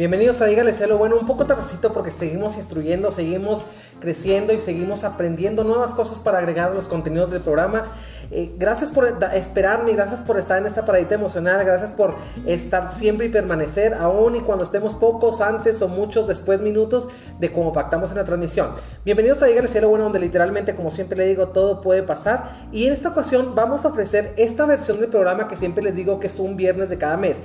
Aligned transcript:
Bienvenidos 0.00 0.40
a 0.40 0.46
Dígale 0.46 0.72
Cielo 0.72 0.96
Bueno, 0.96 1.18
un 1.18 1.26
poco 1.26 1.44
tardecito 1.44 1.92
porque 1.92 2.10
seguimos 2.10 2.56
instruyendo, 2.56 3.10
seguimos 3.10 3.66
creciendo 4.00 4.54
y 4.54 4.60
seguimos 4.62 5.04
aprendiendo 5.04 5.62
nuevas 5.62 5.92
cosas 5.92 6.20
para 6.20 6.38
agregar 6.38 6.74
los 6.74 6.88
contenidos 6.88 7.30
del 7.30 7.42
programa. 7.42 7.84
Eh, 8.30 8.50
gracias 8.56 8.90
por 8.92 9.06
esperarme, 9.34 9.92
gracias 9.92 10.22
por 10.22 10.38
estar 10.38 10.56
en 10.56 10.64
esta 10.64 10.86
paradita 10.86 11.16
emocional, 11.16 11.62
gracias 11.66 11.92
por 11.92 12.14
estar 12.46 12.90
siempre 12.90 13.26
y 13.26 13.28
permanecer, 13.28 13.92
aún 13.92 14.36
y 14.36 14.40
cuando 14.40 14.64
estemos 14.64 14.94
pocos 14.94 15.42
antes 15.42 15.82
o 15.82 15.88
muchos 15.88 16.26
después 16.26 16.62
minutos 16.62 17.06
de 17.38 17.52
cómo 17.52 17.74
pactamos 17.74 18.10
en 18.10 18.16
la 18.16 18.24
transmisión. 18.24 18.70
Bienvenidos 19.04 19.42
a 19.42 19.46
Dígale 19.48 19.68
Cielo 19.68 19.90
Bueno, 19.90 20.04
donde 20.04 20.20
literalmente, 20.20 20.74
como 20.74 20.90
siempre 20.90 21.18
le 21.18 21.26
digo, 21.26 21.48
todo 21.48 21.82
puede 21.82 22.02
pasar. 22.02 22.50
Y 22.72 22.86
en 22.86 22.94
esta 22.94 23.10
ocasión 23.10 23.54
vamos 23.54 23.84
a 23.84 23.88
ofrecer 23.88 24.32
esta 24.38 24.64
versión 24.64 24.98
del 24.98 25.10
programa 25.10 25.46
que 25.46 25.56
siempre 25.56 25.84
les 25.84 25.94
digo 25.94 26.20
que 26.20 26.28
es 26.28 26.38
un 26.38 26.56
viernes 26.56 26.88
de 26.88 26.96
cada 26.96 27.18
mes. 27.18 27.36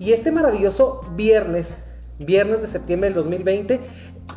Y 0.00 0.12
este 0.12 0.32
maravilloso 0.32 1.04
viernes 1.14 1.76
viernes 2.20 2.60
de 2.60 2.68
septiembre 2.68 3.08
del 3.08 3.14
2020, 3.14 3.80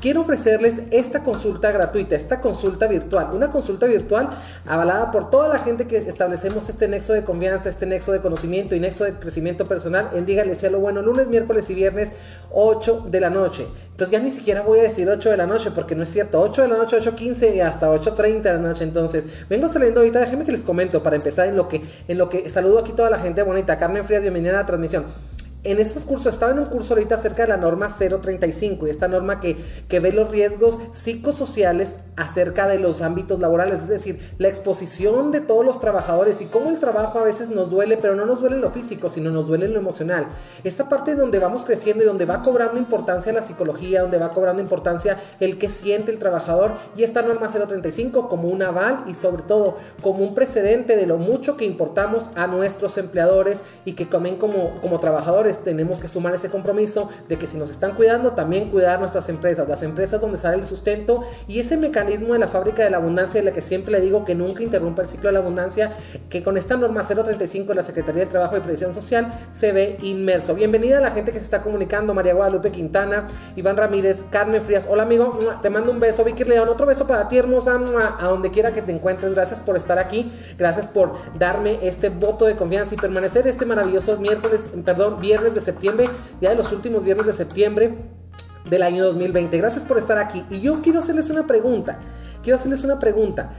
quiero 0.02 0.22
ofrecerles 0.22 0.82
esta 0.92 1.23
consulta 1.23 1.72
gratuita, 1.72 2.16
esta 2.16 2.42
consulta 2.42 2.88
virtual, 2.88 3.30
una 3.34 3.52
consulta 3.52 3.86
virtual 3.86 4.30
avalada 4.66 5.12
por 5.12 5.30
toda 5.30 5.48
la 5.48 5.59
gente 5.59 5.88
que 5.88 5.98
establecemos 5.98 6.68
este 6.70 6.88
nexo 6.88 7.14
de 7.14 7.23
confianza, 7.23 7.70
este 7.70 7.86
nexo 7.86 8.12
de 8.12 8.20
conocimiento 8.20 8.76
y 8.76 8.80
nexo 8.80 9.06
de 9.06 9.14
crecimiento 9.14 9.68
personal 9.68 10.09
en 10.14 10.26
Dígale 10.26 10.56
sea 10.56 10.70
lo 10.70 10.80
bueno, 10.80 11.02
lunes, 11.02 11.28
miércoles 11.28 11.70
y 11.70 11.76
viernes, 11.76 12.12
8 12.52 13.06
de 13.08 13.20
la 13.20 13.30
noche. 13.30 13.68
Entonces 13.92 14.12
ya 14.12 14.20
ni 14.20 14.31
siquiera 14.31 14.62
voy 14.62 14.80
a 14.80 14.84
decir 14.84 15.09
8 15.09 15.30
de 15.30 15.38
la 15.38 15.45
noche 15.45 15.72
porque 15.72 15.95
no 15.95 16.04
es 16.04 16.09
cierto, 16.09 16.42
8 16.42 16.64
de 16.64 16.68
la 16.68 16.78
noche, 16.78 16.98
8.15 16.98 17.56
y 17.56 17.59
hasta 17.62 17.90
8.30 17.90 18.42
de 18.42 18.54
la 18.54 18.59
noche. 18.59 18.84
Entonces, 18.84 19.26
vengo 19.50 19.68
saliendo 19.68 20.00
ahorita, 20.00 20.20
déjenme 20.20 20.45
que 20.45 20.52
les 20.52 20.64
comento 20.64 21.04
para 21.04 21.16
empezar 21.16 21.48
en 21.48 21.56
lo 21.56 21.68
que, 21.68 21.81
en 22.08 22.18
lo 22.18 22.30
que 22.30 22.50
saludo 22.50 22.80
aquí 22.80 22.94
toda 22.94 23.09
la 23.09 23.20
gente 23.20 23.44
bonita. 23.44 23.78
Carmen 23.78 24.04
Frías, 24.06 24.22
bienvenida 24.22 24.52
a 24.52 24.62
la 24.62 24.66
transmisión 24.66 25.06
en 25.64 25.80
esos 25.80 26.03
cursos, 26.03 26.33
estaba 26.33 26.52
en 26.52 26.59
un 26.59 26.66
curso 26.66 26.94
ahorita 26.94 27.16
acerca 27.16 27.44
de 27.44 27.50
la 27.50 27.58
norma 27.58 27.89
035, 27.89 28.88
y 28.88 28.89
esta 28.89 29.08
norma 29.08 29.39
que, 29.39 29.58
que, 29.88 30.00
ve 30.00 30.11
los 30.11 30.30
riesgos 30.30 30.78
psicosociales 30.92 31.97
acerca 32.17 32.67
de 32.67 32.80
los 32.80 33.02
ámbitos 33.02 33.39
laborales, 33.39 33.81
es 33.81 33.88
decir, 33.88 34.33
la 34.39 34.50
exposición 34.50 35.31
de 35.31 35.39
todos 35.39 35.66
los 35.66 35.80
trabajadores 35.80 36.42
y 36.42 36.45
cómo 36.45 36.70
el 36.70 36.80
trabajo 36.80 37.20
a 37.20 37.23
veces 37.23 37.50
nos 37.50 37.70
duele, 37.70 37.97
pero 37.97 38.16
no 38.16 38.25
nos 38.25 38.42
duele 38.42 38.58
lo 38.58 38.72
físico, 38.72 39.08
sino 39.08 39.31
nos 39.31 39.47
duele 39.47 39.67
lo 39.70 39.80
emocional. 39.80 40.28
Esta 40.64 40.89
parte 40.89 41.16
donde 41.16 41.39
vamos 41.39 41.64
creciendo 41.64 42.03
y 42.03 42.08
donde 42.08 42.25
va 42.25 42.44
cobrando 42.44 42.77
importancia 42.77 43.31
la 43.31 43.42
psicología, 43.42 44.02
donde 44.02 44.17
va 44.17 44.31
cobrando 44.31 44.61
importancia 44.61 45.17
el 45.39 45.58
que 45.58 45.70
siente 45.70 46.11
el 46.11 46.20
trabajador, 46.20 46.73
y 46.98 47.03
esta 47.03 47.22
norma 47.22 47.48
035 47.48 48.27
como 48.27 48.50
un 48.50 48.64
aval 48.64 49.05
y 49.08 49.14
sobre 49.14 49.44
todo 49.44 49.77
como 50.02 50.25
un 50.25 50.36
precedente 50.36 50.98
de 50.98 51.05
lo 51.05 51.17
mucho 51.17 51.55
que 51.55 51.66
importamos 51.66 52.30
a 52.36 52.48
nuestros 52.48 52.98
empleadores 52.98 53.64
y 53.86 53.94
que 53.94 54.09
comen 54.09 54.36
como, 54.36 54.75
como 54.81 55.00
trabajadores 55.00 55.53
tenemos 55.59 56.00
que 56.00 56.08
sumar 56.08 56.34
ese 56.34 56.50
compromiso 56.50 57.09
de 57.30 57.38
que 57.38 57.48
si 57.48 57.58
nos 57.58 57.70
están 57.70 57.96
cuidando, 57.96 58.32
también 58.32 58.70
cuidar 58.70 59.00
nuestras 59.00 59.30
empresas, 59.30 59.68
las 59.68 59.84
empresas 59.84 60.22
donde 60.22 60.38
sale 60.38 60.58
el 60.58 60.66
sustento 60.66 61.22
y 61.48 61.60
ese 61.60 61.78
mecanismo 61.78 62.34
de 62.34 62.40
la 62.40 62.48
fábrica 62.48 62.84
de 62.84 62.90
la 62.90 62.98
abundancia 62.98 63.42
de 63.42 63.45
la 63.45 63.54
que 63.54 63.62
siempre 63.62 63.92
le 63.92 64.02
digo 64.02 64.26
que 64.26 64.36
nunca 64.36 64.64
interrumpa 64.64 65.02
el 65.02 65.08
ciclo 65.08 65.30
de 65.30 65.34
la 65.34 65.40
abundancia, 65.40 65.92
que 66.30 66.44
con 66.44 66.58
esta 66.58 66.78
norma 66.78 67.04
035 67.04 67.70
de 67.70 67.76
la 67.76 67.84
Secretaría 67.84 68.26
de 68.26 68.30
Trabajo 68.30 68.58
y 68.58 68.60
Previsión 68.62 68.94
Social 68.94 69.34
se 69.52 69.72
ve 69.72 69.98
inmerso. 70.02 70.56
Bienvenida 70.56 70.98
a 70.98 71.02
la 71.02 71.12
gente 71.12 71.32
que 71.32 71.40
se 71.40 71.45
está 71.45 71.62
comunicando, 71.62 72.14
María 72.14 72.34
Guadalupe 72.34 72.72
Quintana, 72.72 73.28
Iván 73.56 73.78
Ramírez, 73.78 74.23
Carmen 74.30 74.62
Frías. 74.62 74.88
Hola 74.90 75.04
amigo, 75.04 75.38
te 75.62 75.70
mando 75.70 75.92
un 75.92 76.00
beso, 76.00 76.23
Vicky 76.23 76.44
León, 76.44 76.70
otro 76.70 76.86
beso 76.86 77.08
para 77.08 77.28
ti 77.28 77.38
hermosa, 77.38 77.80
a 78.20 78.28
donde 78.28 78.52
quiera 78.52 78.73
que 78.73 78.82
te 78.82 78.92
encuentres. 78.92 79.34
Gracias 79.34 79.62
por 79.62 79.76
estar 79.76 80.00
aquí, 80.00 80.32
gracias 80.58 80.88
por 80.88 81.14
darme 81.38 81.80
este 81.82 82.10
voto 82.10 82.45
de 82.45 82.56
confianza 82.56 82.95
y 82.95 82.98
permanecer 82.98 83.48
este 83.48 83.66
maravilloso 83.66 84.17
miércoles, 84.17 84.62
perdón, 84.86 85.20
viernes 85.20 85.42
de 85.52 85.61
septiembre, 85.61 86.05
ya 86.41 86.49
de 86.49 86.55
los 86.55 86.72
últimos 86.72 87.03
viernes 87.03 87.25
de 87.25 87.33
septiembre 87.33 87.95
del 88.69 88.83
año 88.83 89.03
2020. 89.05 89.58
Gracias 89.58 89.86
por 89.86 89.98
estar 89.98 90.17
aquí. 90.17 90.45
Y 90.49 90.61
yo 90.61 90.81
quiero 90.81 90.99
hacerles 90.99 91.30
una 91.30 91.45
pregunta. 91.45 91.99
Quiero 92.42 92.58
hacerles 92.58 92.83
una 92.83 92.99
pregunta. 92.99 93.53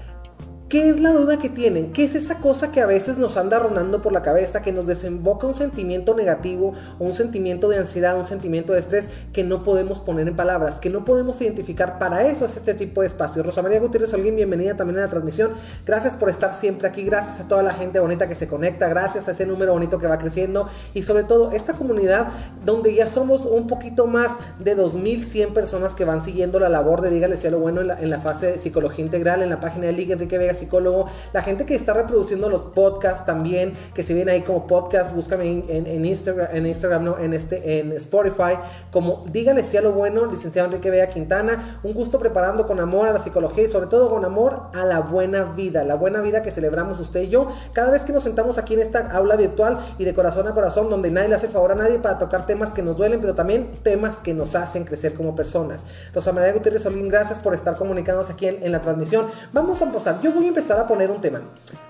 ¿Qué 0.75 0.89
es 0.89 0.99
la 0.99 1.13
duda 1.13 1.39
que 1.39 1.49
tienen? 1.49 1.93
¿Qué 1.93 2.03
es 2.03 2.17
esa 2.17 2.41
cosa 2.41 2.73
que 2.73 2.81
a 2.81 2.87
veces 2.87 3.17
nos 3.17 3.37
anda 3.37 3.61
rondando 3.61 4.03
por 4.03 4.13
la 4.13 4.23
cabeza, 4.23 4.61
que 4.61 4.73
nos 4.73 4.89
desemboca 4.89 5.47
un 5.47 5.55
sentimiento 5.55 6.17
negativo 6.17 6.75
un 6.99 7.13
sentimiento 7.13 7.69
de 7.69 7.77
ansiedad, 7.77 8.19
un 8.19 8.27
sentimiento 8.27 8.73
de 8.73 8.81
estrés 8.81 9.09
que 9.33 9.45
no 9.45 9.63
podemos 9.63 10.01
poner 10.01 10.27
en 10.27 10.35
palabras, 10.35 10.81
que 10.81 10.91
no 10.91 11.05
podemos 11.05 11.41
identificar? 11.41 12.01
Para 12.01 12.27
eso 12.27 12.45
es 12.45 12.57
este 12.57 12.75
tipo 12.75 13.03
de 13.03 13.07
espacio. 13.07 13.45
Rosa 13.45 13.63
María 13.63 13.79
Gutiérrez 13.79 14.15
alguien 14.15 14.35
bienvenida 14.35 14.77
también 14.77 14.99
a 14.99 15.03
la 15.03 15.09
transmisión. 15.09 15.53
Gracias 15.87 16.17
por 16.17 16.29
estar 16.29 16.57
siempre 16.57 16.89
aquí, 16.89 17.05
gracias 17.05 17.39
a 17.39 17.47
toda 17.47 17.63
la 17.63 17.73
gente 17.73 18.01
bonita 18.01 18.27
que 18.27 18.35
se 18.35 18.49
conecta, 18.49 18.89
gracias 18.89 19.29
a 19.29 19.31
ese 19.31 19.47
número 19.47 19.75
bonito 19.75 19.99
que 19.99 20.09
va 20.09 20.19
creciendo 20.19 20.69
y 20.93 21.05
sobre 21.05 21.23
todo 21.23 21.53
esta 21.53 21.75
comunidad 21.75 22.27
donde 22.65 22.93
ya 22.93 23.07
somos 23.07 23.47
un 23.47 23.69
poquito 23.69 24.09
más 24.09 24.33
de 24.59 24.75
2100 24.75 25.55
personas 25.55 25.95
que 25.95 26.05
van 26.05 26.21
siguiendo 26.21 26.59
la 26.59 26.69
labor 26.69 27.01
de 27.01 27.11
Dígale 27.11 27.37
sea 27.37 27.53
lo 27.53 27.61
bueno 27.61 27.81
en 27.81 27.87
la, 27.87 28.01
en 28.01 28.11
la 28.11 28.19
fase 28.19 28.47
de 28.47 28.59
psicología 28.59 29.05
integral 29.05 29.41
en 29.41 29.51
la 29.51 29.61
página 29.61 29.87
de 29.87 29.93
Liga 29.93 30.15
Enrique 30.15 30.37
Vega 30.37 30.64
psicólogo, 30.65 31.07
la 31.33 31.43
gente 31.43 31.67
que 31.67 31.75
está 31.75 31.93
reproduciendo 31.93 32.49
los 32.49 32.63
podcasts 32.63 33.25
también, 33.27 33.75
que 33.95 34.03
se 34.03 34.15
viene 34.15 34.33
ahí 34.33 34.43
como 34.43 34.67
podcast, 34.67 35.15
búscame 35.15 35.65
en, 35.69 36.05
Instagram, 36.05 36.49
en 36.53 36.67
Instagram, 36.67 37.05
no, 37.05 37.19
en 37.19 37.35
este, 37.35 37.81
en 37.81 37.93
Spotify, 37.93 38.59
como 38.91 39.25
dígale 39.31 39.65
si 39.65 39.77
a 39.77 39.83
lo 39.83 39.93
bueno, 39.93 40.27
licenciado 40.27 40.69
Enrique 40.69 40.91
Vega 40.91 41.09
Quintana, 41.09 41.79
un 41.83 41.95
gusto 41.95 42.19
preparando 42.19 42.67
con 42.67 42.81
amor 42.81 43.09
a 43.09 43.13
la 43.13 43.21
psicología 43.21 43.65
y 43.65 43.69
sobre 43.69 43.87
todo 43.87 44.09
con 44.09 44.25
amor 44.25 44.63
a 44.75 44.85
la 44.85 45.01
buena 45.01 45.45
vida, 45.45 45.85
la 45.85 45.95
buena 45.95 46.21
vida 46.21 46.43
que 46.43 46.51
celebramos 46.51 47.01
usted 47.01 47.23
y 47.23 47.29
yo, 47.29 47.49
cada 47.73 47.91
vez 47.91 48.03
que 48.03 48.13
nos 48.13 48.23
sentamos 48.23 48.59
aquí 48.59 48.75
en 48.75 48.81
esta 48.81 49.11
aula 49.11 49.37
virtual 49.37 49.79
y 49.99 50.05
de 50.05 50.15
corazón 50.15 50.49
a 50.49 50.55
corazón, 50.55 50.91
donde 50.91 51.11
nadie 51.11 51.29
le 51.29 51.35
hace 51.37 51.49
favor 51.49 51.73
a 51.73 51.75
nadie 51.75 51.99
para 51.99 52.19
tocar 52.19 52.47
temas 52.47 52.73
que 52.73 52.83
nos 52.83 52.97
duelen, 52.97 53.21
pero 53.21 53.35
también 53.35 53.79
temas 53.83 54.17
que 54.17 54.35
nos 54.35 54.55
hacen 54.55 54.85
crecer 54.85 55.15
como 55.15 55.35
personas. 55.37 55.85
Rosa 56.15 56.33
María 56.33 56.53
Gutiérrez 56.53 56.83
Solín, 56.83 57.09
gracias 57.09 57.39
por 57.39 57.55
estar 57.55 57.77
comunicándonos 57.77 58.31
aquí 58.31 58.47
en, 58.47 58.73
la 58.73 58.81
transmisión. 58.81 59.27
Vamos 59.53 59.81
a 59.83 59.85
empezar. 59.85 60.21
Yo 60.21 60.33
voy 60.33 60.47
a 60.47 60.49
empezar 60.55 60.79
a 60.79 60.87
poner 60.87 61.11
un 61.11 61.21
tema. 61.21 61.43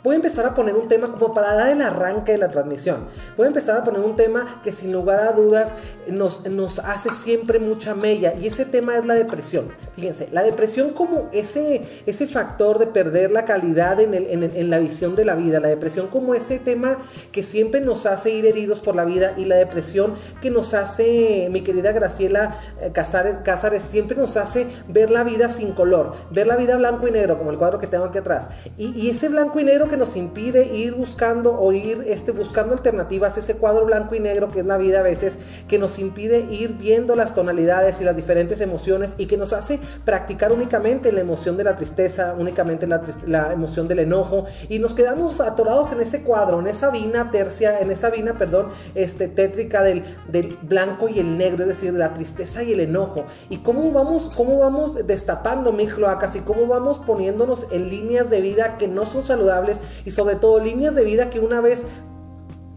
Voy 0.02 0.14
a 0.14 0.16
empezar 0.16 0.46
a 0.46 0.54
poner 0.54 0.74
un 0.74 0.88
tema 0.88 1.08
como 1.08 1.34
para 1.34 1.54
dar 1.54 1.68
el 1.68 1.82
arranque 1.82 2.32
de 2.32 2.38
la 2.38 2.50
transmisión. 2.50 3.06
Voy 3.36 3.44
a 3.44 3.48
empezar 3.48 3.78
a 3.78 3.84
poner 3.84 4.00
un 4.00 4.16
tema 4.16 4.60
que 4.62 4.72
sin 4.72 4.90
lugar 4.90 5.20
a 5.20 5.32
dudas 5.32 5.70
nos, 6.06 6.46
nos 6.46 6.78
hace 6.78 7.10
siempre 7.10 7.58
mucha 7.58 7.94
mella 7.94 8.34
y 8.38 8.46
ese 8.46 8.64
tema 8.64 8.96
es 8.96 9.04
la 9.04 9.14
depresión. 9.14 9.68
Fíjense, 9.96 10.28
la 10.32 10.42
depresión 10.42 10.90
como 10.90 11.28
ese, 11.32 11.82
ese 12.06 12.26
factor 12.26 12.78
de 12.78 12.86
perder 12.86 13.30
la 13.30 13.44
calidad 13.44 14.00
en, 14.00 14.14
el, 14.14 14.28
en, 14.54 14.70
la 14.70 14.78
visión 14.78 15.14
de 15.14 15.24
la 15.24 15.36
vida, 15.36 15.60
la 15.60 15.68
depresión 15.68 16.08
como 16.08 16.34
ese 16.34 16.58
tema 16.58 16.96
que 17.32 17.42
siempre 17.42 17.80
nos 17.80 18.06
hace 18.06 18.30
ir 18.30 18.46
heridos 18.46 18.80
por 18.80 18.94
la 18.94 19.04
vida 19.04 19.34
y 19.36 19.44
la 19.44 19.56
depresión 19.56 20.14
que 20.40 20.50
nos 20.50 20.72
hace, 20.74 21.48
mi 21.50 21.62
querida 21.62 21.92
Graciela 21.92 22.58
eh, 22.80 22.90
Casares, 22.92 23.36
Casares 23.44 23.82
siempre 23.90 24.16
nos 24.16 24.36
hace 24.36 24.66
ver 24.88 25.10
la 25.10 25.22
vida 25.24 25.48
sin 25.48 25.72
color, 25.72 26.14
ver 26.30 26.46
la 26.46 26.56
vida 26.56 26.76
blanco 26.76 27.08
y 27.08 27.10
negro 27.10 27.38
como 27.38 27.50
el 27.50 27.58
cuadro 27.58 27.78
que 27.78 27.86
tengo 27.86 28.04
aquí 28.04 28.18
atrás. 28.18 28.43
Y, 28.76 29.08
ese 29.10 29.28
blanco 29.28 29.60
y 29.60 29.64
negro 29.64 29.88
que 29.88 29.96
nos 29.96 30.16
impide 30.16 30.66
ir 30.74 30.94
buscando 30.94 31.58
o 31.58 31.72
ir 31.72 32.04
este, 32.06 32.32
buscando 32.32 32.72
alternativas, 32.72 33.38
ese 33.38 33.56
cuadro 33.56 33.84
blanco 33.84 34.14
y 34.14 34.20
negro 34.20 34.50
que 34.50 34.60
es 34.60 34.66
la 34.66 34.78
vida 34.78 35.00
a 35.00 35.02
veces, 35.02 35.38
que 35.68 35.78
nos 35.78 35.98
impide 35.98 36.46
ir 36.50 36.76
viendo 36.78 37.16
las 37.16 37.34
tonalidades 37.34 38.00
y 38.00 38.04
las 38.04 38.16
diferentes 38.16 38.60
emociones 38.60 39.10
y 39.18 39.26
que 39.26 39.36
nos 39.36 39.52
hace 39.52 39.78
practicar 40.04 40.52
únicamente 40.52 41.12
la 41.12 41.20
emoción 41.20 41.56
de 41.56 41.64
la 41.64 41.76
tristeza, 41.76 42.34
únicamente 42.38 42.86
la, 42.86 43.52
emoción 43.52 43.88
del 43.88 44.00
enojo 44.00 44.46
y 44.68 44.78
nos 44.78 44.94
quedamos 44.94 45.40
atorados 45.40 45.92
en 45.92 46.00
ese 46.00 46.22
cuadro, 46.22 46.60
en 46.60 46.66
esa 46.66 46.90
vina 46.90 47.30
tercia, 47.30 47.78
en 47.78 47.90
esa 47.90 48.10
vina, 48.10 48.38
perdón, 48.38 48.68
este, 48.94 49.28
tétrica 49.28 49.82
del, 49.82 50.04
del 50.28 50.56
blanco 50.62 51.08
y 51.08 51.18
el 51.18 51.36
negro, 51.36 51.62
es 51.62 51.68
decir, 51.68 51.92
de 51.92 51.98
la 51.98 52.14
tristeza 52.14 52.62
y 52.62 52.72
el 52.72 52.80
enojo. 52.80 53.24
Y 53.50 53.58
cómo 53.58 53.90
vamos, 53.92 54.30
cómo 54.34 54.58
vamos 54.58 55.06
destapando 55.06 55.72
mis 55.72 55.94
cloacas 55.94 56.36
y 56.36 56.40
cómo 56.40 56.66
vamos 56.66 56.98
poniéndonos 56.98 57.66
en 57.70 57.88
líneas 57.88 58.30
de 58.30 58.33
vida 58.40 58.76
que 58.78 58.88
no 58.88 59.06
son 59.06 59.22
saludables 59.22 59.80
y 60.04 60.10
sobre 60.10 60.36
todo 60.36 60.60
líneas 60.60 60.94
de 60.94 61.04
vida 61.04 61.30
que 61.30 61.40
una 61.40 61.60
vez 61.60 61.82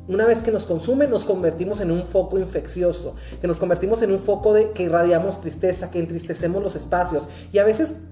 una 0.07 0.25
vez 0.25 0.43
que 0.43 0.51
nos 0.51 0.65
consume, 0.65 1.07
nos 1.07 1.25
convertimos 1.25 1.81
en 1.81 1.91
un 1.91 2.05
foco 2.05 2.39
infeccioso, 2.39 3.15
que 3.41 3.47
nos 3.47 3.57
convertimos 3.57 4.01
en 4.01 4.11
un 4.11 4.19
foco 4.19 4.53
de 4.53 4.71
que 4.71 4.83
irradiamos 4.83 5.41
tristeza, 5.41 5.91
que 5.91 5.99
entristecemos 5.99 6.63
los 6.63 6.75
espacios. 6.75 7.27
Y 7.51 7.57
a 7.57 7.63
veces, 7.63 8.03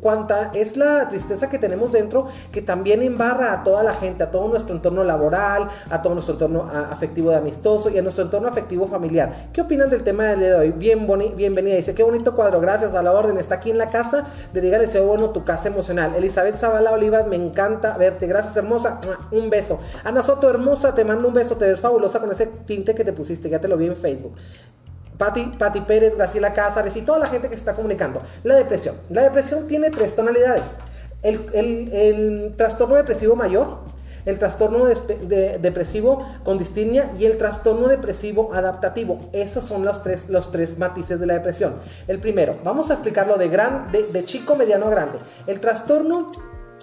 cuánta 0.00 0.50
es 0.54 0.76
la 0.76 1.08
tristeza 1.08 1.50
que 1.50 1.58
tenemos 1.58 1.92
dentro, 1.92 2.26
que 2.50 2.60
también 2.60 3.02
embarra 3.02 3.52
a 3.52 3.64
toda 3.64 3.82
la 3.82 3.94
gente, 3.94 4.24
a 4.24 4.30
todo 4.30 4.48
nuestro 4.48 4.74
entorno 4.74 5.04
laboral, 5.04 5.68
a 5.90 6.02
todo 6.02 6.14
nuestro 6.14 6.34
entorno 6.34 6.64
afectivo 6.90 7.30
de 7.30 7.36
amistoso 7.36 7.90
y 7.90 7.98
a 7.98 8.02
nuestro 8.02 8.24
entorno 8.24 8.48
afectivo 8.48 8.88
familiar. 8.88 9.50
¿Qué 9.52 9.60
opinan 9.60 9.90
del 9.90 10.02
tema 10.02 10.24
del 10.24 10.40
día 10.40 10.48
de 10.50 10.56
hoy? 10.56 10.70
Bien 10.70 11.06
bienvenida. 11.36 11.76
Dice, 11.76 11.94
qué 11.94 12.02
bonito 12.02 12.34
cuadro, 12.34 12.60
gracias 12.60 12.94
a 12.94 13.02
la 13.02 13.12
orden. 13.12 13.38
Está 13.38 13.56
aquí 13.56 13.70
en 13.70 13.78
la 13.78 13.90
casa 13.90 14.26
de 14.52 14.60
Dígale 14.60 14.88
Sea 14.88 15.02
Bueno, 15.02 15.30
tu 15.30 15.44
casa 15.44 15.68
emocional. 15.68 16.14
Elizabeth 16.16 16.56
Zavala 16.56 16.92
Olivas, 16.92 17.26
me 17.28 17.36
encanta 17.36 17.96
verte. 17.96 18.26
Gracias, 18.26 18.56
hermosa. 18.56 19.00
Un 19.30 19.50
beso. 19.50 19.78
Ana 20.02 20.22
Soto, 20.22 20.50
hermosa, 20.50 20.94
te 20.94 21.04
mando 21.04 21.28
un 21.28 21.34
beso 21.34 21.43
eso 21.44 21.56
te 21.56 21.66
ves 21.66 21.80
fabulosa 21.80 22.20
con 22.20 22.30
ese 22.30 22.46
tinte 22.66 22.94
que 22.94 23.04
te 23.04 23.12
pusiste, 23.12 23.48
ya 23.48 23.60
te 23.60 23.68
lo 23.68 23.76
vi 23.76 23.86
en 23.86 23.96
Facebook. 23.96 24.34
Pati, 25.18 25.80
Pérez, 25.86 26.16
Graciela 26.16 26.54
Cázares 26.54 26.96
y 26.96 27.02
toda 27.02 27.18
la 27.18 27.26
gente 27.28 27.48
que 27.48 27.54
se 27.54 27.60
está 27.60 27.74
comunicando. 27.74 28.22
La 28.42 28.56
depresión. 28.56 28.96
La 29.10 29.22
depresión 29.22 29.68
tiene 29.68 29.90
tres 29.90 30.16
tonalidades. 30.16 30.76
El, 31.22 32.52
trastorno 32.56 32.96
depresivo 32.96 33.36
mayor, 33.36 33.78
el 34.26 34.38
trastorno 34.38 34.86
depresivo 34.86 36.26
con 36.44 36.58
distimia 36.58 37.10
y 37.18 37.26
el 37.26 37.38
trastorno 37.38 37.88
depresivo 37.88 38.52
adaptativo. 38.54 39.30
Esos 39.32 39.64
son 39.64 39.84
los 39.84 40.02
tres, 40.02 40.28
los 40.28 40.50
tres 40.50 40.78
matices 40.78 41.20
de 41.20 41.26
la 41.26 41.34
depresión. 41.34 41.76
El 42.08 42.20
primero, 42.20 42.58
vamos 42.64 42.90
a 42.90 42.94
explicarlo 42.94 43.36
de, 43.36 43.48
de, 44.12 44.24
chico, 44.24 44.56
mediano 44.56 44.86
a 44.86 44.90
grande. 44.90 45.18
El 45.46 45.60
trastorno 45.60 46.32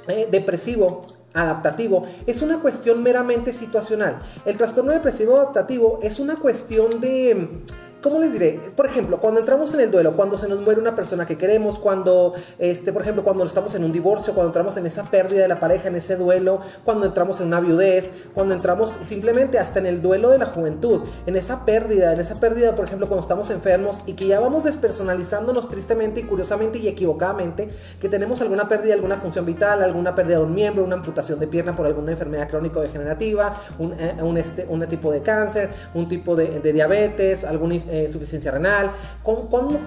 eh, 0.08 0.28
depresivo 0.32 1.06
adaptativo 1.34 2.06
es 2.26 2.42
una 2.42 2.60
cuestión 2.60 3.02
meramente 3.04 3.54
situacional. 3.54 4.22
El 4.46 4.58
trastorno 4.58 4.92
depresivo 4.92 5.38
adaptativo 5.38 6.00
es 6.02 6.20
una 6.20 6.36
cuestión 6.36 7.00
de 7.02 7.64
¿Cómo 8.02 8.20
les 8.20 8.34
diré? 8.34 8.60
Por 8.76 8.88
ejemplo, 8.88 9.20
cuando 9.20 9.40
entramos 9.40 9.76
en 9.76 9.80
el 9.80 9.92
duelo, 9.92 10.16
cuando 10.16 10.36
se 10.36 10.48
nos 10.48 10.60
muere 10.62 10.82
una 10.82 10.96
persona 10.96 11.28
que 11.28 11.38
queremos, 11.38 11.78
cuando, 11.78 12.34
este, 12.58 12.92
por 12.92 13.04
ejemplo, 13.04 13.24
cuando 13.24 13.44
estamos 13.44 13.76
en 13.76 13.84
un 13.84 13.92
divorcio, 13.92 14.34
cuando 14.34 14.50
entramos 14.50 14.76
en 14.78 14.88
esa 14.88 15.04
pérdida 15.04 15.44
de 15.44 15.48
la 15.48 15.60
pareja, 15.60 15.90
en 15.90 15.96
ese 15.96 16.16
duelo, 16.16 16.62
cuando 16.84 17.06
entramos 17.06 17.40
en 17.42 17.48
una 17.48 17.60
viudez, 17.60 18.12
cuando 18.34 18.56
entramos 18.56 18.90
simplemente 18.90 19.60
hasta 19.60 19.78
en 19.78 19.86
el 19.86 20.02
duelo 20.02 20.30
de 20.30 20.40
la 20.40 20.48
juventud, 20.48 21.02
en 21.28 21.36
esa 21.36 21.64
pérdida, 21.64 22.12
en 22.12 22.20
esa 22.20 22.40
pérdida, 22.40 22.76
por 22.76 22.86
ejemplo, 22.86 23.08
cuando 23.08 23.22
estamos 23.22 23.52
enfermos 23.52 24.02
y 24.08 24.14
que 24.14 24.26
ya 24.26 24.40
vamos 24.40 24.64
despersonalizándonos 24.64 25.70
tristemente 25.70 26.22
y 26.22 26.24
curiosamente 26.24 26.80
y 26.80 26.88
equivocadamente, 26.88 27.70
que 28.00 28.10
tenemos 28.10 28.42
alguna 28.42 28.68
pérdida 28.68 28.88
de 28.88 28.94
alguna 28.94 29.18
función 29.18 29.46
vital, 29.46 29.84
alguna 29.84 30.16
pérdida 30.16 30.38
de 30.38 30.44
un 30.46 30.56
miembro, 30.56 30.84
una 30.84 30.96
amputación 30.96 31.38
de 31.38 31.46
pierna 31.46 31.76
por 31.76 31.86
alguna 31.86 32.14
enfermedad 32.14 32.50
crónico-degenerativa, 32.50 33.56
un, 33.78 33.94
eh, 33.94 34.16
un, 34.24 34.40
este, 34.40 34.66
un 34.68 34.84
tipo 34.88 35.12
de 35.12 35.22
cáncer, 35.22 35.70
un 35.94 36.10
tipo 36.10 36.36
de, 36.36 36.60
de 36.62 36.74
diabetes, 36.74 37.44
algún 37.44 37.72
eh, 37.92 38.52
renal, 38.52 38.92
cuando, 39.24 39.82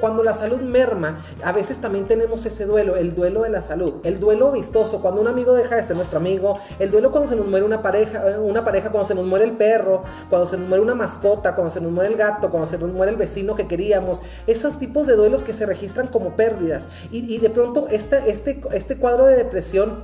cuando 0.00 0.22
la 0.22 0.34
salud 0.34 0.60
merma, 0.60 1.18
a 1.42 1.52
veces 1.52 1.78
también 1.78 2.06
tenemos 2.06 2.46
ese 2.46 2.64
duelo, 2.64 2.96
el 2.96 3.14
duelo 3.14 3.42
de 3.42 3.50
la 3.50 3.62
salud, 3.62 3.94
el 4.04 4.20
duelo 4.20 4.52
vistoso, 4.52 5.02
cuando 5.02 5.20
un 5.20 5.28
amigo 5.28 5.52
deja 5.54 5.76
de 5.76 5.82
ser 5.82 5.96
nuestro 5.96 6.18
amigo, 6.18 6.58
el 6.78 6.90
duelo 6.90 7.10
cuando 7.10 7.28
se 7.28 7.36
nos 7.36 7.46
muere 7.46 7.64
una 7.66 7.82
pareja, 7.82 8.22
una 8.40 8.64
pareja, 8.64 8.90
cuando 8.90 9.06
se 9.06 9.14
nos 9.14 9.26
muere 9.26 9.44
el 9.44 9.56
perro, 9.56 10.02
cuando 10.30 10.46
se 10.46 10.56
nos 10.56 10.68
muere 10.68 10.82
una 10.82 10.94
mascota, 10.94 11.54
cuando 11.54 11.72
se 11.72 11.80
nos 11.80 11.92
muere 11.92 12.10
el 12.10 12.16
gato, 12.16 12.50
cuando 12.50 12.66
se 12.66 12.78
nos 12.78 12.92
muere 12.92 13.12
el 13.12 13.18
vecino 13.18 13.54
que 13.54 13.66
queríamos, 13.66 14.20
esos 14.46 14.78
tipos 14.78 15.06
de 15.06 15.16
duelos 15.16 15.42
que 15.42 15.52
se 15.52 15.66
registran 15.66 16.08
como 16.08 16.36
pérdidas. 16.36 16.88
Y, 17.10 17.38
de 17.38 17.50
pronto 17.50 17.88
este, 17.90 18.30
este, 18.30 18.60
este 18.72 18.96
cuadro 18.96 19.26
de 19.26 19.36
depresión 19.36 20.02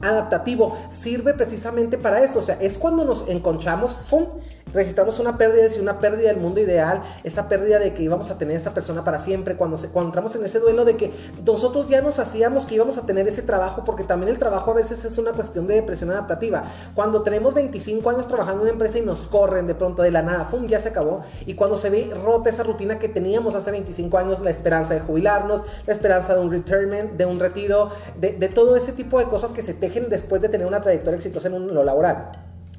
adaptativo 0.00 0.76
sirve 0.90 1.34
precisamente 1.34 1.98
para 1.98 2.22
eso. 2.22 2.38
O 2.38 2.42
sea, 2.42 2.58
es 2.60 2.78
cuando 2.78 3.04
nos 3.04 3.28
encontramos, 3.28 3.92
¡fum! 3.92 4.26
Registramos 4.72 5.18
una 5.18 5.36
pérdida, 5.36 5.64
es 5.64 5.78
una 5.78 6.00
pérdida 6.00 6.28
del 6.28 6.38
mundo 6.38 6.60
ideal, 6.60 7.02
esa 7.24 7.48
pérdida 7.48 7.78
de 7.78 7.92
que 7.94 8.02
íbamos 8.02 8.30
a 8.30 8.38
tener 8.38 8.56
esta 8.56 8.72
persona 8.72 9.04
para 9.04 9.18
siempre, 9.18 9.56
cuando, 9.56 9.76
se, 9.76 9.88
cuando 9.88 10.08
entramos 10.08 10.34
en 10.36 10.44
ese 10.44 10.60
duelo 10.60 10.84
de 10.84 10.96
que 10.96 11.12
nosotros 11.44 11.88
ya 11.88 12.00
nos 12.00 12.18
hacíamos 12.18 12.66
que 12.66 12.76
íbamos 12.76 12.96
a 12.98 13.06
tener 13.06 13.28
ese 13.28 13.42
trabajo, 13.42 13.84
porque 13.84 14.04
también 14.04 14.30
el 14.30 14.38
trabajo 14.38 14.70
a 14.70 14.74
veces 14.74 15.04
es 15.04 15.18
una 15.18 15.32
cuestión 15.32 15.66
de 15.66 15.74
depresión 15.74 16.10
adaptativa. 16.10 16.64
Cuando 16.94 17.22
tenemos 17.22 17.54
25 17.54 18.08
años 18.10 18.28
trabajando 18.28 18.60
en 18.60 18.62
una 18.62 18.72
empresa 18.72 18.98
y 18.98 19.02
nos 19.02 19.26
corren 19.26 19.66
de 19.66 19.74
pronto 19.74 20.02
de 20.02 20.10
la 20.10 20.22
nada, 20.22 20.46
¡fum! 20.46 20.66
ya 20.66 20.80
se 20.80 20.90
acabó. 20.90 21.22
Y 21.46 21.54
cuando 21.54 21.76
se 21.76 21.90
ve 21.90 22.10
rota 22.24 22.50
esa 22.50 22.62
rutina 22.62 22.98
que 22.98 23.08
teníamos 23.08 23.54
hace 23.54 23.70
25 23.70 24.16
años, 24.18 24.40
la 24.40 24.50
esperanza 24.50 24.94
de 24.94 25.00
jubilarnos, 25.00 25.62
la 25.86 25.92
esperanza 25.92 26.34
de 26.34 26.40
un 26.40 26.50
retirement, 26.50 27.12
de 27.12 27.26
un 27.26 27.40
retiro, 27.40 27.90
de, 28.16 28.30
todo 28.48 28.76
ese 28.76 28.92
tipo 28.92 29.18
de 29.18 29.26
cosas 29.26 29.52
que 29.52 29.62
se 29.62 29.74
te 29.74 29.88
después 29.88 30.40
de 30.42 30.48
tener 30.48 30.66
una 30.66 30.80
trayectoria 30.80 31.16
exitosa 31.16 31.48
en 31.48 31.74
lo 31.74 31.84
laboral. 31.84 32.30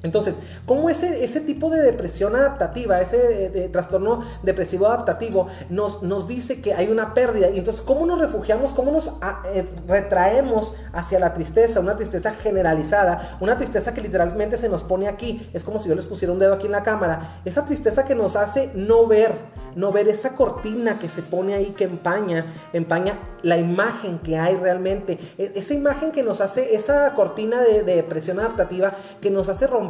Entonces, 0.02 0.38
¿cómo 0.64 0.88
ese, 0.88 1.24
ese 1.24 1.40
tipo 1.40 1.70
de 1.70 1.82
depresión 1.82 2.34
adaptativa, 2.34 3.00
ese 3.00 3.64
eh, 3.64 3.68
trastorno 3.68 4.22
depresivo 4.42 4.86
adaptativo 4.86 5.48
nos, 5.68 6.02
nos 6.02 6.26
dice 6.26 6.62
que 6.62 6.72
hay 6.72 6.88
una 6.88 7.12
pérdida? 7.12 7.50
Y 7.50 7.58
entonces, 7.58 7.82
¿cómo 7.82 8.06
nos 8.06 8.18
refugiamos, 8.18 8.72
cómo 8.72 8.92
nos 8.92 9.12
ah, 9.20 9.42
eh, 9.52 9.68
retraemos 9.86 10.74
hacia 10.94 11.18
la 11.18 11.34
tristeza, 11.34 11.80
una 11.80 11.96
tristeza 11.96 12.32
generalizada, 12.32 13.36
una 13.40 13.58
tristeza 13.58 13.92
que 13.92 14.00
literalmente 14.00 14.56
se 14.56 14.70
nos 14.70 14.84
pone 14.84 15.06
aquí? 15.06 15.50
Es 15.52 15.64
como 15.64 15.78
si 15.78 15.90
yo 15.90 15.94
les 15.94 16.06
pusiera 16.06 16.32
un 16.32 16.38
dedo 16.38 16.54
aquí 16.54 16.66
en 16.66 16.72
la 16.72 16.82
cámara. 16.82 17.42
Esa 17.44 17.66
tristeza 17.66 18.06
que 18.06 18.14
nos 18.14 18.36
hace 18.36 18.70
no 18.74 19.06
ver, 19.06 19.32
no 19.76 19.92
ver 19.92 20.08
esa 20.08 20.34
cortina 20.34 20.98
que 20.98 21.10
se 21.10 21.20
pone 21.20 21.54
ahí, 21.54 21.74
que 21.76 21.84
empaña, 21.84 22.46
empaña 22.72 23.18
la 23.42 23.58
imagen 23.58 24.18
que 24.18 24.38
hay 24.38 24.56
realmente. 24.56 25.18
E, 25.36 25.52
esa 25.56 25.74
imagen 25.74 26.10
que 26.10 26.22
nos 26.22 26.40
hace, 26.40 26.74
esa 26.74 27.12
cortina 27.14 27.60
de, 27.60 27.82
de 27.82 27.96
depresión 27.96 28.40
adaptativa 28.40 28.94
que 29.20 29.30
nos 29.30 29.50
hace 29.50 29.66
romper 29.66 29.89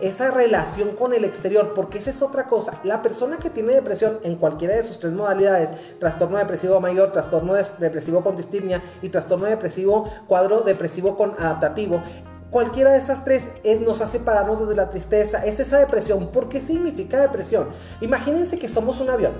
esa 0.00 0.30
relación 0.30 0.90
con 0.96 1.14
el 1.14 1.24
exterior, 1.24 1.72
porque 1.74 1.98
esa 1.98 2.10
es 2.10 2.22
otra 2.22 2.44
cosa. 2.44 2.80
La 2.84 3.02
persona 3.02 3.38
que 3.38 3.50
tiene 3.50 3.72
depresión 3.72 4.18
en 4.22 4.36
cualquiera 4.36 4.74
de 4.74 4.84
sus 4.84 4.98
tres 4.98 5.14
modalidades, 5.14 5.98
trastorno 5.98 6.38
depresivo 6.38 6.80
mayor, 6.80 7.12
trastorno 7.12 7.54
depresivo 7.78 8.22
con 8.22 8.36
distimia 8.36 8.82
y 9.02 9.08
trastorno 9.08 9.46
depresivo, 9.46 10.04
cuadro 10.26 10.60
depresivo 10.60 11.16
con 11.16 11.32
adaptativo, 11.38 12.02
Cualquiera 12.50 12.92
de 12.92 12.98
esas 12.98 13.24
tres 13.24 13.48
es, 13.62 13.80
nos 13.80 14.00
hace 14.00 14.18
pararnos 14.18 14.60
desde 14.60 14.74
la 14.74 14.90
tristeza, 14.90 15.44
es 15.46 15.60
esa 15.60 15.78
depresión. 15.78 16.28
¿Por 16.28 16.48
qué 16.48 16.60
significa 16.60 17.20
depresión? 17.20 17.68
Imagínense 18.00 18.58
que 18.58 18.66
somos 18.66 19.00
un 19.00 19.08
avión, 19.10 19.32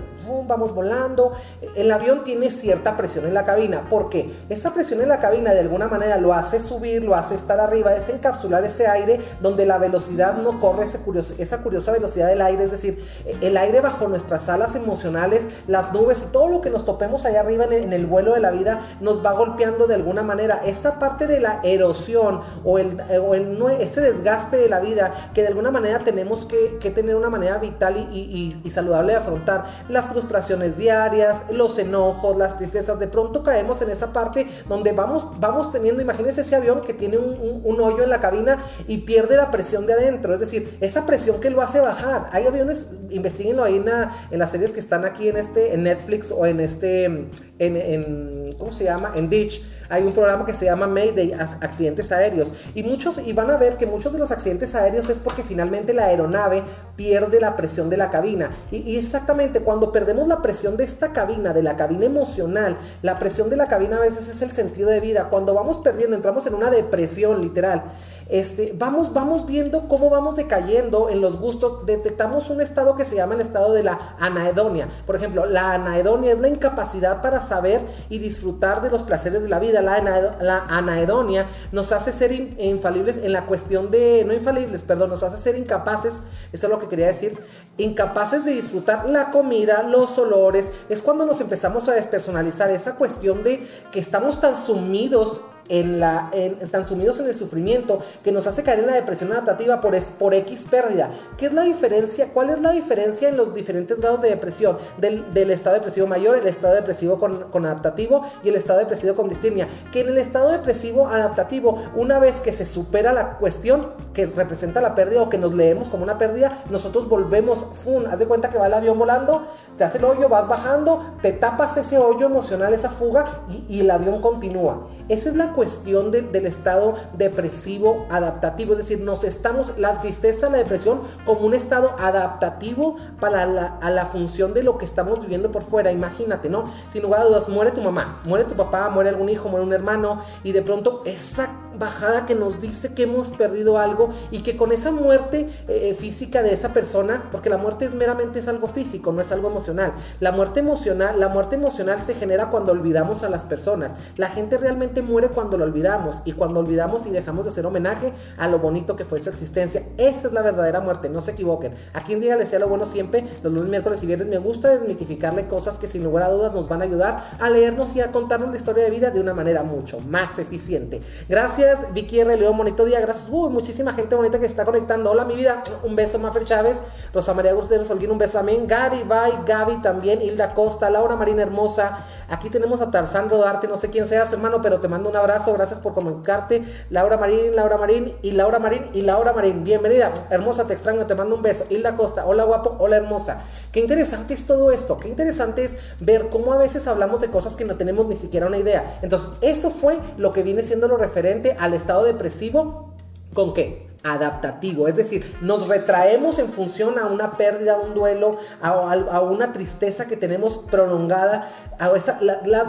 vamos 0.47 0.75
volando, 0.75 1.33
el 1.77 1.91
avión 1.91 2.23
tiene 2.23 2.53
cierta 2.53 2.97
presión 2.97 3.27
en 3.27 3.35
la 3.35 3.45
cabina. 3.45 3.89
¿Por 3.89 4.11
qué? 4.11 4.31
Esa 4.49 4.73
presión 4.73 5.01
en 5.01 5.09
la 5.09 5.19
cabina 5.19 5.53
de 5.53 5.61
alguna 5.61 5.89
manera 5.89 6.19
lo 6.19 6.35
hace 6.35 6.61
subir, 6.61 7.03
lo 7.03 7.17
hace 7.17 7.35
estar 7.35 7.59
arriba, 7.59 7.95
es 7.95 8.09
encapsular 8.09 8.65
ese 8.65 8.87
aire 8.87 9.21
donde 9.41 9.67
la 9.67 9.79
velocidad 9.79 10.37
no 10.37 10.61
corre 10.61 10.85
esa 10.85 11.63
curiosa 11.63 11.93
velocidad 11.93 12.29
del 12.29 12.41
aire, 12.43 12.65
es 12.65 12.71
decir, 12.71 13.05
el 13.41 13.57
aire 13.57 13.81
bajo 13.81 14.07
nuestras 14.09 14.49
alas 14.49 14.77
emocionales, 14.77 15.47
las 15.67 15.93
nubes 15.93 16.23
y 16.29 16.33
todo 16.33 16.49
lo 16.49 16.61
que 16.61 16.71
nos 16.71 16.85
topemos 16.85 17.25
allá 17.25 17.41
arriba 17.41 17.65
en 17.65 17.93
el, 17.93 18.07
vuelo 18.07 18.35
de 18.35 18.41
la 18.41 18.51
vida 18.51 18.81
nos 19.01 19.25
va 19.25 19.33
golpeando 19.33 19.87
de 19.87 19.95
alguna 19.95 20.23
manera. 20.23 20.61
Esta 20.65 20.99
parte 20.99 21.27
de 21.27 21.41
la 21.41 21.61
erosión 21.63 22.41
o 22.65 22.79
el 22.79 23.00
o 23.23 23.35
en 23.35 23.59
ese 23.81 24.01
desgaste 24.01 24.57
de 24.57 24.69
la 24.69 24.81
vida 24.81 25.31
que 25.35 25.43
de 25.43 25.49
alguna 25.49 25.71
manera 25.71 26.01
tenemos 26.01 26.47
que, 26.47 26.91
tener 26.91 27.15
una 27.15 27.31
manera 27.31 27.59
vital 27.59 27.97
y, 28.13 28.71
saludable 28.71 29.13
de 29.13 29.19
afrontar 29.19 29.65
las 29.89 30.07
frustraciones 30.07 30.77
diarias, 30.77 31.37
los 31.51 31.79
enojos, 31.79 32.37
las 32.37 32.57
tristezas. 32.59 32.99
De 32.99 33.09
pronto 33.09 33.43
caemos 33.43 33.83
en 33.83 33.91
esa 33.91 34.13
parte 34.13 34.47
donde 34.69 34.93
vamos, 34.93 35.29
vamos 35.39 35.73
teniendo, 35.73 36.03
imagínense 36.03 36.43
ese 36.43 36.57
avión 36.57 36.83
que 36.83 36.95
tiene 36.95 37.19
un, 37.19 37.81
hoyo 37.81 38.03
en 38.05 38.11
la 38.11 38.21
cabina 38.21 38.59
y 38.87 38.99
pierde 38.99 39.37
la 39.37 39.51
presión 39.51 39.87
de 39.87 39.95
adentro, 39.95 40.35
es 40.35 40.41
decir, 40.41 40.77
esa 40.81 41.07
presión 41.07 41.41
que 41.41 41.51
lo 41.51 41.63
hace 41.63 41.81
bajar. 41.81 42.29
Hay 42.33 42.47
aviones, 42.47 42.89
investiguenlo 43.11 43.65
ahí 43.65 43.77
en, 43.77 44.39
las 44.39 44.51
series 44.51 44.75
que 44.75 44.81
están 44.81 45.05
aquí 45.05 45.29
en 45.29 45.37
este, 45.37 45.75
en 45.75 45.83
Netflix 45.85 46.31
o 46.31 46.47
en 46.47 46.61
este, 46.61 47.29
en, 47.61 48.57
¿cómo 48.59 48.73
se 48.73 48.85
llama? 48.85 49.13
En 49.15 49.29
Ditch 49.29 49.63
hay 49.91 50.05
un 50.05 50.13
programa 50.13 50.47
que 50.47 50.55
se 50.55 50.67
llama 50.67 50.87
Mayday, 50.87 51.33
accidentes 51.33 52.11
aéreos. 52.13 52.53
Y 52.75 52.83
muchos, 52.85 53.19
y 53.19 53.33
van 53.33 53.51
a 53.51 53.57
ver 53.57 53.77
que 53.77 53.87
muchos 53.87 54.13
de 54.13 54.19
los 54.19 54.31
accidentes 54.31 54.75
aéreos 54.75 55.11
es 55.11 55.19
porque 55.19 55.43
finalmente 55.43 55.93
la 55.93 56.05
aeronave 56.05 56.63
pierde 56.97 57.41
la 57.41 57.57
presión 57.57 57.91
de 57.91 57.97
la 57.97 58.11
cabina. 58.11 58.51
Y, 58.71 58.97
exactamente 58.97 59.61
cuando 59.61 59.93
perdemos 59.93 60.29
la 60.29 60.43
presión 60.43 60.77
de 60.77 60.85
esta 60.85 61.13
cabina, 61.13 61.53
de 61.53 61.63
la 61.63 61.77
cabina 61.77 62.07
emocional, 62.07 62.79
la 63.03 63.19
presión 63.19 63.51
de 63.51 63.57
la 63.57 63.67
cabina 63.67 63.97
a 63.97 64.01
veces 64.01 64.29
es 64.29 64.41
el 64.43 64.53
sentido 64.53 64.89
de 64.89 65.01
vida. 65.01 65.29
Cuando 65.29 65.53
vamos 65.53 65.79
perdiendo, 65.79 66.17
entramos 66.17 66.47
en 66.47 66.55
una 66.55 66.71
depresión 66.71 67.41
literal. 67.43 67.83
Este, 68.31 68.73
vamos, 68.79 69.13
vamos 69.13 69.45
viendo 69.45 69.89
cómo 69.89 70.09
vamos 70.09 70.37
decayendo 70.37 71.09
en 71.11 71.21
los 71.21 71.41
gustos. 71.41 71.85
Detectamos 71.85 72.49
un 72.49 72.61
estado 72.61 72.95
que 72.95 73.05
se 73.05 73.17
llama 73.17 73.35
el 73.35 73.41
estado 73.41 73.73
de 73.73 73.83
la 73.83 73.99
anaedonia. 74.21 74.89
Por 75.05 75.17
ejemplo, 75.17 75.47
la 75.47 75.73
anaedonia 75.73 76.33
es 76.33 76.39
la 76.39 76.47
incapacidad 76.47 77.23
para 77.23 77.41
saber 77.41 77.81
y 78.09 78.19
disfrutar 78.19 78.83
de 78.83 78.91
los 78.91 79.03
placeres 79.03 79.43
de 79.43 79.49
la 79.49 79.59
vida. 79.59 79.83
La, 79.83 80.65
anaedonia 80.69 81.47
nos 81.73 81.91
hace 81.91 82.13
ser 82.13 82.31
infalibles 82.33 83.19
en 83.19 83.33
la 83.33 83.47
cuestión 83.47 83.91
de, 83.91 84.25
no 84.25 84.33
infalibles, 84.33 84.85
perdón, 84.85 85.11
nos 85.11 85.25
hace 85.25 85.39
ser 85.39 85.57
incapaces, 85.57 86.23
eso 86.53 86.67
es 86.67 86.73
lo 86.73 86.79
que 86.79 86.87
quería 86.87 87.09
decir, 87.09 87.37
incapaces 87.79 88.45
de 88.45 88.53
disfrutar 88.53 89.09
la 89.09 89.33
comida, 89.33 89.83
los 89.83 90.17
olores. 90.19 90.71
Es 90.89 91.03
cuando 91.03 91.27
nos 91.27 91.41
empezamos 91.41 91.89
a 91.89 91.95
despersonalizar 91.95 92.71
esa 92.71 92.95
cuestión 92.95 93.43
de 93.43 93.67
que 93.91 93.99
estamos 93.99 94.39
tan 94.41 94.55
sumidos 94.55 95.41
en 95.69 96.01
la, 96.01 96.31
están 96.61 96.87
sumidos 96.87 97.21
en 97.21 97.27
el 97.27 97.35
sufrimiento 97.35 98.01
que 98.25 98.33
nos 98.33 98.47
hace 98.47 98.63
caer 98.63 98.81
en 98.81 98.87
la 98.87 98.95
depresión 98.95 99.33
adaptativa 99.33 99.81
por, 99.81 99.99
por 100.19 100.35
X 100.35 100.67
pérdida. 100.71 101.11
¿Qué 101.39 101.47
es 101.47 101.53
la 101.53 101.63
diferencia? 101.63 102.31
¿Cuál 102.33 102.51
es 102.51 102.61
la 102.61 102.73
diferencia 102.73 103.29
en 103.29 103.37
los 103.37 103.55
diferentes 103.55 104.01
grados 104.01 104.23
de 104.23 104.31
depresión 104.31 104.79
del, 104.99 105.33
del 105.33 105.51
estado 105.51 105.77
depresivo 105.77 106.07
mayor, 106.07 106.39
el 106.39 106.47
estado 106.47 106.75
depresivo 106.75 107.19
con, 107.19 107.51
con, 107.51 107.67
adaptativo 107.67 108.23
y 108.43 108.49
el 108.49 108.57
estado 108.57 108.79
depresivo 108.79 109.15
con 109.15 109.29
distimia? 109.29 109.69
Que 109.93 110.01
en 110.01 110.09
el 110.09 110.19
estado 110.19 110.51
depresivo 110.51 111.09
adaptativo, 111.09 111.83
una 111.95 112.19
vez 112.19 112.41
que 112.41 112.53
se 112.53 112.67
supera 112.67 113.13
la 113.13 113.39
cuestión, 113.39 113.93
que 114.15 114.27
representa 114.27 114.81
la 114.81 114.95
pérdida 114.95 115.23
o 115.23 115.31
que 115.31 115.39
nos 115.39 115.55
leemos 115.55 115.89
como 115.89 116.03
una 116.03 116.19
pérdida, 116.19 116.65
nosotros 116.71 117.09
volvemos, 117.09 117.65
¡fum! 117.75 118.05
Haz 118.07 118.19
de 118.19 118.27
cuenta 118.27 118.51
que 118.51 118.59
va 118.59 118.67
el 118.67 118.75
avión 118.75 118.99
volando, 118.99 119.45
te 119.77 119.85
hace 119.85 119.99
el 119.99 120.05
hoyo, 120.05 120.29
vas 120.29 120.49
bajando, 120.49 121.15
te 121.23 121.33
tapas 121.33 121.77
ese 121.77 121.99
hoyo 121.99 122.27
emocional, 122.27 122.75
esa 122.75 122.91
fuga 122.91 123.43
y, 123.69 123.81
el 123.81 123.91
avión 123.91 124.21
continúa. 124.21 124.87
Esa 125.09 125.31
es 125.31 125.37
la 125.37 125.53
cuestión 125.53 125.60
del 125.61 126.47
estado 126.47 126.95
depresivo 127.17 128.07
adaptativo, 128.11 128.73
es 128.73 128.79
decir, 128.79 129.01
nos 129.01 129.25
estamos, 129.25 129.77
la 129.79 130.01
tristeza, 130.01 130.49
la 130.49 130.59
depresión, 130.59 131.01
como 131.25 131.43
un 131.43 131.55
estado 131.55 131.95
adaptativo 131.99 132.97
para 133.21 133.47
la, 133.47 133.79
a 133.81 133.91
la 133.91 134.07
función 134.07 134.55
de 134.55 134.63
lo 134.63 134.79
que 134.79 134.85
estamos 134.85 135.21
viviendo 135.21 135.51
por 135.51 135.63
fuera. 135.63 135.93
Imagínate, 135.93 136.49
¿no? 136.49 136.71
Sin 136.91 137.03
lugar 137.03 137.21
a 137.21 137.25
dudas, 137.25 137.49
muere 137.49 137.73
tu 137.73 137.81
mamá, 137.81 138.21
muere 138.27 138.45
tu 138.45 138.55
papá, 138.55 138.91
muere 138.91 139.11
algún 139.11 139.29
hijo, 139.29 139.49
muere 139.49 139.67
un 139.67 139.73
hermano 139.73 140.23
y 140.43 140.53
de 140.53 140.63
pronto 140.63 141.03
esa 141.05 141.51
bajada 141.79 142.27
que 142.27 142.35
nos 142.35 142.61
dice 142.61 142.95
que 142.95 143.05
hemos 143.05 143.31
perdido 143.31 143.79
algo 143.79 144.11
y 144.31 144.43
que 144.43 144.57
con 144.57 144.71
esa 144.71 144.91
muerte 144.91 145.49
eh, 145.67 145.95
física 145.99 146.43
de 146.43 146.53
esa 146.53 146.73
persona, 146.73 147.25
porque 147.33 147.49
la 147.49 147.57
muerte 147.57 147.85
es 147.85 147.95
meramente 147.95 148.39
es 148.39 148.49
algo 148.49 148.69
físico, 148.69 149.13
no 149.13 149.21
es 149.21 149.33
algo 149.33 149.49
emocional. 149.49 149.93
La 150.21 150.31
muerte 150.31 150.61
emocional, 150.61 151.19
la 151.19 151.29
muerte 151.29 151.57
emocional 151.57 152.03
se 152.03 152.15
genera 152.15 152.51
cuando 152.51 152.73
olvidamos 152.73 153.23
a 153.23 153.29
las 153.29 153.45
personas. 153.45 153.93
La 154.17 154.29
gente 154.29 154.59
realmente 154.59 155.03
muere 155.03 155.29
cuando 155.29 155.40
lo 155.49 155.65
olvidamos 155.65 156.17
y 156.25 156.33
cuando 156.33 156.61
olvidamos 156.61 157.07
y 157.07 157.11
dejamos 157.11 157.45
de 157.45 157.51
hacer 157.51 157.67
homenaje 157.67 158.13
a 158.37 158.49
lo 158.49 158.59
bonito 158.59 158.97
que 158.97 159.05
fue 159.05 159.21
su 159.21 159.31
existencia. 159.31 159.83
Esa 159.97 160.29
es 160.29 160.33
la 160.33 160.43
verdadera 160.43 160.81
muerte, 160.81 161.09
no 161.09 161.21
se 161.21 161.33
equivoquen. 161.33 161.75
Aquí 161.95 162.13
en 162.13 162.21
Día 162.21 162.37
le 162.37 162.47
sea 162.47 162.59
lo 162.59 162.69
bueno 162.69 162.87
siempre, 162.87 163.25
los 163.43 163.53
lunes, 163.53 163.71
miércoles 163.71 164.03
y 164.03 164.07
viernes 164.07 164.29
me 164.29 164.39
gusta 164.39 164.69
desmitificarle 164.69 165.47
cosas 165.47 165.79
que 165.79 165.87
sin 165.87 166.05
lugar 166.05 166.25
a 166.25 166.29
dudas 166.29 166.53
nos 166.53 166.69
van 166.69 166.83
a 166.83 166.85
ayudar 166.85 167.23
a 167.39 167.51
leernos 167.51 167.95
y 167.97 168.01
a 168.01 168.13
contarnos 168.13 168.51
la 168.51 168.57
historia 168.57 168.85
de 168.85 168.91
vida 168.91 169.11
de 169.11 169.21
una 169.21 169.35
manera 169.35 169.63
mucho 169.63 170.01
más 170.01 170.39
eficiente. 170.39 171.01
Gracias 171.29 171.93
Vicky 171.95 172.21
R. 172.21 172.37
León, 172.37 172.57
bonito 172.57 172.85
día, 172.85 173.01
gracias. 173.01 173.29
Uy, 173.31 173.51
muchísima 173.51 173.93
gente 173.93 174.15
bonita 174.15 174.39
que 174.39 174.45
se 174.45 174.53
está 174.53 174.65
conectando. 174.65 175.11
Hola, 175.11 175.25
mi 175.25 175.35
vida. 175.35 175.63
Un 175.83 175.97
beso, 175.97 176.19
Mafer 176.19 176.45
Chávez. 176.45 176.81
Rosa 177.13 177.35
María 177.35 177.53
Gutiérrez 177.53 177.89
Solguín, 177.89 178.11
un 178.11 178.19
beso 178.19 178.39
también. 178.39 178.67
Gaby, 178.67 179.05
Bye, 179.05 179.45
Gaby 179.47 179.83
también. 179.83 180.23
Hilda 180.23 180.55
Costa, 180.55 180.91
Laura 180.91 181.17
Marina 181.17 181.43
Hermosa. 181.43 181.99
Aquí 182.29 182.49
tenemos 182.49 182.81
a 182.81 182.91
Tarzán 182.91 183.29
Rodarte, 183.29 183.67
no 183.67 183.77
sé 183.77 183.91
quién 183.91 184.07
seas, 184.07 184.33
hermano, 184.33 184.61
pero 184.63 184.81
te 184.81 184.89
mando 184.89 185.09
un 185.09 185.17
abrazo. 185.17 185.30
Gracias 185.31 185.79
por 185.79 185.95
comunicarte. 185.95 186.65
Laura 186.91 187.17
Marín, 187.17 187.55
Laura 187.55 187.79
Marín 187.79 188.17
y 188.21 188.33
Laura 188.33 188.59
Marín 188.59 188.83
y 188.93 189.03
Laura 189.03 189.33
Marín. 189.33 189.63
Bienvenida. 189.63 190.13
Hermosa, 190.29 190.67
te 190.67 190.73
extraño, 190.73 191.07
te 191.07 191.15
mando 191.15 191.37
un 191.37 191.43
beso. 191.43 191.67
Hilda 191.71 191.97
Costa, 191.97 192.27
hola 192.27 192.43
guapo, 192.43 192.77
hola 192.81 192.97
hermosa. 192.97 193.39
Qué 193.71 193.79
interesante 193.81 194.35
es 194.35 194.47
todo 194.47 194.73
esto. 194.73 194.97
Qué 194.97 195.09
interesante 195.09 195.63
es 195.63 195.77
ver 196.01 196.31
cómo 196.31 196.53
a 196.53 196.59
veces 196.59 196.89
hablamos 196.89 197.21
de 197.21 197.31
cosas 197.31 197.55
que 197.55 197.65
no 197.65 197.77
tenemos 197.77 198.07
ni 198.07 198.17
siquiera 198.17 198.49
una 198.49 198.59
idea. 198.59 198.99
Entonces, 199.03 199.31
eso 199.41 199.71
fue 199.71 199.99
lo 200.19 200.33
que 200.33 200.43
viene 200.43 200.65
siendo 200.65 200.89
lo 200.89 200.97
referente 200.97 201.57
al 201.61 201.75
estado 201.75 202.05
depresivo. 202.05 202.95
¿Con 203.33 203.55
qué? 203.55 203.91
adaptativo, 204.03 204.89
es 204.89 204.97
decir, 204.97 205.37
nos 205.41 205.69
retraemos 205.69 206.39
en 206.39 206.49
función 206.49 206.99
a 206.99 207.07
una 207.07 207.37
pérdida, 207.37 207.75
a 207.75 207.79
un 207.79 207.95
duelo, 207.95 208.39
a, 208.63 209.21
una 209.21 209.53
tristeza 209.53 210.07
que 210.07 210.17
tenemos 210.17 210.59
prolongada. 210.71 211.51
A 211.79 211.93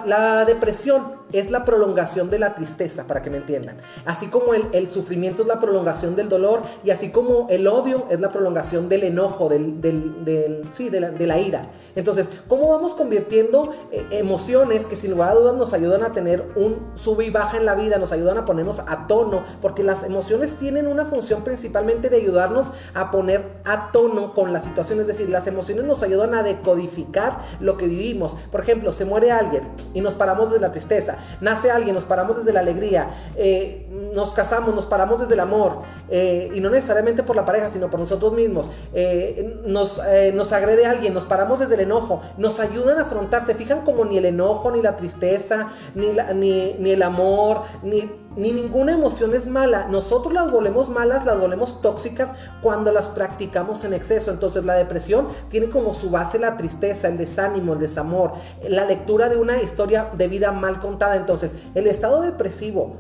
la, 0.06 0.46
depresión 0.46 1.21
es 1.34 1.52
la 1.52 1.66
prolongación 1.66 2.30
de 2.30 2.40
la 2.40 2.56
tristeza, 2.56 3.06
para 3.06 3.22
que 3.22 3.30
me 3.30 3.38
entiendan. 3.38 3.78
Así 4.06 4.28
como 4.28 4.54
el, 4.54 4.90
sufrimiento 4.90 5.44
es 5.44 5.48
la 5.48 5.60
prolongación 5.60 6.16
del 6.16 6.30
dolor 6.30 6.62
y 6.84 6.92
así 6.92 7.12
como 7.12 7.48
el 7.50 7.68
odio 7.68 8.08
es 8.10 8.20
la 8.20 8.32
prolongación 8.32 8.90
del 8.90 9.04
enojo, 9.04 9.50
del, 9.50 10.68
sí, 10.72 10.90
de, 10.90 11.00
la, 11.00 11.40
ira. 11.40 11.64
Entonces, 11.96 12.42
¿cómo 12.48 12.70
vamos 12.70 12.94
convirtiendo 12.94 13.74
eh, 13.92 14.08
emociones 14.12 14.88
que 14.88 14.96
sin 14.96 15.12
lugar 15.12 15.30
a 15.30 15.36
dudas 15.36 15.56
nos 15.56 15.74
ayudan 15.74 16.04
a 16.04 16.14
tener 16.14 16.46
un 16.56 16.92
sube 16.96 17.26
y 17.26 17.30
baja 17.30 17.58
en 17.58 17.66
la 17.66 17.76
vida, 17.76 17.98
nos 17.98 18.12
ayudan 18.12 18.38
a 18.38 18.46
ponernos 18.46 18.80
a 18.80 19.08
tono, 19.08 19.44
porque 19.62 19.84
las 19.84 20.04
emociones 20.04 20.56
tienen 20.58 20.88
una 20.88 21.06
función 21.06 21.44
principalmente 21.44 22.10
de 22.10 22.18
ayudarnos 22.18 22.72
a 22.94 23.12
poner 23.12 23.44
a 23.66 23.92
tono 23.92 24.34
con 24.34 24.54
la 24.54 24.62
situación, 24.62 25.00
es 25.00 25.08
decir, 25.08 25.30
las 25.30 25.48
emociones 25.48 25.86
nos 25.86 26.04
ayudan 26.04 26.34
a 26.34 26.44
decodificar 26.44 27.40
lo 27.60 27.78
que 27.78 27.88
vivimos. 27.88 28.36
Por 28.52 28.62
ejemplo, 28.62 28.92
se 28.92 29.06
muere 29.06 29.32
alguien 29.32 29.64
y 29.94 30.02
nos 30.02 30.16
paramos 30.16 30.50
desde 30.50 30.62
la 30.62 30.72
tristeza, 30.72 31.18
nace 31.40 31.72
alguien, 31.72 31.96
nos 31.96 32.06
paramos 32.06 32.38
desde 32.38 32.54
la 32.54 32.62
alegría, 32.62 33.10
eh, 33.36 33.88
nos 34.14 34.32
casamos, 34.34 34.74
nos 34.76 34.86
paramos 34.86 35.20
desde 35.20 35.34
el 35.34 35.40
amor, 35.40 35.82
eh, 36.10 36.52
y 36.54 36.62
no 36.62 36.70
necesariamente 36.70 37.24
por 37.24 37.36
la 37.36 37.46
pareja, 37.46 37.70
sino 37.70 37.90
por 37.90 38.00
nosotros 38.00 38.34
mismos, 38.34 38.70
eh, 38.94 39.62
nos, 39.66 40.02
nos 40.34 40.54
agrede 40.54 40.86
alguien, 40.86 41.14
nos 41.14 41.26
paramos 41.26 41.60
desde 41.60 41.76
el 41.76 41.82
enojo, 41.82 42.22
nos 42.38 42.60
ayudan 42.60 43.00
a 43.00 43.04
afrontar, 43.04 43.46
se 43.46 43.56
fijan 43.56 43.82
como 43.82 44.06
ni 44.06 44.18
el 44.18 44.26
enojo, 44.26 44.72
ni 44.72 44.82
la 44.82 44.98
tristeza, 44.98 45.70
ni, 45.96 46.08
ni, 46.36 46.74
ni 46.80 46.92
el 46.92 47.04
amor, 47.04 47.64
ni 47.84 48.10
ni 48.36 48.52
ninguna 48.52 48.94
emoción 48.94 49.36
es 49.36 49.48
mala. 49.48 49.88
Nosotros 49.90 50.34
las 50.34 50.52
volvemos 50.52 50.90
malas, 50.90 51.26
las 51.26 51.40
volvemos 51.40 51.82
tóxicas 51.82 52.30
cuando 52.62 52.92
las 52.92 53.10
practicamos 53.10 53.84
en 53.84 53.94
exceso. 53.94 54.32
Entonces 54.32 54.64
la 54.66 54.76
depresión 54.76 55.28
tiene 55.50 55.70
como 55.70 55.94
su 55.94 56.10
base 56.10 56.40
la 56.40 56.58
tristeza, 56.58 57.08
el 57.08 57.18
desánimo, 57.18 57.74
el 57.74 57.80
desamor, 57.80 58.34
la 58.68 58.86
lectura 58.86 59.30
de 59.30 59.38
una 59.38 59.62
historia 59.62 60.10
de 60.18 60.28
vida 60.28 60.52
mal 60.52 60.80
contada. 60.80 61.16
Entonces 61.16 61.56
el 61.76 61.88
estado 61.88 62.22
depresivo 62.22 62.98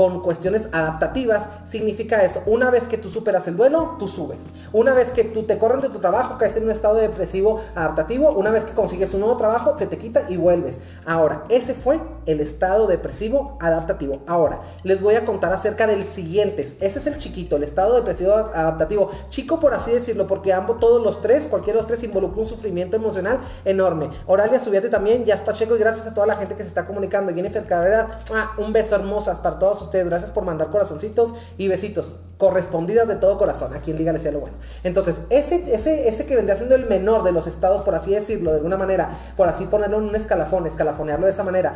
con 0.00 0.22
cuestiones 0.22 0.66
adaptativas, 0.72 1.46
significa 1.66 2.24
esto. 2.24 2.42
Una 2.46 2.70
vez 2.70 2.88
que 2.88 2.96
tú 2.96 3.10
superas 3.10 3.46
el 3.48 3.58
duelo, 3.58 3.96
tú 3.98 4.08
subes. 4.08 4.38
Una 4.72 4.94
vez 4.94 5.10
que 5.10 5.24
tú 5.24 5.42
te 5.42 5.58
corren 5.58 5.82
de 5.82 5.90
tu 5.90 5.98
trabajo, 5.98 6.38
caes 6.38 6.56
en 6.56 6.64
un 6.64 6.70
estado 6.70 6.94
depresivo 6.94 7.60
adaptativo. 7.74 8.30
Una 8.30 8.50
vez 8.50 8.64
que 8.64 8.72
consigues 8.72 9.12
un 9.12 9.20
nuevo 9.20 9.36
trabajo, 9.36 9.76
se 9.76 9.86
te 9.86 9.98
quita 9.98 10.22
y 10.30 10.38
vuelves. 10.38 10.80
Ahora, 11.04 11.44
ese 11.50 11.74
fue 11.74 12.00
el 12.24 12.40
estado 12.40 12.86
depresivo 12.86 13.58
adaptativo. 13.60 14.22
Ahora, 14.26 14.62
les 14.84 15.02
voy 15.02 15.16
a 15.16 15.26
contar 15.26 15.52
acerca 15.52 15.86
del 15.86 16.04
siguiente. 16.04 16.62
Ese 16.62 16.86
es 16.86 17.06
el 17.06 17.18
chiquito, 17.18 17.56
el 17.56 17.64
estado 17.64 17.96
depresivo 17.96 18.32
adaptativo. 18.32 19.10
Chico, 19.28 19.60
por 19.60 19.74
así 19.74 19.92
decirlo, 19.92 20.26
porque 20.26 20.54
ambos, 20.54 20.80
todos 20.80 21.02
los 21.02 21.20
tres, 21.20 21.46
cualquiera 21.46 21.76
de 21.76 21.82
los 21.82 21.86
tres 21.86 22.02
involucra 22.04 22.40
un 22.40 22.48
sufrimiento 22.48 22.96
emocional 22.96 23.38
enorme. 23.66 24.08
Oralia, 24.26 24.60
subíate 24.60 24.88
también, 24.88 25.26
ya 25.26 25.36
Pacheco 25.44 25.76
y 25.76 25.78
gracias 25.78 26.06
a 26.06 26.14
toda 26.14 26.26
la 26.26 26.36
gente 26.36 26.54
que 26.54 26.62
se 26.62 26.68
está 26.68 26.86
comunicando. 26.86 27.34
Jennifer 27.34 27.66
Carrera, 27.66 28.22
un 28.56 28.72
beso 28.72 28.94
hermosas 28.94 29.36
para 29.40 29.58
todos 29.58 29.82
ustedes 29.82 29.89
Gracias 29.92 30.30
por 30.30 30.44
mandar 30.44 30.70
corazoncitos 30.70 31.34
y 31.58 31.68
besitos 31.68 32.14
correspondidas 32.40 33.06
de 33.06 33.16
todo 33.16 33.36
corazón. 33.36 33.74
A 33.74 33.80
quien 33.80 33.98
diga 33.98 34.12
le 34.12 34.18
sea 34.18 34.32
lo 34.32 34.40
bueno. 34.40 34.56
Entonces, 34.82 35.16
ese, 35.28 35.72
ese, 35.72 36.08
ese 36.08 36.26
que 36.26 36.34
vendría 36.34 36.56
siendo 36.56 36.74
el 36.74 36.86
menor 36.86 37.22
de 37.22 37.32
los 37.32 37.46
estados, 37.46 37.82
por 37.82 37.94
así 37.94 38.12
decirlo, 38.12 38.50
de 38.50 38.56
alguna 38.56 38.78
manera, 38.78 39.10
por 39.36 39.46
así 39.46 39.66
ponerlo 39.66 39.98
en 39.98 40.04
un 40.04 40.16
escalafón, 40.16 40.66
escalafonearlo 40.66 41.26
de 41.26 41.32
esa 41.32 41.44
manera, 41.44 41.74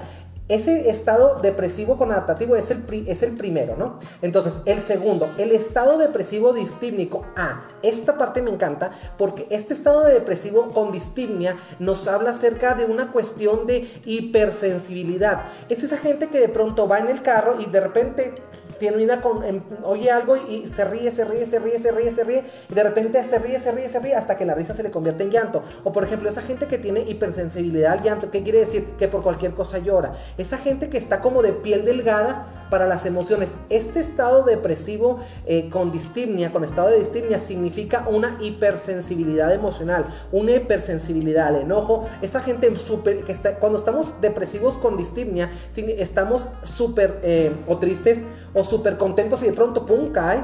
ese 0.49 0.91
estado 0.91 1.41
depresivo 1.41 1.97
con 1.97 2.13
adaptativo 2.13 2.57
es 2.57 2.71
el, 2.71 2.83
es 3.07 3.23
el 3.23 3.37
primero, 3.37 3.77
¿no? 3.77 3.99
Entonces, 4.23 4.55
el 4.65 4.81
segundo, 4.81 5.31
el 5.37 5.53
estado 5.53 5.99
depresivo 5.99 6.55
distímnico. 6.55 7.27
Ah, 7.37 7.63
esta 7.83 8.17
parte 8.17 8.41
me 8.41 8.51
encanta 8.51 8.91
porque 9.19 9.47
este 9.51 9.75
estado 9.75 10.05
de 10.05 10.15
depresivo 10.15 10.73
con 10.73 10.93
distimnia 10.93 11.57
nos 11.79 12.09
habla 12.09 12.31
acerca 12.31 12.75
de 12.75 12.87
una 12.87 13.13
cuestión 13.13 13.67
de 13.67 13.91
hipersensibilidad. 14.07 15.45
Es 15.69 15.83
esa 15.83 15.99
gente 15.99 16.29
que 16.29 16.41
de 16.41 16.49
pronto 16.49 16.89
va 16.89 17.01
en 17.01 17.09
el 17.09 17.21
carro 17.21 17.57
y 17.61 17.67
de 17.67 17.81
repente 17.81 18.35
termina 18.79 19.21
con, 19.21 19.45
em, 19.45 19.63
oye 19.83 20.11
algo 20.11 20.37
y 20.37 20.69
se 20.69 20.85
ríe, 20.85 21.11
se 21.11 21.25
ríe, 21.25 21.47
se 21.47 21.59
ríe, 21.59 21.79
se 21.79 21.93
ríe, 21.93 22.13
se 22.13 22.25
ríe, 22.25 22.45
y 22.71 22.75
de 22.75 22.83
repente 22.83 23.23
se 23.25 23.39
ríe, 23.39 23.59
se 23.61 23.73
ríe, 23.73 23.89
se 23.89 23.99
ríe, 24.01 24.15
hasta 24.15 24.37
que 24.37 24.45
la 24.45 24.55
risa 24.55 24.75
se 24.75 24.83
le 24.83 24.91
convierte 24.91 25.25
en 25.25 25.31
llanto. 25.31 25.63
O 25.85 25.93
por 25.93 26.05
ejemplo, 26.05 26.29
esa 26.29 26.43
gente 26.43 26.67
que 26.67 26.79
tiene 26.79 27.01
hipersensibilidad 27.01 27.93
al 27.93 28.03
llanto, 28.03 28.31
¿qué 28.31 28.43
quiere 28.43 28.61
decir? 28.61 28.85
Que 28.99 29.09
por 29.09 29.23
cualquier 29.23 29.53
cosa 29.53 29.79
llora. 29.79 30.15
Esa 30.39 30.59
gente 30.59 30.89
que 30.89 30.99
está 30.99 31.21
como 31.21 31.43
de 31.43 31.53
piel 31.53 31.85
delgada 31.85 32.47
para 32.71 32.89
las 32.89 33.07
emociones. 33.07 33.59
Este 33.71 34.01
estado 34.01 34.43
depresivo 34.43 35.21
eh, 35.47 35.69
con 35.71 35.93
distimnia, 35.93 36.51
con 36.51 36.65
estado 36.65 36.91
de 36.91 36.99
distimnia, 36.99 37.39
significa 37.39 38.05
una 38.09 38.37
hipersensibilidad 38.41 39.55
emocional, 39.55 40.07
una 40.33 40.53
hipersensibilidad 40.53 41.47
al 41.47 41.57
enojo. 41.57 42.09
Esa 42.21 42.41
gente 42.41 42.75
súper, 42.77 43.23
que 43.25 43.31
está, 43.31 43.61
cuando 43.61 43.79
estamos 43.79 44.21
depresivos 44.21 44.75
con 44.75 44.97
distimnia, 44.97 45.51
estamos 45.77 46.49
súper 46.65 47.21
eh, 47.23 47.53
o 47.69 47.79
tristes 47.79 48.23
o 48.55 48.64
súper 48.65 48.97
contentos 48.97 49.43
y 49.43 49.47
de 49.47 49.53
pronto, 49.53 49.87
¡pum!, 49.87 50.11
cae, 50.13 50.43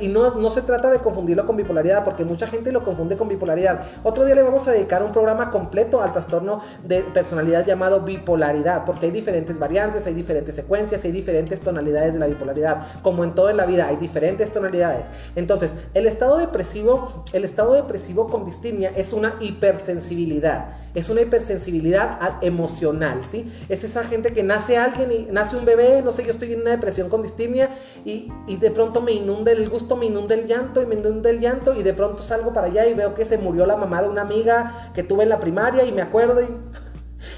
Y 0.00 0.08
no, 0.08 0.34
no 0.34 0.50
se 0.50 0.62
trata 0.62 0.90
de 0.90 1.00
confundirlo 1.00 1.44
con 1.44 1.56
bipolaridad, 1.56 2.04
porque 2.04 2.24
mucha 2.24 2.46
gente 2.46 2.70
lo 2.70 2.84
confunde 2.84 3.16
con 3.16 3.28
bipolaridad. 3.28 3.80
Otro 4.04 4.24
día 4.24 4.34
le 4.34 4.42
vamos 4.42 4.68
a 4.68 4.72
dedicar 4.72 5.02
un 5.02 5.10
programa 5.10 5.50
completo 5.50 6.00
al 6.00 6.12
trastorno 6.12 6.62
de 6.84 7.02
personalidad 7.02 7.66
llamado 7.66 8.02
bipolaridad, 8.02 8.84
porque 8.84 9.06
hay 9.06 9.12
diferentes 9.12 9.58
variantes, 9.58 10.06
hay 10.06 10.14
diferentes 10.14 10.54
secuencias, 10.54 11.04
hay 11.04 11.10
diferentes 11.10 11.60
tonalidades 11.60 12.14
de 12.14 12.20
la 12.20 12.26
bipolaridad. 12.26 12.86
Como 13.02 13.24
en 13.24 13.34
todo 13.34 13.50
en 13.50 13.56
la 13.56 13.66
vida, 13.66 13.88
hay 13.88 13.96
diferentes 13.96 14.52
tonalidades. 14.52 15.06
Entonces, 15.34 15.72
el 15.94 16.06
estado 16.06 16.36
depresivo, 16.38 17.24
el 17.32 17.44
estado 17.44 17.74
depresivo 17.74 18.28
con 18.28 18.44
distimia 18.44 18.92
es 18.94 19.12
una 19.12 19.34
hipersensibilidad 19.40 20.66
es 20.96 21.10
una 21.10 21.20
hipersensibilidad 21.20 22.42
emocional, 22.42 23.20
¿sí? 23.28 23.52
Es 23.68 23.84
esa 23.84 24.02
gente 24.04 24.32
que 24.32 24.42
nace 24.42 24.78
alguien 24.78 25.12
y 25.12 25.28
nace 25.30 25.54
un 25.54 25.66
bebé, 25.66 26.00
no 26.02 26.10
sé, 26.10 26.24
yo 26.24 26.30
estoy 26.30 26.54
en 26.54 26.62
una 26.62 26.70
depresión 26.70 27.10
con 27.10 27.22
distimia 27.22 27.68
y, 28.06 28.32
y 28.48 28.56
de 28.56 28.70
pronto 28.70 29.02
me 29.02 29.12
inunda 29.12 29.52
el 29.56 29.68
gusto, 29.68 29.96
me 29.96 30.06
inunda 30.06 30.34
el 30.34 30.46
llanto 30.46 30.82
y 30.82 30.86
me 30.86 30.94
inunda 30.94 31.30
el 31.30 31.40
llanto 31.40 31.74
y 31.74 31.82
de 31.82 31.94
pronto 31.94 32.22
salgo 32.22 32.52
para 32.52 32.68
allá 32.68 32.86
y 32.86 32.94
veo 32.94 33.14
que 33.14 33.24
se 33.24 33.38
murió 33.38 33.66
la 33.66 33.76
mamá 33.76 34.02
de 34.02 34.08
una 34.08 34.22
amiga 34.22 34.90
que 34.94 35.02
tuve 35.02 35.24
en 35.24 35.30
la 35.30 35.40
primaria 35.40 35.84
y 35.84 35.92
me 35.92 36.02
acuerdo 36.02 36.40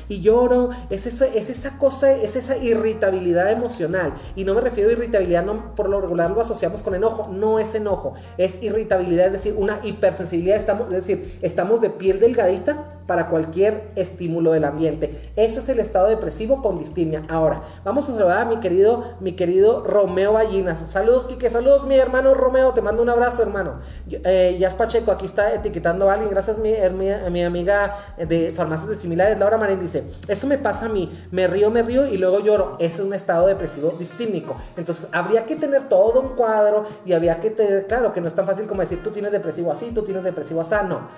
y 0.09 0.21
lloro, 0.21 0.71
es 0.91 1.07
esa, 1.07 1.27
es 1.27 1.51
esa 1.51 1.79
cosa, 1.79 2.13
es 2.13 2.37
esa 2.37 2.57
irritabilidad 2.57 3.51
emocional. 3.51 4.15
Y 4.37 4.45
no 4.45 4.55
me 4.55 4.61
refiero 4.61 4.91
a 4.91 4.93
irritabilidad, 4.93 5.45
no, 5.45 5.75
por 5.75 5.89
lo 5.89 6.01
regular 6.01 6.31
lo 6.31 6.41
asociamos 6.41 6.83
con 6.83 6.95
enojo, 6.95 7.29
no 7.33 7.59
es 7.59 7.75
enojo, 7.75 8.15
es 8.37 8.63
irritabilidad, 8.63 9.27
es 9.27 9.33
decir, 9.33 9.55
una 9.57 9.81
hipersensibilidad, 9.83 10.57
estamos, 10.57 10.89
es 10.89 11.07
decir, 11.07 11.39
estamos 11.43 11.81
de 11.81 11.91
piel 11.91 12.21
delgadita 12.21 12.98
para 13.09 13.29
cualquier 13.29 13.89
estímulo 13.97 14.53
del 14.53 14.65
ambiente. 14.65 15.33
Eso 15.35 15.61
es 15.61 15.69
el 15.71 15.81
estado 15.81 16.09
depresivo 16.09 16.61
con 16.61 16.79
distimia. 16.79 17.23
Ahora, 17.31 17.63
vamos 17.83 18.07
a 18.07 18.13
saludar 18.13 18.43
a 18.43 18.45
mi 18.45 18.59
querido, 18.61 19.03
mi 19.21 19.33
querido 19.33 19.83
Romeo 19.83 20.35
Ballinas. 20.35 20.91
Saludos, 20.91 21.25
Quique, 21.25 21.49
saludos, 21.49 21.87
mi 21.87 21.97
hermano 21.97 22.35
Romeo, 22.35 22.73
te 22.73 22.83
mando 22.83 23.03
un 23.03 23.09
abrazo, 23.09 23.43
hermano. 23.43 23.77
Eh, 24.11 24.59
Yas 24.61 24.75
Pacheco, 24.75 25.11
aquí 25.11 25.25
está 25.25 25.55
etiquetando 25.55 26.11
a 26.11 26.13
alguien, 26.13 26.29
gracias 26.31 26.59
mi, 26.59 26.75
mi, 26.93 27.09
mi 27.31 27.43
amiga 27.43 27.97
de 28.19 28.51
farmacias 28.51 28.91
de 28.91 28.97
similares, 28.97 29.39
Laura 29.39 29.57
Marín 29.57 29.81
dice, 29.81 30.05
eso 30.29 30.47
me 30.47 30.59
pasa 30.59 30.85
a 30.85 30.89
mí, 30.91 31.11
me 31.31 31.47
río, 31.47 31.71
me 31.71 31.83
río 31.83 32.07
y 32.07 32.19
luego 32.19 32.41
lloro. 32.41 32.77
Ese 32.79 33.01
es 33.01 33.07
un 33.07 33.15
estado 33.15 33.47
depresivo 33.47 33.95
distímico. 33.99 34.55
Entonces, 34.77 35.09
habría 35.13 35.47
que 35.47 35.57
tener 35.57 35.89
todo 35.89 36.21
un 36.21 36.37
cuadro 36.37 36.85
y 37.07 37.15
habría 37.15 37.41
que 37.41 37.49
tener, 37.49 37.87
claro, 37.87 38.13
que 38.13 38.21
no 38.21 38.29
es 38.29 38.35
tan 38.35 38.45
fácil 38.45 38.67
como 38.67 38.83
decir, 38.83 39.03
tú 39.03 39.13
tienes 39.13 39.33
depresivo 39.33 39.73
así, 39.73 39.93
tú 39.95 40.03
tienes 40.03 40.25
depresivo 40.25 40.61
así, 40.61 40.75
no 40.87 41.09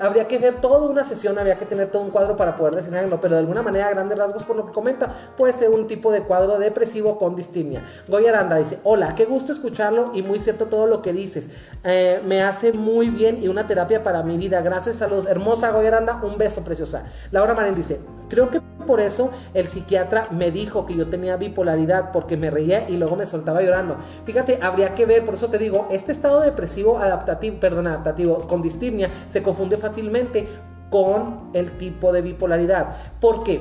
habría 0.00 0.28
que 0.28 0.38
ver 0.38 0.54
toda 0.60 0.88
una 0.88 1.04
sesión, 1.04 1.38
habría 1.38 1.58
que 1.58 1.66
tener 1.66 1.90
todo 1.90 2.02
un 2.02 2.10
cuadro 2.10 2.36
para 2.36 2.56
poder 2.56 2.74
designarlo, 2.74 3.20
pero 3.20 3.34
de 3.34 3.40
alguna 3.40 3.62
manera, 3.62 3.88
a 3.88 3.90
grandes 3.90 4.18
rasgos, 4.18 4.44
por 4.44 4.56
lo 4.56 4.66
que 4.66 4.72
comenta, 4.72 5.12
puede 5.36 5.52
ser 5.52 5.70
un 5.70 5.86
tipo 5.86 6.12
de 6.12 6.22
cuadro 6.22 6.58
depresivo 6.58 7.18
con 7.18 7.36
distimia. 7.36 7.84
Goya 8.08 8.30
Aranda 8.30 8.56
dice, 8.56 8.78
hola, 8.84 9.14
qué 9.14 9.24
gusto 9.24 9.52
escucharlo 9.52 10.12
y 10.14 10.22
muy 10.22 10.38
cierto 10.38 10.66
todo 10.66 10.86
lo 10.86 11.02
que 11.02 11.12
dices. 11.12 11.50
Eh, 11.82 12.20
me 12.24 12.42
hace 12.42 12.72
muy 12.72 13.10
bien 13.10 13.42
y 13.42 13.48
una 13.48 13.66
terapia 13.66 14.02
para 14.02 14.22
mi 14.22 14.36
vida. 14.36 14.60
Gracias 14.60 15.02
a 15.02 15.08
los 15.08 15.26
hermosa 15.26 15.70
Goya 15.70 15.88
Aranda, 15.88 16.20
un 16.22 16.38
beso 16.38 16.64
preciosa. 16.64 17.04
Laura 17.30 17.54
Marín 17.54 17.74
dice, 17.74 18.00
creo 18.28 18.50
que 18.50 18.60
por 18.86 19.00
eso 19.00 19.30
el 19.54 19.68
psiquiatra 19.68 20.28
me 20.30 20.50
dijo 20.50 20.86
que 20.86 20.94
yo 20.94 21.08
tenía 21.08 21.36
bipolaridad 21.36 22.12
porque 22.12 22.36
me 22.36 22.50
reía 22.50 22.88
y 22.88 22.96
luego 22.96 23.16
me 23.16 23.26
soltaba 23.26 23.62
llorando. 23.62 23.96
Fíjate, 24.24 24.58
habría 24.62 24.94
que 24.94 25.06
ver, 25.06 25.24
por 25.24 25.34
eso 25.34 25.48
te 25.48 25.58
digo, 25.58 25.88
este 25.90 26.12
estado 26.12 26.40
depresivo 26.40 26.98
adaptativo, 26.98 27.58
perdón, 27.60 27.86
adaptativo 27.86 28.46
con 28.46 28.62
distimia 28.62 29.10
se 29.30 29.42
confunde 29.42 29.76
fácilmente 29.76 30.48
con 30.90 31.50
el 31.54 31.76
tipo 31.76 32.12
de 32.12 32.22
bipolaridad. 32.22 32.96
¿Por 33.20 33.42
qué? 33.42 33.60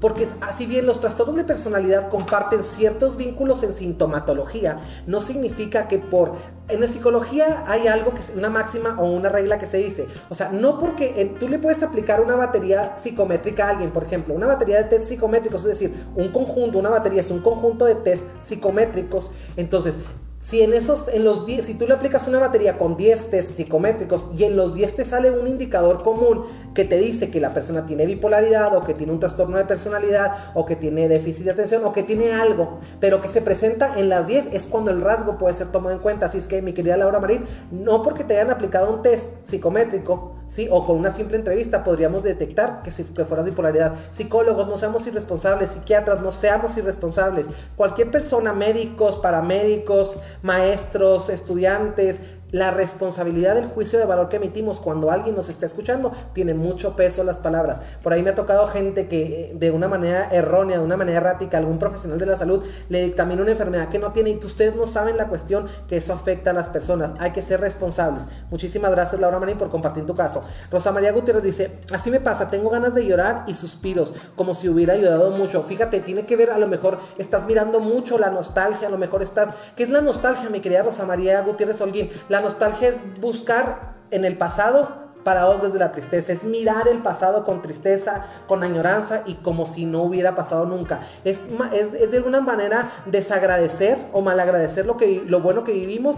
Porque 0.00 0.28
así 0.40 0.66
bien 0.66 0.86
los 0.86 1.00
trastornos 1.00 1.36
de 1.36 1.44
personalidad 1.44 2.08
comparten 2.08 2.64
ciertos 2.64 3.16
vínculos 3.16 3.62
en 3.62 3.74
sintomatología, 3.74 4.80
no 5.06 5.20
significa 5.20 5.88
que 5.88 5.98
por... 5.98 6.32
En 6.68 6.80
la 6.80 6.86
psicología 6.86 7.64
hay 7.66 7.88
algo 7.88 8.14
que 8.14 8.20
es 8.20 8.32
una 8.36 8.48
máxima 8.48 8.96
o 9.00 9.10
una 9.10 9.28
regla 9.28 9.58
que 9.58 9.66
se 9.66 9.78
dice. 9.78 10.06
O 10.28 10.36
sea, 10.36 10.50
no 10.50 10.78
porque 10.78 11.34
tú 11.40 11.48
le 11.48 11.58
puedes 11.58 11.82
aplicar 11.82 12.20
una 12.20 12.36
batería 12.36 12.96
psicométrica 12.96 13.66
a 13.66 13.70
alguien, 13.70 13.90
por 13.90 14.04
ejemplo, 14.04 14.34
una 14.34 14.46
batería 14.46 14.78
de 14.78 14.84
test 14.84 15.08
psicométricos, 15.08 15.62
es 15.62 15.70
decir, 15.70 15.94
un 16.14 16.30
conjunto, 16.30 16.78
una 16.78 16.90
batería 16.90 17.20
es 17.20 17.30
un 17.32 17.40
conjunto 17.40 17.84
de 17.86 17.96
test 17.96 18.22
psicométricos. 18.38 19.32
Entonces, 19.56 19.96
si 20.40 20.62
en 20.62 20.72
esos, 20.72 21.08
en 21.08 21.22
los 21.22 21.44
10, 21.44 21.66
si 21.66 21.74
tú 21.74 21.86
le 21.86 21.92
aplicas 21.92 22.26
una 22.26 22.38
batería 22.38 22.78
con 22.78 22.96
10 22.96 23.28
test 23.28 23.56
psicométricos 23.56 24.30
y 24.38 24.44
en 24.44 24.56
los 24.56 24.72
10 24.72 24.96
te 24.96 25.04
sale 25.04 25.30
un 25.30 25.46
indicador 25.46 26.02
común 26.02 26.46
que 26.72 26.86
te 26.86 26.96
dice 26.96 27.30
que 27.30 27.40
la 27.40 27.52
persona 27.52 27.84
tiene 27.84 28.06
bipolaridad 28.06 28.74
o 28.74 28.82
que 28.82 28.94
tiene 28.94 29.12
un 29.12 29.20
trastorno 29.20 29.58
de 29.58 29.66
personalidad 29.66 30.32
o 30.54 30.64
que 30.64 30.76
tiene 30.76 31.08
déficit 31.08 31.44
de 31.44 31.50
atención 31.50 31.84
o 31.84 31.92
que 31.92 32.04
tiene 32.04 32.32
algo, 32.32 32.78
pero 33.00 33.20
que 33.20 33.28
se 33.28 33.42
presenta 33.42 33.98
en 33.98 34.08
las 34.08 34.28
10 34.28 34.54
es 34.54 34.66
cuando 34.66 34.90
el 34.90 35.02
rasgo 35.02 35.36
puede 35.36 35.54
ser 35.54 35.72
tomado 35.72 35.94
en 35.94 36.00
cuenta. 36.00 36.26
Así 36.26 36.38
es 36.38 36.48
que 36.48 36.62
mi 36.62 36.72
querida 36.72 36.96
Laura 36.96 37.20
Marín, 37.20 37.44
no 37.70 38.02
porque 38.02 38.24
te 38.24 38.32
hayan 38.32 38.50
aplicado 38.50 38.90
un 38.90 39.02
test 39.02 39.28
psicométrico, 39.44 40.39
¿sí? 40.50 40.68
O 40.70 40.84
con 40.84 40.96
una 40.96 41.14
simple 41.14 41.38
entrevista 41.38 41.82
podríamos 41.82 42.22
detectar 42.22 42.82
que, 42.82 42.90
si, 42.90 43.04
que 43.04 43.24
fuera 43.24 43.42
bipolaridad. 43.42 43.94
Psicólogos, 44.10 44.68
no 44.68 44.76
seamos 44.76 45.06
irresponsables, 45.06 45.70
psiquiatras, 45.70 46.20
no 46.20 46.32
seamos 46.32 46.76
irresponsables. 46.76 47.46
Cualquier 47.76 48.10
persona, 48.10 48.52
médicos, 48.52 49.16
paramédicos, 49.16 50.18
maestros, 50.42 51.30
estudiantes, 51.30 52.20
la 52.52 52.70
responsabilidad 52.70 53.54
del 53.54 53.66
juicio 53.66 53.98
de 53.98 54.04
valor 54.04 54.28
que 54.28 54.36
emitimos 54.36 54.80
cuando 54.80 55.10
alguien 55.10 55.34
nos 55.34 55.48
está 55.48 55.66
escuchando 55.66 56.12
tiene 56.32 56.54
mucho 56.54 56.96
peso 56.96 57.24
las 57.24 57.38
palabras. 57.38 57.80
Por 58.02 58.12
ahí 58.12 58.22
me 58.22 58.30
ha 58.30 58.34
tocado 58.34 58.66
gente 58.66 59.08
que 59.08 59.22
eh, 59.22 59.52
de 59.54 59.70
una 59.70 59.88
manera 59.88 60.28
errónea, 60.32 60.78
de 60.78 60.84
una 60.84 60.96
manera 60.96 61.18
errática, 61.18 61.58
algún 61.58 61.78
profesional 61.78 62.18
de 62.18 62.26
la 62.26 62.36
salud 62.36 62.64
le 62.88 63.02
dictamina 63.02 63.42
una 63.42 63.52
enfermedad 63.52 63.88
que 63.88 63.98
no 63.98 64.12
tiene 64.12 64.30
y 64.30 64.36
ustedes 64.44 64.74
no 64.74 64.86
saben 64.86 65.16
la 65.16 65.28
cuestión 65.28 65.66
que 65.88 65.96
eso 65.96 66.12
afecta 66.12 66.50
a 66.50 66.52
las 66.52 66.68
personas. 66.68 67.12
Hay 67.18 67.32
que 67.32 67.42
ser 67.42 67.60
responsables. 67.60 68.24
Muchísimas 68.50 68.90
gracias 68.90 69.20
Laura 69.20 69.38
Marín 69.38 69.58
por 69.58 69.70
compartir 69.70 70.06
tu 70.06 70.14
caso. 70.14 70.42
Rosa 70.70 70.92
María 70.92 71.12
Gutiérrez 71.12 71.42
dice, 71.42 71.78
así 71.92 72.10
me 72.10 72.20
pasa, 72.20 72.50
tengo 72.50 72.70
ganas 72.70 72.94
de 72.94 73.06
llorar 73.06 73.44
y 73.46 73.54
suspiros, 73.54 74.14
como 74.36 74.54
si 74.54 74.68
hubiera 74.68 74.94
ayudado 74.94 75.30
mucho. 75.30 75.62
Fíjate, 75.62 76.00
tiene 76.00 76.26
que 76.26 76.36
ver, 76.36 76.50
a 76.50 76.58
lo 76.58 76.66
mejor 76.66 76.98
estás 77.18 77.46
mirando 77.46 77.80
mucho 77.80 78.18
la 78.18 78.30
nostalgia, 78.30 78.88
a 78.88 78.90
lo 78.90 78.98
mejor 78.98 79.22
estás... 79.22 79.54
¿Qué 79.76 79.82
es 79.82 79.90
la 79.90 80.00
nostalgia, 80.00 80.50
mi 80.50 80.60
querida 80.60 80.82
Rosa 80.82 81.06
María 81.06 81.40
Gutiérrez 81.42 81.80
Holguín? 81.80 82.10
Nostalgia 82.42 82.88
es 82.88 83.20
buscar 83.20 83.94
en 84.10 84.24
el 84.24 84.36
pasado 84.36 85.00
parados 85.24 85.62
desde 85.62 85.78
la 85.78 85.92
tristeza, 85.92 86.32
es 86.32 86.44
mirar 86.44 86.88
el 86.88 86.98
pasado 86.98 87.44
con 87.44 87.62
tristeza, 87.62 88.26
con 88.46 88.62
añoranza 88.62 89.22
y 89.26 89.34
como 89.34 89.66
si 89.66 89.84
no 89.84 90.02
hubiera 90.02 90.34
pasado 90.34 90.66
nunca. 90.66 91.00
Es, 91.24 91.40
es, 91.72 92.10
de 92.10 92.16
alguna 92.16 92.40
manera 92.40 92.90
desagradecer 93.06 93.98
o 94.12 94.22
malagradecer 94.22 94.86
lo, 94.86 94.96
que, 94.96 95.22
lo 95.26 95.40
bueno 95.40 95.64
que 95.64 95.72
vivimos 95.72 96.16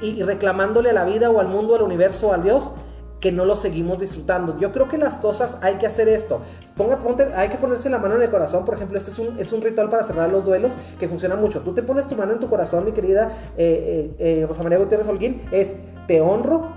y, 0.00 0.06
y, 0.06 0.22
reclamándole 0.22 0.90
a 0.90 0.94
la 0.94 1.04
vida 1.04 1.30
o 1.30 1.40
al 1.40 1.48
mundo, 1.48 1.74
al 1.74 1.82
universo, 1.82 2.32
al 2.32 2.42
Dios 2.42 2.72
que 3.20 3.32
no 3.32 3.44
lo 3.44 3.56
seguimos 3.56 3.98
disfrutando. 3.98 4.58
Yo 4.58 4.72
creo 4.72 4.88
que 4.88 4.98
las 4.98 5.18
cosas 5.18 5.58
hay 5.62 5.74
que 5.74 5.86
hacer 5.86 6.08
esto. 6.08 6.40
Ponga, 6.76 6.98
ponte, 6.98 7.24
hay 7.34 7.48
que 7.48 7.56
ponerse 7.56 7.90
la 7.90 7.98
mano 7.98 8.16
en 8.16 8.22
el 8.22 8.30
corazón. 8.30 8.64
Por 8.64 8.74
ejemplo, 8.74 8.96
este 8.96 9.10
es 9.10 9.18
un, 9.18 9.38
es 9.38 9.52
un 9.52 9.62
ritual 9.62 9.88
para 9.88 10.04
cerrar 10.04 10.30
los 10.30 10.44
duelos 10.44 10.74
que 10.98 11.08
funciona 11.08 11.36
mucho. 11.36 11.60
Tú 11.60 11.74
te 11.74 11.82
pones 11.82 12.06
tu 12.06 12.14
mano 12.16 12.32
en 12.32 12.40
tu 12.40 12.48
corazón, 12.48 12.84
mi 12.84 12.92
querida 12.92 13.30
eh, 13.56 14.14
eh, 14.18 14.40
eh, 14.40 14.46
Rosa 14.46 14.62
María 14.62 14.78
Gutiérrez 14.78 15.08
Holguín. 15.08 15.42
Es 15.50 15.74
te 16.06 16.20
honro, 16.20 16.72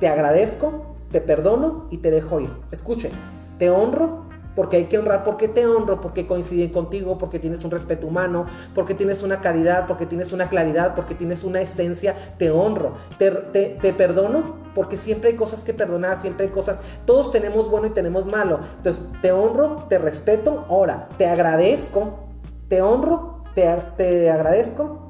te 0.00 0.08
agradezco, 0.08 0.96
te 1.10 1.20
perdono 1.20 1.86
y 1.90 1.98
te 1.98 2.10
dejo 2.10 2.40
ir. 2.40 2.50
Escuche, 2.70 3.10
te 3.58 3.70
honro, 3.70 4.24
porque 4.54 4.76
hay 4.76 4.84
que 4.84 4.98
honrar, 4.98 5.24
porque 5.24 5.48
te 5.48 5.66
honro, 5.66 6.00
porque 6.00 6.26
coinciden 6.26 6.70
contigo, 6.70 7.18
porque 7.18 7.38
tienes 7.38 7.64
un 7.64 7.70
respeto 7.70 8.06
humano, 8.06 8.46
porque 8.74 8.94
tienes 8.94 9.22
una 9.22 9.40
caridad, 9.40 9.86
porque 9.86 10.06
tienes 10.06 10.32
una 10.32 10.48
claridad, 10.48 10.94
porque 10.94 11.14
tienes 11.14 11.44
una 11.44 11.60
esencia, 11.60 12.14
te 12.38 12.50
honro, 12.50 12.94
te, 13.18 13.30
te, 13.30 13.92
perdono, 13.92 14.56
porque 14.74 14.98
siempre 14.98 15.30
hay 15.30 15.36
cosas 15.36 15.64
que 15.64 15.74
perdonar, 15.74 16.20
siempre 16.20 16.46
hay 16.46 16.52
cosas, 16.52 16.80
todos 17.06 17.30
tenemos 17.30 17.70
bueno 17.70 17.86
y 17.86 17.90
tenemos 17.90 18.26
malo, 18.26 18.60
entonces 18.76 19.04
te 19.20 19.32
honro, 19.32 19.86
te 19.88 19.98
respeto, 19.98 20.66
ahora 20.68 21.08
te 21.16 21.26
agradezco, 21.26 22.28
te 22.68 22.82
honro, 22.82 23.44
te, 23.54 23.74
te 23.96 24.30
agradezco, 24.30 25.08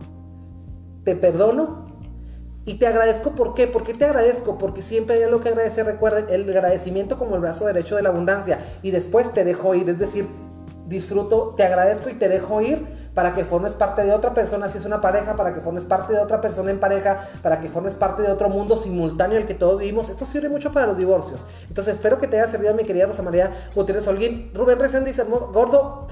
te 1.04 1.16
perdono 1.16 1.81
y 2.64 2.74
te 2.74 2.86
agradezco, 2.86 3.30
¿por 3.32 3.54
qué? 3.54 3.66
¿Por 3.66 3.82
qué 3.82 3.92
te 3.92 4.04
agradezco? 4.04 4.56
Porque 4.56 4.82
siempre 4.82 5.16
hay 5.16 5.22
algo 5.24 5.40
que 5.40 5.48
agradecer. 5.48 5.84
Recuerden, 5.84 6.26
el 6.30 6.48
agradecimiento 6.48 7.18
como 7.18 7.34
el 7.34 7.40
brazo 7.40 7.66
derecho 7.66 7.96
de 7.96 8.02
la 8.02 8.10
abundancia. 8.10 8.60
Y 8.82 8.92
después 8.92 9.32
te 9.32 9.44
dejo 9.44 9.74
ir. 9.74 9.88
Es 9.88 9.98
decir, 9.98 10.26
disfruto, 10.86 11.54
te 11.56 11.64
agradezco 11.64 12.08
y 12.08 12.14
te 12.14 12.28
dejo 12.28 12.60
ir 12.60 12.86
para 13.14 13.34
que 13.34 13.44
formes 13.44 13.72
parte 13.74 14.04
de 14.04 14.12
otra 14.12 14.32
persona, 14.32 14.70
si 14.70 14.78
es 14.78 14.86
una 14.86 15.00
pareja, 15.00 15.36
para 15.36 15.52
que 15.52 15.60
formes 15.60 15.84
parte 15.84 16.14
de 16.14 16.20
otra 16.20 16.40
persona 16.40 16.70
en 16.70 16.80
pareja, 16.80 17.26
para 17.42 17.60
que 17.60 17.68
formes 17.68 17.94
parte 17.94 18.22
de 18.22 18.30
otro 18.30 18.48
mundo 18.48 18.76
simultáneo 18.76 19.38
el 19.38 19.46
que 19.46 19.54
todos 19.54 19.80
vivimos. 19.80 20.08
Esto 20.08 20.24
sirve 20.24 20.48
mucho 20.48 20.72
para 20.72 20.86
los 20.86 20.96
divorcios. 20.96 21.46
Entonces, 21.68 21.94
espero 21.94 22.18
que 22.18 22.28
te 22.28 22.40
haya 22.40 22.50
servido, 22.50 22.74
mi 22.74 22.84
querida 22.84 23.06
Rosa 23.06 23.22
María 23.22 23.50
Gutiérrez 23.74 24.06
Holguín. 24.06 24.50
Rubén 24.54 24.78
Reséndiz, 24.78 25.20
gordo, 25.52 26.06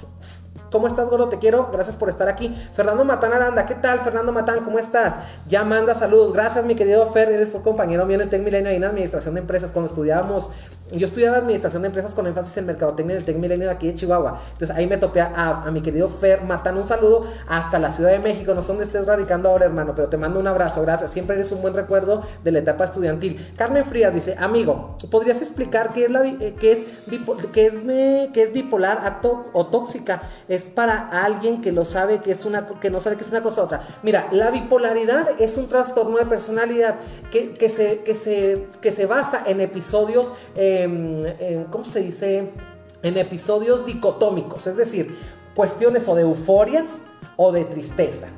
¿Cómo 0.71 0.87
estás, 0.87 1.09
Gordo? 1.09 1.29
Te 1.29 1.39
quiero. 1.39 1.69
Gracias 1.73 1.97
por 1.97 2.09
estar 2.09 2.29
aquí. 2.29 2.55
Fernando 2.75 3.05
Matán 3.05 3.33
Aranda. 3.33 3.67
¿Qué 3.67 3.75
tal, 3.75 4.01
Fernando 4.01 4.31
Matán? 4.31 4.61
¿Cómo 4.65 4.79
estás? 4.79 5.17
Ya 5.49 5.65
manda 5.65 5.97
saludos. 5.97 6.33
Gracias, 6.33 6.65
mi 6.65 6.77
querido 6.77 7.07
Fer. 7.09 7.29
Eres 7.31 7.49
compañero 7.65 8.07
mío 8.07 8.15
en 8.15 8.23
el 8.23 8.29
Tec 8.29 8.43
Milenio 8.43 8.73
y 8.73 8.77
en 8.77 8.85
Administración 8.85 9.35
de 9.35 9.41
Empresas. 9.41 9.73
Cuando 9.73 9.89
estudiábamos, 9.91 10.51
yo 10.93 11.07
estudiaba 11.07 11.37
Administración 11.37 11.83
de 11.83 11.89
Empresas 11.89 12.15
con 12.15 12.27
énfasis 12.27 12.57
en 12.57 12.67
Mercadotecnia 12.67 13.15
en 13.15 13.21
el 13.21 13.25
Tec 13.25 13.37
Milenio 13.37 13.69
de 13.69 13.73
aquí 13.73 13.87
de 13.87 13.95
Chihuahua. 13.95 14.41
Entonces 14.53 14.77
ahí 14.77 14.87
me 14.87 14.99
topé 14.99 15.21
a, 15.21 15.69
mi 15.73 15.83
querido 15.83 16.09
Fer 16.09 16.43
Matán. 16.43 16.77
Un 16.77 16.85
saludo 16.85 17.27
hasta 17.49 17.79
la 17.79 17.93
Ciudad 17.93 18.11
de 18.11 18.19
México. 18.19 18.55
No 18.55 18.63
sé 18.63 18.69
dónde 18.69 18.85
estés 18.85 19.07
radicando 19.07 19.49
ahora, 19.49 19.67
hermano, 19.67 19.95
pero 19.95 20.09
te 20.09 20.17
mando 20.17 20.41
un 20.41 20.47
abrazo. 20.47 20.83
Gracias. 20.83 21.13
Siempre 21.13 21.37
eres 21.37 21.53
un 21.53 21.63
buen 21.63 21.75
recuerdo 21.75 22.23
de 22.43 22.53
la 22.53 22.59
etapa 22.59 22.85
estudiantil. 22.85 23.53
Carmen 23.57 23.85
Frías 23.85 24.13
dice, 24.13 24.37
amigo, 24.39 24.97
¿podrías 25.11 25.41
explicar 25.43 25.93
qué 25.93 26.07
es, 26.07 26.11
la, 26.11 26.27
eh, 26.27 26.57
qué 26.59 26.73
es, 26.73 26.87
es, 27.11 27.75
qué 28.33 28.43
es 28.43 28.53
bipolar 28.53 29.21
o 29.53 29.67
tóxica? 29.67 30.23
Es 30.49 30.69
para 30.69 31.09
alguien 31.25 31.61
que 31.61 31.73
lo 31.73 31.85
sabe 31.85 32.19
que 32.19 32.33
es 32.33 32.45
una 32.45 32.67
que 32.67 32.91
no 32.91 33.01
sabe 33.01 33.17
que 33.17 33.25
es 33.25 33.31
una 33.31 33.43
cosa 33.43 33.63
otra. 33.63 33.83
Mira, 34.03 34.29
la 34.33 34.51
bipolaridad 34.51 35.29
es 35.39 35.57
un 35.57 35.69
trastorno 35.69 36.19
de 36.19 36.27
personalidad 36.27 36.97
que, 37.31 37.55
que, 37.55 37.69
se, 37.69 38.01
que, 38.01 38.15
se, 38.15 38.67
que 38.81 38.93
se 38.93 39.07
basa 39.07 39.45
en 39.47 39.61
episodios, 39.61 40.33
eh, 40.57 40.80
¿cómo 41.71 41.85
se 41.85 42.01
dice? 42.01 42.51
En 43.03 43.17
episodios 43.17 43.87
dicotómicos, 43.87 44.67
es 44.67 44.77
decir, 44.77 45.17
cuestiones 45.55 46.07
o 46.09 46.15
de 46.15 46.23
euforia 46.23 46.87
o 47.37 47.53
de 47.53 47.65
tristeza. 47.65 48.29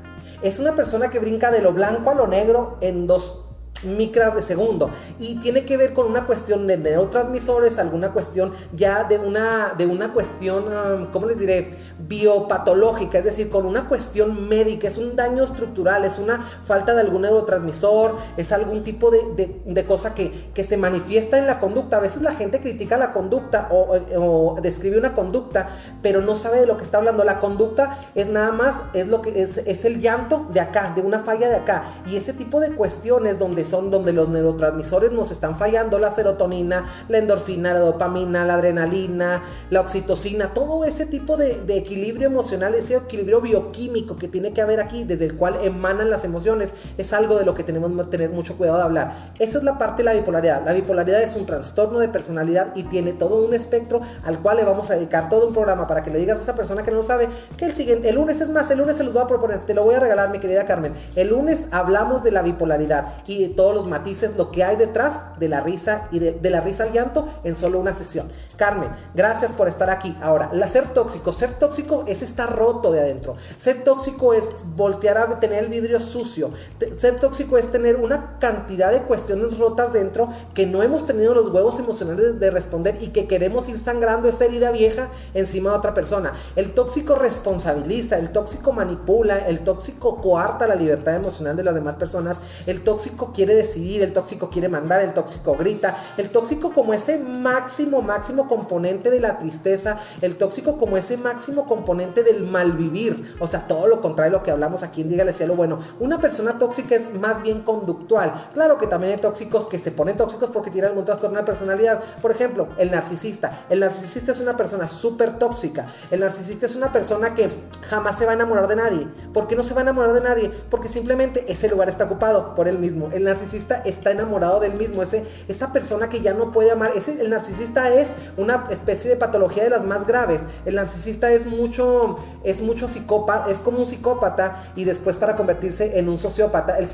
Es 0.43 0.59
una 0.59 0.75
persona 0.75 1.11
que 1.11 1.19
brinca 1.19 1.51
de 1.51 1.61
lo 1.61 1.73
blanco 1.73 2.11
a 2.11 2.15
lo 2.15 2.27
negro 2.27 2.79
en 2.81 3.07
dos 3.07 3.52
micras 3.85 4.35
de 4.35 4.42
segundo. 4.42 4.90
Y 5.18 5.37
tiene 5.37 5.64
que 5.64 5.77
ver 5.77 5.92
con 5.92 6.07
una 6.07 6.27
cuestión 6.27 6.66
de 6.66 6.77
neurotransmisores, 6.77 7.79
alguna 7.79 8.12
cuestión 8.12 8.53
ya 8.75 9.05
de 9.05 9.18
una, 9.18 9.75
de 9.77 9.87
una 9.87 10.12
cuestión, 10.12 10.64
um, 10.66 11.07
¿cómo 11.07 11.27
les 11.27 11.38
diré? 11.38 11.71
Biopatológica, 11.99 13.18
es 13.18 13.25
decir, 13.25 13.51
con 13.51 13.66
una 13.66 13.88
cuestión 13.88 14.49
médica, 14.49 14.88
es 14.88 14.99
un 14.99 15.16
daño 15.16 15.42
estructural, 15.45 16.05
es 16.05 16.18
una 16.18 16.42
falta 16.64 16.95
de 16.95 17.01
algún 17.01 17.23
neurotransmisor, 17.23 18.16
es 18.37 18.53
algún 18.53 18.85
tipo 18.85 19.11
de, 19.11 19.85
cosa 19.87 20.14
que, 20.14 20.51
que, 20.55 20.62
se 20.62 20.77
manifiesta 20.77 21.38
en 21.38 21.47
la 21.47 21.61
conducta. 21.61 21.97
A 21.97 22.01
veces 22.01 22.23
la 22.23 22.35
gente 22.35 22.61
critica 22.61 22.97
la 22.97 23.12
conducta 23.12 23.68
o, 23.71 24.57
describe 24.62 24.99
una 24.99 25.14
conducta, 25.14 25.71
pero 26.03 26.21
no 26.21 26.37
sabe 26.37 26.61
de 26.61 26.66
lo 26.66 26.77
que 26.77 26.85
está 26.85 26.99
hablando. 26.99 27.25
La 27.25 27.40
conducta 27.40 27.99
es 28.14 28.29
nada 28.29 28.53
más, 28.53 28.77
es 28.95 29.09
lo 29.09 29.23
que 29.23 29.42
es, 29.42 29.59
es 29.59 29.85
el 29.85 30.01
llanto 30.01 30.47
de 30.53 30.61
acá, 30.61 30.92
de 30.95 31.03
una 31.03 31.21
falla 31.21 31.49
de 31.49 31.57
acá. 31.57 31.85
Y 32.07 32.16
ese 32.16 32.33
tipo 32.33 32.61
de 32.61 32.73
cuestiones 32.73 33.38
donde 33.38 33.64
son 33.73 33.91
donde 33.91 34.13
los 34.13 34.29
neurotransmisores 34.29 35.13
nos 35.13 35.33
están 35.33 35.57
fallando, 35.57 35.99
la 35.99 36.11
serotonina, 36.11 36.85
la 37.09 37.17
endorfina, 37.17 37.73
la 37.73 37.79
dopamina, 37.79 38.45
la 38.45 38.55
adrenalina, 38.55 39.43
la 39.71 39.81
oxitocina, 39.81 40.53
todo 40.53 40.85
ese 40.85 41.07
tipo 41.07 41.39
de, 41.39 41.63
equilibrio 41.75 42.27
emocional, 42.27 42.75
ese 42.75 42.97
equilibrio 42.97 43.41
bioquímico 43.41 44.19
que 44.19 44.29
tiene 44.29 44.53
que 44.53 44.61
haber 44.61 44.79
aquí, 44.79 45.05
desde 45.05 45.25
el 45.25 45.37
cual 45.39 45.57
emanan 45.63 46.11
las 46.11 46.27
emociones, 46.27 46.69
es 46.99 47.15
algo 47.15 47.39
de 47.39 47.47
lo 47.47 47.55
que 47.55 47.65
tenemos 47.65 47.91
que 47.93 48.11
tener 48.11 48.29
mucho 48.29 48.59
cuidado 48.59 48.77
de 48.77 48.85
hablar. 48.85 49.33
Esa 49.39 49.57
es 49.57 49.65
la 49.65 49.79
parte 49.79 50.03
de 50.03 50.05
la 50.05 50.13
bipolaridad. 50.13 50.67
La 50.67 50.75
bipolaridad 50.75 51.23
es 51.23 51.35
un 51.35 51.47
trastorno 51.47 51.99
de 51.99 52.09
personalidad 52.09 52.77
y 52.77 52.83
tiene 52.83 53.15
todo 53.15 53.43
un 53.43 53.55
espectro 53.55 54.03
al 54.25 54.41
cual 54.41 54.59
le 54.59 54.65
vamos 54.65 54.91
a 54.91 54.97
dedicar 54.97 55.31
todo 55.31 55.47
un 55.47 55.55
programa 55.55 55.87
para 55.87 56.03
que 56.03 56.11
le 56.11 56.19
digas 56.19 56.41
a 56.41 56.43
esa 56.43 56.55
persona 56.55 56.83
que 56.83 56.91
no 56.91 57.03
sabe 57.03 57.29
que 57.57 57.65
el 57.65 57.73
siguiente, 57.73 58.11
el 58.11 58.17
lunes 58.17 58.39
es 58.43 58.51
más, 58.51 58.71
el 58.71 58.81
lunes 58.81 58.97
se 58.97 59.05
los 59.05 59.15
voy 59.15 59.23
a 59.23 59.27
proponer, 59.27 59.61
te 59.61 59.73
lo 59.73 59.83
voy 59.83 59.95
a 59.95 60.01
regalar, 60.01 60.29
mi 60.29 60.41
querida 60.41 60.67
Carmen. 60.67 60.93
El 61.17 61.29
lunes 61.29 61.63
hablamos 61.71 62.23
de 62.23 62.33
la 62.33 62.43
bipolaridad 62.43 63.15
y 63.27 63.49
de 63.49 63.55
todos 63.62 63.77
los 63.77 63.87
matices, 63.87 64.35
lo 64.37 64.51
que 64.51 64.64
hay 64.64 64.75
detrás 64.75 65.38
de 65.38 65.48
la 65.48 65.61
risa 65.61 66.09
y 66.11 66.18
de, 66.18 66.51
la 66.51 66.61
risa 66.61 66.83
al 66.83 66.92
llanto 66.92 67.29
en 67.44 67.55
solo 67.55 67.79
una 67.79 67.94
sesión. 67.94 68.29
Carmen, 68.57 68.88
gracias 69.14 69.53
por 69.53 69.68
estar 69.68 69.88
aquí. 69.88 70.16
Ahora, 70.20 70.51
la 70.53 70.66
ser 70.66 70.88
tóxico, 70.88 71.33
ser 71.33 71.55
tóxico 71.61 72.03
es 72.09 72.22
estar 72.22 72.57
roto 72.57 72.90
de 72.90 72.98
adentro. 72.98 73.37
Ser 73.59 73.85
tóxico 73.85 74.35
es 74.35 74.51
voltear 74.75 75.16
a 75.16 75.38
tener 75.38 75.62
el 75.62 75.70
vidrio 75.70 76.01
sucio. 76.01 76.51
Ser 76.98 77.20
tóxico 77.20 77.57
es 77.57 77.70
tener 77.70 77.94
una 77.94 78.40
cantidad 78.40 78.90
de 78.90 79.03
cuestiones 79.03 79.57
rotas 79.59 79.92
dentro 79.92 80.29
que 80.55 80.66
no 80.66 80.83
hemos 80.83 81.07
tenido 81.07 81.33
los 81.33 81.48
huevos 81.51 81.79
emocionales 81.79 82.40
de, 82.40 82.51
responder 82.51 82.98
y 83.01 83.11
que 83.11 83.29
queremos 83.29 83.68
ir 83.68 83.79
sangrando 83.79 84.29
esa 84.29 84.44
herida 84.44 84.72
vieja 84.72 85.09
encima 85.35 85.70
de 85.70 85.77
otra 85.77 85.94
persona. 85.94 86.33
El 86.57 86.75
tóxico 86.75 87.14
responsabiliza, 87.14 88.18
el 88.18 88.33
tóxico 88.33 88.72
manipula, 88.72 89.38
el 89.46 89.61
tóxico 89.61 90.20
coarta 90.20 90.66
la 90.66 90.75
libertad 90.75 91.14
emocional 91.14 91.55
de 91.55 91.62
las 91.62 91.77
demás 91.77 91.94
personas, 91.94 92.38
el 92.66 92.83
tóxico 92.83 93.33
quiere 93.33 93.52
decidir, 93.55 94.03
el 94.03 94.12
tóxico 94.12 94.51
quiere 94.51 94.69
mandar, 94.69 95.01
el 95.01 95.15
tóxico 95.15 95.55
grita, 95.55 95.97
el 96.17 96.31
tóxico 96.31 96.73
como 96.73 96.95
ese 96.95 97.19
máximo, 97.19 98.03
máximo 98.03 98.49
componente 98.49 99.11
de 99.11 99.21
la 99.21 99.38
tristeza, 99.38 99.99
el 100.21 100.37
tóxico 100.37 100.79
como 100.79 100.97
ese 100.97 101.17
máximo 101.17 101.67
componente 101.67 102.23
del 102.23 102.45
malvivir, 102.45 103.37
o 103.41 103.47
sea, 103.47 103.67
todo 103.67 103.87
lo 103.87 104.01
contrario 104.01 104.33
de 104.33 104.38
lo 104.38 104.45
que 104.45 104.51
hablamos 104.51 104.83
aquí 104.83 105.03
en 105.03 105.09
Dígale 105.09 105.33
Cielo 105.33 105.57
Bueno. 105.57 105.81
Una 106.01 106.21
persona 106.21 106.59
tóxica 106.59 106.95
es 106.95 107.15
más 107.15 107.43
bien 107.43 107.62
conductual. 107.62 108.33
Claro 108.55 108.79
que 108.79 108.87
también 108.87 109.15
hay 109.15 109.19
tóxicos 109.19 109.69
que 109.69 109.79
se 109.79 109.91
ponen 109.91 110.17
tóxicos 110.17 110.51
porque 110.51 110.71
tienen 110.71 110.91
algún 110.91 111.05
trastorno 111.05 111.38
de 111.38 111.45
personalidad. 111.45 112.03
Por 112.21 112.31
ejemplo, 112.31 112.69
el 112.79 112.91
narcisista. 112.91 113.67
El 113.69 113.81
narcisista 113.81 114.33
es 114.33 114.41
una 114.41 114.57
persona 114.57 114.88
súper 114.88 115.38
tóxica. 115.38 115.87
El 116.11 116.21
narcisista 116.21 116.67
es 116.67 116.77
una 116.77 116.93
persona 116.93 117.35
que 117.35 117.49
jamás 117.88 118.19
se 118.19 118.25
va 118.25 118.33
a 118.33 118.35
enamorar 118.35 118.69
de 118.69 118.77
nadie. 118.77 119.07
¿Por 119.33 119.47
qué 119.47 119.57
no 119.57 119.62
se 119.62 119.75
va 119.75 119.81
a 119.81 119.83
enamorar 119.83 120.12
de 120.12 120.21
nadie? 120.21 120.51
Porque 120.71 120.88
simplemente 120.88 121.51
ese 121.51 121.69
lugar 121.69 121.88
está 121.88 122.05
ocupado 122.05 122.55
por 122.55 122.69
él 122.69 122.79
mismo. 122.79 123.11
El 123.12 123.25
narcisista 123.25 123.42
está 123.43 124.11
enamorado 124.11 124.61
del 124.61 124.75
mismo. 124.75 125.03
Ese, 125.03 125.25
esa 125.49 125.73
persona 125.73 126.09
que 126.09 126.21
ya 126.21 126.35
no 126.35 126.53
puede 126.53 126.71
amar. 126.71 126.93
Ese, 126.95 127.21
el 127.21 127.31
narcisista 127.31 127.93
es 127.93 128.15
una 128.37 128.67
especie 128.71 129.11
de 129.11 129.17
patología 129.17 129.65
de 129.65 129.71
las 129.71 129.85
más 129.85 130.07
graves. 130.07 130.41
El 130.65 130.77
narcisista 130.77 131.31
es 131.31 131.47
mucho, 131.47 132.17
es 132.45 132.63
mucho 132.63 132.89
psicópata, 132.89 133.51
es 133.51 133.59
como 133.61 133.79
un 133.79 133.87
psicópata 133.87 134.63
y 134.77 134.85
después 134.85 135.19
para 135.19 135.37
convertirse 135.37 135.99
en 135.99 136.09
un 136.09 136.19
sociópata. 136.19 136.79
El, 136.79 136.89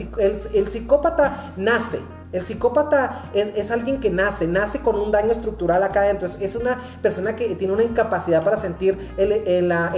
el 0.55 0.71
psicópata 0.71 1.53
nace 1.57 2.01
el 2.33 2.45
psicópata 2.45 3.31
es, 3.33 3.71
alguien 3.71 4.01
que 4.01 4.11
nace, 4.11 4.47
nace 4.47 4.81
con 4.81 4.97
un 4.97 5.11
daño 5.11 5.33
estructural 5.33 5.83
acá 5.83 6.01
adentro. 6.01 6.29
Es, 6.41 6.57
una 6.57 6.77
persona 7.01 7.37
que 7.37 7.55
tiene 7.55 7.73
una 7.73 7.85
incapacidad 7.85 8.45
para 8.45 8.61
sentir 8.61 9.13
el, 9.17 9.33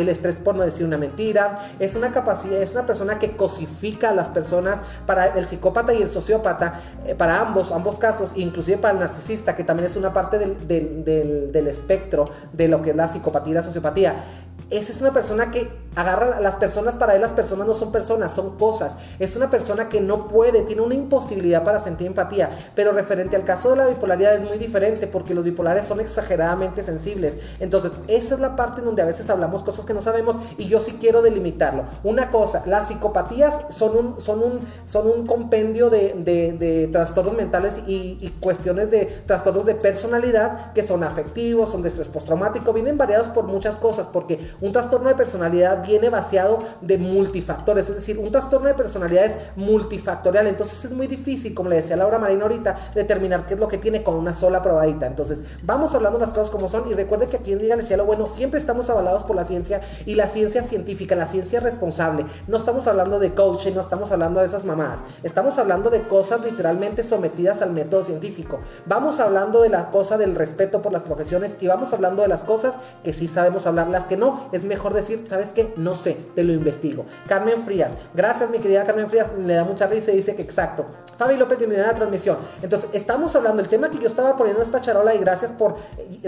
estrés 0.09 0.37
por 0.37 0.55
no 0.55 0.63
decir 0.63 0.87
una 0.87 0.97
mentira. 0.97 1.57
Es 1.81 1.97
una 1.97 2.13
capacidad, 2.13 2.63
es 2.63 2.73
una 2.73 2.87
persona 2.87 3.19
que 3.19 3.33
cosifica 3.37 4.11
a 4.11 4.15
las 4.15 4.29
personas 4.29 4.83
para 5.07 5.27
el 5.27 5.47
psicópata 5.47 5.93
y 5.93 6.03
el 6.03 6.11
sociópata, 6.11 6.81
eh, 7.05 7.15
para 7.15 7.41
ambos, 7.41 7.73
ambos 7.73 7.99
casos, 7.99 8.33
inclusive 8.37 8.79
para 8.79 8.95
el 8.95 9.01
narcisista, 9.01 9.57
que 9.57 9.65
también 9.65 9.87
es 9.89 9.97
una 9.97 10.13
parte 10.13 10.39
del, 10.39 10.69
del 11.53 11.67
espectro 11.67 12.31
de 12.53 12.69
lo 12.69 12.83
que 12.83 12.91
es 12.91 12.97
la 12.97 13.09
psicopatía 13.09 13.51
y 13.51 13.55
la 13.55 13.63
sociopatía 13.63 14.25
esa 14.71 14.93
es 14.93 15.01
una 15.01 15.13
persona 15.13 15.51
que 15.51 15.69
agarra 15.97 16.41
las 16.41 16.57
personas, 16.57 16.95
para 16.95 17.17
él 17.17 17.21
las 17.21 17.33
personas 17.33 17.67
no 17.67 17.75
son 17.75 17.91
personas, 17.91 18.33
son 18.33 18.57
cosas. 18.57 18.97
Es 19.19 19.37
una 19.37 19.51
persona 19.51 19.89
que 19.89 20.01
no 20.01 20.29
puede, 20.29 20.63
tiene 20.63 20.83
una 20.83 20.95
imposibilidad 20.95 21.65
para 21.65 21.81
sentir 21.81 22.07
empatía. 22.07 22.51
Pero 22.77 22.93
referente 22.93 23.37
al 23.37 23.45
caso 23.45 23.71
de 23.71 23.77
la 23.77 23.87
bipolaridad 23.87 24.35
es 24.35 24.49
muy 24.49 24.59
diferente 24.59 25.09
porque 25.09 25.35
los 25.35 25.45
bipolares 25.45 25.87
son 25.87 26.01
exageradamente 26.01 26.83
sensibles. 26.83 27.39
Entonces, 27.59 27.93
esa 28.07 28.35
es 28.35 28.41
la 28.41 28.55
parte 28.55 28.81
en 28.81 28.87
donde 28.87 29.03
a 29.03 29.07
veces 29.07 29.29
hablamos 29.31 29.63
cosas 29.63 29.85
que 29.85 29.95
no 29.95 30.01
sabemos 30.01 30.37
y 30.59 30.67
yo 30.69 30.79
sí 30.79 30.99
quiero 31.01 31.23
delimitarlo. 31.23 31.85
Una 32.05 32.31
cosa, 32.31 32.63
las 32.67 32.89
psicopatías 32.89 33.67
son 33.71 33.97
un, 33.97 34.21
son 34.21 34.43
un, 34.43 34.61
son 34.87 35.09
un 35.09 35.27
compendio 35.27 35.91
de, 35.91 36.89
trastornos 36.93 37.35
mentales 37.35 37.81
y, 37.87 38.17
y, 38.21 38.29
cuestiones 38.41 38.91
de 38.91 39.07
trastornos 39.27 39.67
de 39.67 39.75
personalidad 39.75 40.73
que 40.73 40.87
son 40.87 41.03
afectivos, 41.03 41.71
son 41.71 41.83
de 41.83 41.89
estrés 41.89 42.09
postraumático, 42.09 42.73
vienen 42.73 42.97
variados 42.97 43.29
por 43.29 43.45
muchas 43.45 43.77
cosas 43.77 44.07
porque 44.07 44.39
un 44.61 44.73
trastorno 44.73 45.09
de 45.09 45.15
personalidad 45.15 45.85
viene 45.85 46.11
vaciado 46.11 46.61
de 46.81 46.99
multifactores, 46.99 47.89
es 47.89 47.97
decir, 47.97 48.19
un 48.19 48.31
trastorno 48.31 48.69
de 48.69 48.75
personalidad 48.75 49.25
es 49.25 49.37
multifactorial, 49.57 50.47
entonces 50.47 50.85
es 50.85 50.93
muy 50.93 51.07
difícil, 51.07 51.55
como 51.55 51.69
le 51.69 51.77
decía 51.77 51.97
Laura 51.97 52.19
Marina 52.19 52.43
ahorita, 52.43 52.91
determinar 52.95 53.47
qué 53.47 53.55
es 53.55 53.61
lo 53.61 53.69
que 53.69 53.79
tiene 53.79 54.03
con 54.03 54.17
una 54.17 54.35
sola 54.35 54.63
probadita. 54.63 55.07
Entonces, 55.07 55.43
vamos 55.63 55.95
hablando 55.95 56.19
las 56.19 56.33
cosas 56.33 56.51
como 56.51 56.69
son 56.69 56.91
y 56.91 56.95
recuerde 56.95 57.29
que 57.29 57.37
aquí 57.37 57.53
en 57.53 57.59
Dígale 57.59 57.85
lo 57.97 58.05
bueno, 58.05 58.27
siempre 58.27 58.61
estamos 58.61 58.89
avalados 58.91 59.25
por 59.25 59.37
la 59.37 59.45
ciencia 59.45 59.81
y 60.07 60.15
la 60.15 60.27
ciencia 60.27 60.63
científica, 60.63 61.15
la 61.15 61.27
ciencia 61.27 61.61
responsable. 61.61 62.25
No 62.47 62.57
estamos 62.57 62.87
hablando 62.87 63.19
de 63.19 63.35
coaching, 63.35 63.73
no 63.73 63.81
estamos 63.81 64.13
hablando 64.13 64.41
de 64.41 64.47
esas 64.47 64.65
mamadas, 64.65 65.01
estamos 65.23 65.59
hablando 65.59 65.91
de 65.91 66.03
cosas 66.03 66.43
literalmente 66.43 67.03
sometidas 67.03 67.63
al 67.63 67.73
método 67.73 68.03
científico. 68.03 68.61
Vamos 68.87 69.21
hablando 69.21 69.63
de 69.63 69.69
la 69.69 69.91
cosa 69.91 70.19
del 70.19 70.35
respeto 70.35 70.83
por 70.83 70.93
las 70.93 71.03
profesiones 71.03 71.57
y 71.61 71.67
vamos 71.67 71.93
hablando 71.93 72.23
de 72.23 72.29
las 72.29 72.45
cosas 72.45 72.79
que 73.03 73.13
sí 73.13 73.29
sabemos 73.29 73.67
hablar, 73.67 73.89
las 73.89 74.07
que 74.07 74.17
no, 74.17 74.49
es 74.53 74.65
mejor 74.65 74.95
decir, 74.95 75.25
¿sabes 75.29 75.53
qué? 75.53 75.73
No 75.77 75.95
sé, 75.95 76.17
te 76.35 76.45
lo 76.45 76.53
investigo. 76.53 77.05
Carmen 77.29 77.65
Frías, 77.65 77.93
gracias 78.15 78.51
mi 78.51 78.59
querida 78.59 78.85
Carmen 78.85 79.09
Frías, 79.09 79.29
le 79.39 79.55
da 79.55 79.65
mucha 79.65 79.87
risa 79.87 80.13
y 80.13 80.17
dice 80.17 80.37
que 80.37 80.43
exacto. 80.43 80.87
Fabi 81.19 81.37
López, 81.37 81.59
bienvenida 81.59 81.89
a 81.89 81.93
la 81.93 81.97
transmisión. 81.97 82.39
Entonces, 82.63 82.89
estamos 82.95 83.37
hablando, 83.37 83.61
el 83.61 83.69
tema 83.69 83.91
que 83.91 83.99
yo 83.99 84.07
estaba 84.07 84.37
poniendo 84.37 84.63
esta 84.63 84.81
charola 84.81 85.15
y 85.15 85.19
gracias 85.19 85.53
por 85.53 85.77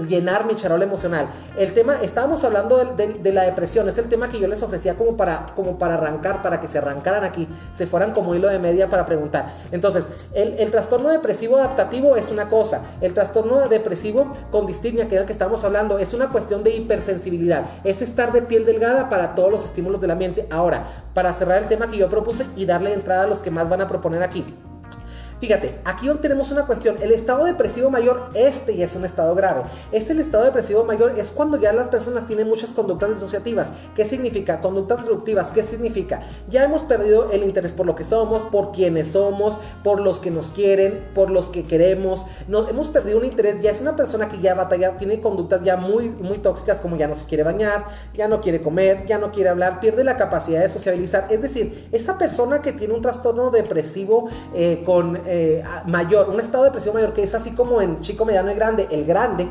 llenar 0.07 0.45
mi 0.45 0.55
charola 0.55 0.85
emocional. 0.85 1.31
El 1.57 1.73
tema, 1.73 2.03
estábamos 2.03 2.45
hablando 2.45 2.77
de, 2.85 3.33
la 3.33 3.45
depresión, 3.45 3.89
es 3.89 3.97
el 3.97 4.09
tema 4.09 4.29
que 4.29 4.39
yo 4.39 4.49
les 4.49 4.63
ofrecía 4.63 4.95
como 4.95 5.17
para, 5.17 5.55
como 5.57 5.79
para 5.79 5.95
arrancar, 5.95 6.43
para 6.43 6.61
que 6.61 6.69
se 6.69 6.79
arrancaran 6.79 7.25
aquí, 7.25 7.49
se 7.73 7.87
fueran 7.87 8.13
como 8.13 8.35
hilo 8.35 8.49
de 8.49 8.59
media 8.59 8.91
para 8.91 9.07
preguntar. 9.07 9.51
Entonces, 9.71 10.09
el, 10.35 10.59
el 10.59 10.71
trastorno 10.71 11.09
depresivo 11.09 11.57
adaptativo 11.57 12.17
es 12.17 12.31
una 12.31 12.51
cosa, 12.51 12.83
el 13.01 13.15
trastorno 13.15 13.69
depresivo 13.69 14.31
con 14.51 14.67
distignia, 14.67 15.09
que 15.09 15.15
era 15.15 15.23
el 15.23 15.27
que 15.27 15.33
estamos 15.33 15.65
hablando, 15.65 15.99
es 15.99 16.13
una 16.13 16.29
cuestión 16.29 16.63
de 16.63 16.75
hipersensibilidad. 16.75 17.65
Es 17.85 18.03
estar 18.13 18.33
de 18.33 18.43
piel 18.43 18.65
delgada 18.65 19.09
para 19.09 19.35
todos 19.35 19.51
los 19.51 19.65
estímulos 19.65 20.01
del 20.01 20.11
ambiente. 20.11 20.47
Ahora, 20.51 20.85
para 21.15 21.33
cerrar 21.33 21.63
el 21.63 21.69
tema 21.69 21.91
que 21.91 21.97
yo 21.97 22.09
propuse 22.09 22.47
y 22.57 22.67
darle 22.67 22.93
entrada 22.93 23.25
a 23.25 23.27
los 23.27 23.39
que 23.39 23.51
más 23.51 23.69
van 23.69 23.81
a 23.81 23.89
proponer 23.89 24.23
aquí. 24.23 24.45
Fíjate, 25.43 25.75
aquí 25.85 26.09
tenemos 26.21 26.53
una 26.53 26.67
cuestión. 26.67 26.99
El 27.03 27.11
estado 27.11 27.45
depresivo 27.47 27.91
mayor, 27.91 28.31
este 28.35 28.77
ya 28.77 28.85
es 28.85 28.95
un 28.95 29.05
estado 29.05 29.35
grave. 29.35 29.63
Este 29.91 30.13
el 30.13 30.21
estado 30.21 30.45
depresivo 30.45 30.85
mayor 30.85 31.19
es 31.19 31.33
cuando 31.33 31.61
ya 31.61 31.73
las 31.73 31.89
personas 31.89 32.29
tienen 32.29 32.47
muchas 32.47 32.71
conductas 32.71 33.11
disociativas. 33.11 33.73
¿Qué 33.97 34.05
significa? 34.05 34.61
Conductas 34.61 34.99
disruptivas. 34.99 35.51
¿Qué 35.51 35.65
significa? 35.65 36.23
Ya 36.49 36.63
hemos 36.63 36.85
perdido 36.85 37.33
el 37.33 37.43
interés 37.43 37.73
por 37.73 37.87
lo 37.87 37.97
que 37.97 38.05
somos, 38.05 38.45
por 38.45 38.71
quienes 38.71 39.11
somos, 39.11 39.59
por 39.83 40.01
los 40.01 40.21
que 40.21 40.31
nos 40.31 40.53
quieren, 40.53 41.09
por 41.13 41.29
los 41.29 41.49
que 41.49 41.67
queremos. 41.67 42.25
Hemos 42.47 42.87
perdido 42.87 43.19
un 43.19 43.25
interés. 43.25 43.61
Ya 43.63 43.73
es 43.73 43.81
una 43.81 43.97
persona 43.97 44.29
que 44.29 44.39
ya 44.39 44.55
batalla, 44.55 44.97
tiene 44.97 45.21
conductas 45.21 45.65
ya 45.65 45.77
muy, 45.77 46.09
muy 46.09 46.39
tóxicas, 46.39 46.81
como 46.81 46.95
ya 46.95 47.09
no 47.09 47.17
se 47.17 47.27
quiere 47.27 47.43
bañar, 47.43 47.87
ya 48.15 48.29
no 48.29 48.41
quiere 48.41 48.63
comer, 48.63 49.07
ya 49.07 49.19
no 49.19 49.33
quiere 49.33 49.49
hablar, 49.49 49.81
pierde 49.81 50.05
la 50.05 50.17
capacidad 50.17 50.61
de 50.61 50.69
sociabilizar. 50.69 51.27
Es 51.31 51.43
decir, 51.43 51.89
esa 51.91 52.17
persona 52.17 52.63
que 52.63 52.73
tiene 52.73 52.95
un 52.95 53.03
trastorno 53.03 53.51
depresivo 53.51 54.29
eh, 54.55 54.85
con 54.87 55.17
eh, 55.17 55.32
mayor, 55.87 56.29
un 56.29 56.41
estado 56.41 56.65
de 56.65 56.71
depresión 56.71 56.95
mayor 56.95 57.13
que 57.13 57.23
es 57.23 57.35
así 57.35 57.55
como 57.55 57.81
en 57.81 58.01
chico, 58.01 58.25
mediano 58.25 58.51
y 58.51 58.55
grande, 58.55 58.89
el 58.91 59.05
grande, 59.05 59.49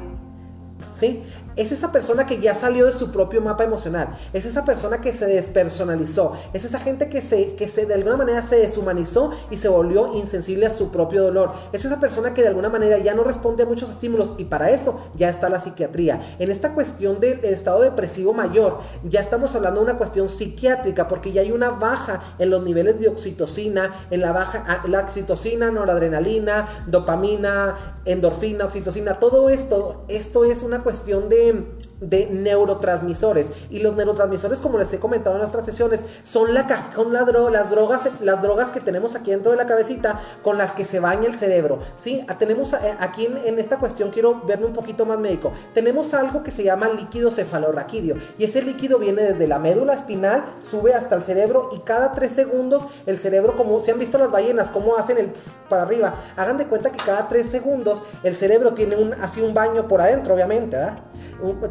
¿sí? 0.93 1.23
Es 1.61 1.71
esa 1.71 1.91
persona 1.91 2.25
que 2.25 2.39
ya 2.39 2.55
salió 2.55 2.85
de 2.85 2.91
su 2.91 3.11
propio 3.11 3.41
mapa 3.41 3.63
emocional, 3.63 4.09
es 4.33 4.45
esa 4.45 4.65
persona 4.65 5.01
que 5.01 5.13
se 5.13 5.25
despersonalizó, 5.25 6.33
es 6.53 6.65
esa 6.65 6.79
gente 6.79 7.09
que 7.09 7.21
se, 7.21 7.55
que 7.55 7.67
se 7.67 7.85
de 7.85 7.93
alguna 7.93 8.17
manera 8.17 8.41
se 8.41 8.57
deshumanizó 8.57 9.31
y 9.49 9.57
se 9.57 9.69
volvió 9.69 10.13
insensible 10.15 10.65
a 10.65 10.71
su 10.71 10.91
propio 10.91 11.23
dolor, 11.23 11.51
es 11.71 11.85
esa 11.85 11.99
persona 11.99 12.33
que 12.33 12.41
de 12.41 12.47
alguna 12.47 12.69
manera 12.69 12.97
ya 12.97 13.13
no 13.13 13.23
responde 13.23 13.63
a 13.63 13.65
muchos 13.65 13.89
estímulos 13.89 14.35
y 14.37 14.45
para 14.45 14.71
eso 14.71 14.99
ya 15.15 15.29
está 15.29 15.49
la 15.49 15.59
psiquiatría. 15.59 16.21
En 16.39 16.51
esta 16.51 16.73
cuestión 16.73 17.19
del 17.19 17.43
estado 17.45 17.81
depresivo 17.81 18.33
mayor, 18.33 18.79
ya 19.03 19.19
estamos 19.19 19.55
hablando 19.55 19.81
de 19.81 19.85
una 19.91 19.97
cuestión 19.97 20.29
psiquiátrica 20.29 21.07
porque 21.07 21.31
ya 21.31 21.41
hay 21.41 21.51
una 21.51 21.69
baja 21.69 22.21
en 22.39 22.49
los 22.49 22.63
niveles 22.63 22.99
de 22.99 23.07
oxitocina, 23.07 24.07
en 24.09 24.21
la 24.21 24.31
baja 24.31 24.63
ah, 24.67 24.83
la 24.87 25.01
oxitocina, 25.01 25.71
noradrenalina, 25.71 26.67
dopamina, 26.87 27.95
endorfina, 28.05 28.65
oxitocina, 28.65 29.19
todo 29.19 29.49
esto, 29.49 30.05
esto 30.07 30.43
es 30.45 30.63
una 30.63 30.83
cuestión 30.83 31.29
de 31.29 31.50
benim 31.51 31.80
de, 32.01 32.27
neurotransmisores. 32.27 33.51
Y 33.69 33.79
los 33.79 33.95
neurotransmisores, 33.95 34.59
como 34.59 34.77
les 34.77 34.91
he 34.91 34.99
comentado 34.99 35.35
en 35.35 35.39
nuestras 35.39 35.65
sesiones, 35.65 36.03
son, 36.23 36.53
la, 36.53 36.67
con 36.95 37.13
las, 37.13 37.25
drogas, 37.69 38.01
las 38.19 38.41
drogas 38.41 38.71
que 38.71 38.81
tenemos 38.81 39.15
aquí 39.15 39.31
dentro 39.31 39.51
de 39.51 39.57
la 39.57 39.67
cabecita 39.67 40.19
con 40.41 40.57
las 40.57 40.71
que 40.71 40.83
se 40.83 40.99
baña 40.99 41.27
el 41.27 41.37
cerebro. 41.37 41.79
¿sí? 41.97 42.25
Ah, 42.27 42.37
tenemos 42.37 42.73
eh, 42.73 42.77
aquí 42.99 43.27
en, 43.45 43.59
esta 43.59 43.77
cuestión, 43.77 44.11
quiero 44.11 44.41
verme 44.45 44.65
un 44.65 44.73
poquito 44.73 45.05
más 45.05 45.19
médico. 45.19 45.51
Tenemos 45.73 46.13
algo 46.13 46.43
que 46.43 46.51
se 46.51 46.63
llama 46.63 46.89
líquido 46.89 47.31
cefalorraquídeo. 47.31 48.17
Y 48.37 48.43
ese 48.43 48.61
líquido 48.61 48.99
viene 48.99 49.21
desde 49.21 49.47
la 49.47 49.59
médula 49.59 49.93
espinal, 49.93 50.43
sube 50.59 50.93
hasta 50.93 51.15
el 51.15 51.23
cerebro 51.23 51.69
y 51.71 51.79
cada 51.79 52.13
tres 52.13 52.31
segundos 52.31 52.87
el 53.05 53.17
cerebro, 53.19 53.55
como 53.55 53.79
se 53.79 53.91
han 53.91 53.99
visto 53.99 54.17
las 54.17 54.31
ballenas, 54.31 54.69
cómo 54.69 54.97
hacen 54.97 55.17
el 55.17 55.31
para 55.69 55.83
arriba. 55.83 56.15
Hagan 56.35 56.57
de 56.57 56.65
cuenta 56.65 56.91
que 56.91 57.03
cada 57.03 57.27
tres 57.27 57.47
segundos 57.47 58.01
el 58.23 58.35
cerebro 58.35 58.73
tiene 58.73 58.95
un, 58.95 59.13
así 59.13 59.41
un 59.41 59.53
baño 59.53 59.87
por 59.87 60.01
adentro, 60.01 60.33
obviamente. 60.33 60.77
¿verdad? 60.77 60.97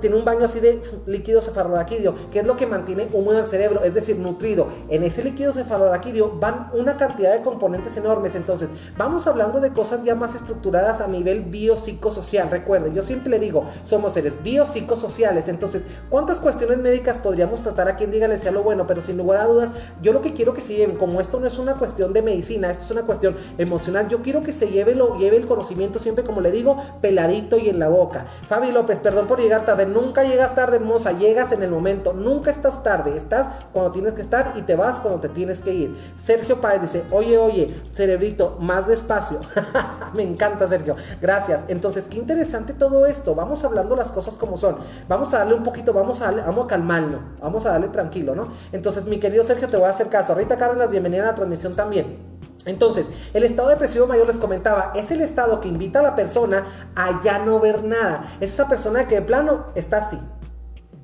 tiene 0.01 0.17
un 0.17 0.20
baño 0.25 0.45
así 0.45 0.61
de 0.61 0.81
líquido 1.07 1.43
cefalorraquídeo, 1.43 2.15
que 2.31 2.41
es 2.41 2.47
lo 2.47 2.57
que 2.57 2.67
mantiene 2.67 3.09
húmedo 3.13 3.41
el 3.41 3.49
cerebro, 3.49 3.83
es 3.83 3.95
decir, 3.95 4.17
nutrido. 4.19 4.69
En 4.89 5.03
ese 5.03 5.23
líquido 5.23 5.53
cefalorraquídeo 5.53 6.39
van 6.39 6.71
una 6.73 6.97
cantidad 6.97 7.33
de 7.33 7.43
componentes 7.43 7.97
enormes. 7.97 8.35
Entonces, 8.35 8.71
vamos 8.97 9.27
hablando 9.27 9.61
de 9.61 9.71
cosas 9.73 10.05
ya 10.05 10.15
más 10.15 10.35
estructuradas 10.35 11.01
a 11.01 11.07
nivel 11.07 11.43
biopsicosocial. 11.43 12.51
Recuerde, 12.51 12.93
yo 12.93 13.03
siempre 13.03 13.31
le 13.31 13.39
digo, 13.39 13.65
somos 13.83 14.15
seres 14.15 14.43
biopsicosociales. 14.43 15.49
Entonces, 15.49 15.85
¿cuántas 16.09 16.41
cuestiones 16.41 16.79
médicas 16.79 17.19
podríamos 17.19 17.63
tratar 17.63 17.89
a 17.89 17.97
quien 17.97 18.11
diga 18.11 18.29
le 18.29 18.39
sea 18.39 18.53
lo 18.53 18.63
bueno? 18.63 18.87
Pero 18.87 19.01
sin 19.01 19.17
lugar 19.17 19.41
a 19.41 19.47
dudas, 19.47 19.75
yo 20.03 20.13
lo 20.13 20.23
que 20.23 20.33
quiero 20.33 20.55
que 20.55 20.61
se 20.61 20.75
lleven, 20.75 20.97
como 20.97 21.21
esto 21.21 21.41
no 21.41 21.47
es 21.47 21.59
una 21.59 21.75
cuestión 21.75 22.13
de 22.13 22.23
medicina, 22.23 22.71
esto 22.71 22.85
es 22.85 22.91
una 22.91 23.03
cuestión 23.03 23.37
emocional, 23.59 24.09
yo 24.09 24.23
quiero 24.23 24.43
que 24.43 24.53
se 24.53 24.69
lleve, 24.69 24.95
lo, 24.95 25.19
lleve 25.19 25.37
el 25.37 25.47
conocimiento 25.47 25.99
siempre, 25.99 26.25
como 26.25 26.41
le 26.41 26.51
digo, 26.51 26.77
peladito 27.01 27.59
y 27.59 27.69
en 27.69 27.79
la 27.79 27.89
boca. 27.89 28.27
Fabi 28.49 28.71
López, 28.71 29.01
perdón 29.01 29.27
por 29.27 29.41
llegar 29.41 29.65
tarde, 29.65 29.87
nunca 29.87 30.10
llegas 30.19 30.55
tarde, 30.55 30.77
hermosa, 30.77 31.13
llegas 31.13 31.53
en 31.53 31.63
el 31.63 31.71
momento, 31.71 32.13
nunca 32.13 32.51
estás 32.51 32.83
tarde, 32.83 33.17
estás 33.17 33.47
cuando 33.73 33.91
tienes 33.91 34.15
que 34.15 34.21
estar 34.21 34.55
y 34.57 34.63
te 34.63 34.75
vas 34.77 35.01
cuando 35.01 35.21
te 35.21 35.29
tienes 35.29 35.61
que 35.61 35.73
ir. 35.73 35.97
Sergio 36.23 36.61
Páez 36.61 36.83
dice, 36.83 37.05
oye, 37.13 37.39
oye, 37.39 37.67
cerebrito, 37.93 38.59
más 38.61 38.87
despacio. 38.87 39.41
Me 40.15 40.23
encanta, 40.23 40.67
Sergio, 40.67 40.97
gracias. 41.21 41.65
Entonces, 41.69 42.09
qué 42.09 42.19
interesante 42.19 42.73
todo 42.73 43.07
esto, 43.07 43.35
vamos 43.35 43.65
hablando 43.65 43.97
las 43.97 44.13
cosas 44.13 44.35
como 44.35 44.57
son, 44.57 44.77
vamos 45.09 45.33
a 45.33 45.39
darle 45.39 45.55
un 45.55 45.63
poquito, 45.63 45.93
vamos 45.93 46.21
a 46.21 46.27
darle, 46.27 46.43
vamos 46.43 46.65
a 46.65 46.69
calmarnos, 46.69 47.21
vamos 47.41 47.65
a 47.67 47.71
darle 47.71 47.89
tranquilo, 47.89 48.35
¿no? 48.35 48.49
Entonces, 48.73 49.07
mi 49.07 49.19
querido 49.19 49.45
Sergio, 49.45 49.69
te 49.69 49.77
voy 49.77 49.87
a 49.87 49.91
hacer 49.91 50.09
caso. 50.09 50.35
Rita 50.35 50.57
Cárdenas, 50.57 50.91
bienvenida 50.91 51.23
a 51.23 51.27
la 51.27 51.35
transmisión 51.35 51.75
también. 51.75 52.40
Entonces, 52.67 53.07
el 53.33 53.45
estado 53.45 53.69
depresivo 53.69 54.07
mayor 54.07 54.27
les 54.27 54.39
comentaba, 54.39 54.93
es 54.95 55.11
el 55.11 55.23
estado 55.23 55.61
que 55.61 55.69
invita 55.69 56.01
a 56.01 56.03
la 56.03 56.17
persona 56.17 56.67
a 56.95 57.23
ya 57.25 57.39
no 57.39 57.59
ver 57.59 57.85
nada. 57.85 58.37
Es 58.41 58.53
esa 58.53 58.69
persona 58.69 59.09
que 59.09 59.17
de 59.17 59.23
plano 59.23 59.67
está 59.75 59.99
así, 59.99 60.19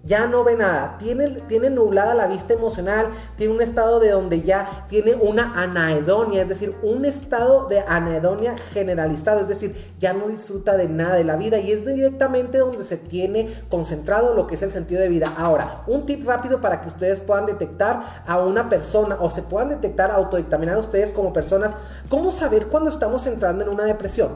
ya 0.07 0.27
no 0.27 0.45
ve 0.45 0.57
nada, 0.57 0.97
tiene, 0.99 1.29
tiene 1.49 1.69
nublada 1.69 2.15
la 2.15 2.29
vista 2.29 2.55
emocional, 2.55 3.09
tiene 3.37 3.53
un 3.53 3.61
estado 3.61 3.99
de 3.99 4.11
donde 4.11 4.43
ya 4.43 4.87
tiene 4.89 5.15
una 5.15 5.61
anaedonia, 5.61 6.43
es 6.43 6.49
decir, 6.49 6.75
un 6.83 7.05
estado 7.05 7.67
de 7.67 7.81
anaedonia 7.81 8.57
generalizado, 8.73 9.41
es 9.41 9.49
decir, 9.49 9.77
ya 9.99 10.13
no 10.13 10.29
disfruta 10.29 10.77
de 10.77 10.89
nada 10.89 11.17
de 11.17 11.25
la 11.25 11.37
vida 11.37 11.59
y 11.59 11.73
es 11.73 11.85
directamente 11.85 12.59
donde 12.59 12.85
se 12.85 12.97
tiene 12.97 13.53
concentrado 13.69 14.35
lo 14.35 14.47
que 14.47 14.55
es 14.55 14.63
el 14.63 14.71
sentido 14.71 15.01
de 15.01 15.09
vida. 15.09 15.35
Ahora, 15.37 15.83
un 15.89 16.07
tip 16.07 16.27
rápido 16.27 16.61
para 16.61 16.81
que 16.81 16.89
ustedes 16.89 17.21
puedan 17.21 17.47
detectar 17.47 18.03
a 18.27 18.39
una 18.39 18.69
persona 18.69 19.17
o 19.21 19.29
se 19.29 19.43
puedan 19.43 19.71
detectar, 19.71 20.11
autodictaminar 20.11 20.79
ustedes 20.79 21.13
como 21.13 21.33
personas, 21.33 21.73
cómo 22.09 22.31
saber 22.31 22.67
cuando 22.69 22.91
estamos 22.91 23.27
entrando 23.27 23.65
en 23.65 23.71
una 23.71 23.85
depresión. 23.85 24.29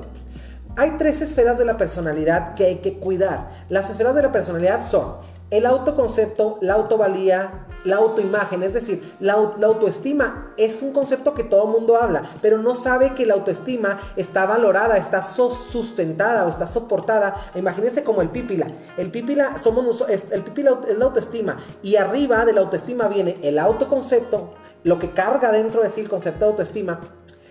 Hay 0.77 0.93
tres 0.99 1.21
esferas 1.21 1.59
de 1.59 1.65
la 1.65 1.77
personalidad 1.77 2.55
que 2.55 2.65
hay 2.65 2.77
que 2.77 2.99
cuidar. 2.99 3.51
Las 3.69 3.91
esferas 3.91 4.15
de 4.15 4.23
la 4.23 4.33
personalidad 4.33 4.83
son 4.83 5.30
el 5.51 5.67
autoconcepto, 5.67 6.59
la 6.61 6.75
autovalía, 6.75 7.67
la 7.85 7.97
autoimagen, 7.97 8.63
es 8.63 8.75
decir, 8.75 9.15
la, 9.21 9.35
autoestima 9.35 10.53
es 10.57 10.83
un 10.83 10.93
concepto 10.93 11.35
que 11.35 11.45
todo 11.45 11.67
mundo 11.67 11.97
habla, 11.97 12.23
pero 12.43 12.59
no 12.59 12.75
sabe 12.75 13.15
que 13.15 13.27
la 13.27 13.35
autoestima 13.35 13.99
está 14.17 14.47
valorada, 14.47 14.97
está 14.97 15.23
sustentada 15.23 16.47
o 16.47 16.51
está 16.51 16.67
soportada. 16.67 17.37
Imagínense 17.55 18.05
como 18.05 18.23
el 18.23 18.29
pípila. 18.29 18.67
El 18.97 19.11
pípila 19.11 19.59
somos 19.59 20.05
el 20.09 20.43
pípila 20.43 20.79
es 20.89 20.99
la 20.99 21.07
autoestima 21.07 21.59
y 21.83 21.97
arriba 21.97 22.45
de 22.45 22.53
la 22.53 22.61
autoestima 22.61 23.09
viene 23.09 23.39
el 23.43 23.59
autoconcepto, 23.59 24.55
lo 24.85 24.99
que 24.99 25.13
carga 25.13 25.53
dentro 25.53 25.83
de 25.83 25.91
sí 25.91 26.01
el 26.01 26.09
concepto 26.09 26.45
de 26.45 26.51
autoestima 26.53 27.01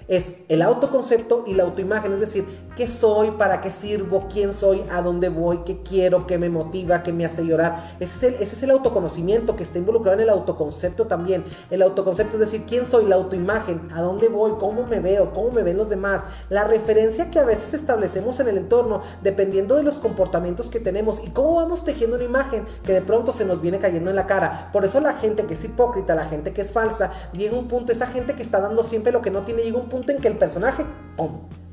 es 0.10 0.34
el 0.50 0.64
autoconcepto 0.64 1.44
y 1.46 1.54
la 1.54 1.64
autoimagen, 1.64 2.14
es 2.14 2.20
decir, 2.20 2.44
qué 2.76 2.88
soy, 2.88 3.30
para 3.32 3.62
qué 3.62 3.70
sirvo, 3.70 4.28
quién 4.32 4.54
soy, 4.54 4.82
a 4.92 5.04
dónde 5.04 5.30
voy, 5.30 5.60
qué 5.66 5.84
quiero, 5.84 6.26
qué 6.26 6.40
me 6.40 6.50
motiva, 6.50 7.04
qué 7.04 7.14
me 7.14 7.26
hace 7.26 7.46
llorar. 7.46 7.96
Ese 8.00 8.36
es 8.42 8.64
el, 8.64 8.72
autoconocimiento 8.72 9.56
que 9.56 9.62
está 9.62 9.78
involucrado 9.78 10.18
en 10.18 10.24
el 10.24 10.30
autoconcepto 10.32 11.06
también. 11.06 11.44
El 11.70 11.84
autoconcepto 11.84 12.38
es 12.38 12.40
decir, 12.40 12.64
quién 12.68 12.86
soy, 12.86 13.06
la 13.06 13.18
autoimagen, 13.18 13.88
a 13.94 14.02
dónde 14.02 14.30
voy, 14.30 14.54
cómo 14.60 14.88
me 14.88 15.00
veo, 15.00 15.32
cómo 15.32 15.52
me 15.52 15.62
ven 15.62 15.78
los 15.78 15.90
demás. 15.90 16.24
La 16.50 16.64
referencia 16.64 17.30
que 17.30 17.38
a 17.38 17.46
veces 17.46 17.76
establecemos 17.76 18.40
en 18.40 18.48
el 18.48 18.58
entorno, 18.58 19.02
dependiendo 19.22 19.76
de 19.76 19.84
los 19.84 20.00
comportamientos 20.00 20.72
que 20.72 20.80
tenemos 20.80 21.22
y 21.24 21.30
cómo 21.30 21.56
vamos 21.56 21.86
tejiendo 21.86 22.16
una 22.16 22.26
imagen 22.26 22.66
que 22.84 22.94
de 22.94 23.02
pronto 23.02 23.32
se 23.32 23.46
nos 23.46 23.62
viene 23.62 23.78
cayendo 23.78 24.10
en 24.10 24.16
la 24.16 24.26
cara. 24.26 24.72
Por 24.74 24.86
eso 24.86 25.00
la 25.02 25.14
gente 25.14 25.46
que 25.46 25.54
es 25.54 25.64
hipócrita, 25.64 26.16
la 26.16 26.26
gente 26.26 26.52
que 26.52 26.62
es 26.62 26.72
falsa, 26.72 27.12
llega 27.32 27.56
un 27.56 27.68
punto, 27.68 27.92
esa 27.92 28.08
gente 28.08 28.34
que 28.34 28.42
está 28.42 28.60
dando 28.60 28.82
siempre 28.82 29.12
lo 29.12 29.22
que 29.22 29.30
no 29.30 29.44
tiene, 29.44 29.62
llega 29.62 29.78
un 29.78 29.88
punto 29.88 29.99
que 30.04 30.28
el 30.28 30.38
personaje, 30.38 30.86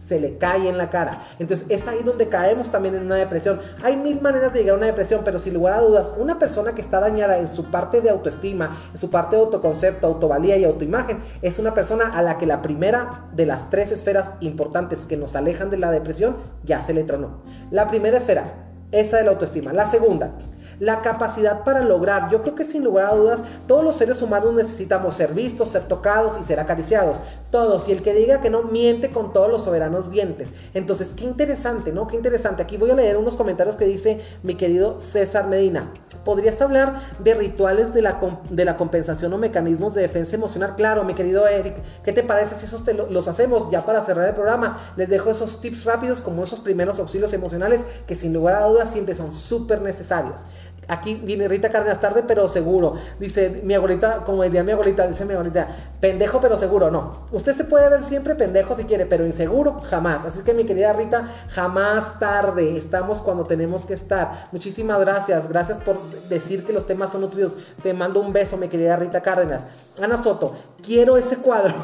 se 0.01 0.21
le 0.21 0.39
cae 0.39 0.69
en 0.69 0.79
la 0.79 0.91
cara. 0.91 1.23
Entonces 1.39 1.67
es 1.69 1.87
ahí 1.89 2.03
donde 2.05 2.29
caemos 2.29 2.71
también 2.71 2.95
en 2.95 3.03
una 3.03 3.17
depresión. 3.17 3.61
Hay 3.83 3.97
mil 3.97 4.21
maneras 4.21 4.53
de 4.53 4.61
llegar 4.61 4.75
a 4.75 4.79
una 4.79 4.87
depresión, 4.87 5.23
pero 5.25 5.39
sin 5.39 5.55
lugar 5.55 5.75
a 5.75 5.81
dudas, 5.81 6.15
una 6.17 6.39
persona 6.39 6.75
que 6.75 6.81
está 6.81 7.01
dañada 7.01 7.39
en 7.39 7.49
su 7.49 7.65
parte 7.65 8.01
de 8.01 8.11
autoestima, 8.11 8.77
en 8.93 8.99
su 8.99 9.11
parte 9.11 9.37
de 9.37 9.43
autoconcepto, 9.43 10.07
autovalía 10.07 10.57
y 10.57 10.65
autoimagen, 10.65 11.19
es 11.43 11.59
una 11.59 11.75
persona 11.75 12.17
a 12.17 12.23
la 12.23 12.39
que 12.39 12.47
la 12.47 12.63
primera 12.63 13.29
de 13.33 13.47
las 13.47 13.71
tres 13.71 13.91
esferas 13.91 14.35
importantes 14.41 15.07
que 15.07 15.17
nos 15.17 15.35
alejan 15.35 15.71
de 15.71 15.79
la 15.79 15.91
depresión 15.91 16.37
ya 16.65 16.83
se 16.83 16.95
le 16.95 17.05
tronó. 17.05 17.43
La 17.71 17.89
primera 17.89 18.19
esfera, 18.19 18.55
esa 18.93 19.17
de 19.17 19.25
la 19.25 19.33
autoestima. 19.33 19.73
La 19.73 19.87
segunda, 19.87 20.33
la 20.81 21.03
capacidad 21.03 21.65
para 21.65 21.81
lograr. 21.81 22.31
Yo 22.31 22.43
creo 22.43 22.55
que 22.55 22.65
sin 22.65 22.85
lugar 22.85 23.07
a 23.07 23.15
dudas 23.15 23.45
todos 23.67 23.85
los 23.85 23.97
seres 23.97 24.23
humanos 24.23 24.55
necesitamos 24.55 25.15
ser 25.15 25.35
vistos, 25.35 25.71
ser 25.71 25.85
tocados 25.85 26.39
y 26.41 26.45
ser 26.45 26.61
acariciados. 26.61 27.21
Todos. 27.51 27.89
Y 27.89 27.93
el 27.93 28.03
que 28.03 28.13
diga 28.13 28.41
que 28.41 28.51
no 28.51 28.65
miente 28.65 29.11
con 29.11 29.33
todos 29.33 29.51
los 29.51 29.65
soberanos 29.65 30.11
dientes. 30.11 30.53
Entonces, 30.75 31.15
qué 31.17 31.25
interesante, 31.25 31.93
¿no? 31.93 32.07
Qué 32.07 32.17
interesante. 32.17 32.63
Aquí 32.63 32.77
voy 32.77 32.91
a 32.91 32.95
leer 32.95 33.17
unos 33.17 33.37
comentarios 33.37 33.77
que 33.77 33.85
dice 33.85 34.21
mi 34.43 34.57
querido 34.57 35.01
César 35.01 35.47
Medina. 35.47 35.93
¿Podrías 36.25 36.61
hablar 36.61 37.01
de 37.21 37.35
rituales 37.35 37.95
de 37.95 38.03
la, 38.03 38.19
de 38.51 38.65
la 38.65 38.77
compensación 38.77 39.33
o 39.33 39.39
mecanismos 39.39 39.95
de 39.95 40.03
defensa 40.03 40.37
emocional? 40.37 40.75
Claro, 40.77 41.05
mi 41.05 41.15
querido 41.15 41.47
Eric. 41.47 41.77
¿Qué 42.05 42.13
te 42.13 42.23
parece 42.23 42.57
si 42.57 42.67
esos 42.67 42.85
te 42.85 42.95
los 42.95 43.29
hacemos 43.29 43.71
ya 43.71 43.85
para 43.85 44.03
cerrar 44.03 44.29
el 44.29 44.35
programa? 44.35 44.79
Les 44.97 45.09
dejo 45.09 45.31
esos 45.31 45.61
tips 45.61 45.85
rápidos 45.85 46.21
como 46.21 46.43
esos 46.43 46.61
primeros 46.61 46.99
auxilios 46.99 47.33
emocionales 47.33 47.83
que 48.07 48.17
sin 48.17 48.33
lugar 48.33 48.55
a 48.55 48.67
dudas 48.67 48.91
siempre 48.91 49.15
son 49.15 49.33
súper 49.33 49.83
necesarios. 49.83 50.43
Aquí 50.89 51.15
viene 51.15 51.49
Rita 51.49 51.71
Cárdenas 51.71 52.01
tarde, 52.01 52.23
pero 52.27 52.49
seguro. 52.49 52.95
Dice 53.19 53.61
mi 53.65 53.75
abuelita, 53.75 54.25
como 54.25 54.43
diría 54.45 54.63
mi 54.63 54.73
abuelita, 54.73 55.07
dice 55.07 55.25
mi 55.25 55.33
abuelita, 55.33 55.69
pendejo 56.01 56.41
pero 56.41 56.57
seguro. 56.57 56.91
No, 56.91 57.27
usted 57.33 57.55
se 57.55 57.65
puede 57.65 57.89
ver 57.89 58.05
siempre 58.05 58.35
pendejo 58.37 58.77
si 58.77 58.85
quiere, 58.85 59.05
pero 59.07 59.27
inseguro 59.27 59.81
jamás. 59.83 60.25
Así 60.25 60.43
que 60.45 60.55
mi 60.55 60.65
querida 60.65 60.93
Rita, 60.93 61.29
jamás 61.49 62.19
tarde. 62.21 62.77
Estamos 62.77 63.19
cuando 63.19 63.47
tenemos 63.47 63.85
que 63.85 63.95
estar. 63.95 64.49
Muchísimas 64.53 65.01
gracias. 65.01 65.49
Gracias 65.49 65.81
por 65.81 65.99
decir 66.29 66.65
que 66.65 66.73
los 66.73 66.87
temas 66.87 67.11
son 67.11 67.23
nutridos. 67.23 67.57
Te 67.83 67.93
mando 67.93 68.21
un 68.21 68.33
beso, 68.33 68.57
mi 68.57 68.69
querida 68.69 68.97
Rita 68.97 69.23
Cárdenas. 69.23 69.63
Ana 70.03 70.23
Soto, 70.23 70.53
quiero 70.83 71.17
ese 71.17 71.37
cuadro. 71.39 71.75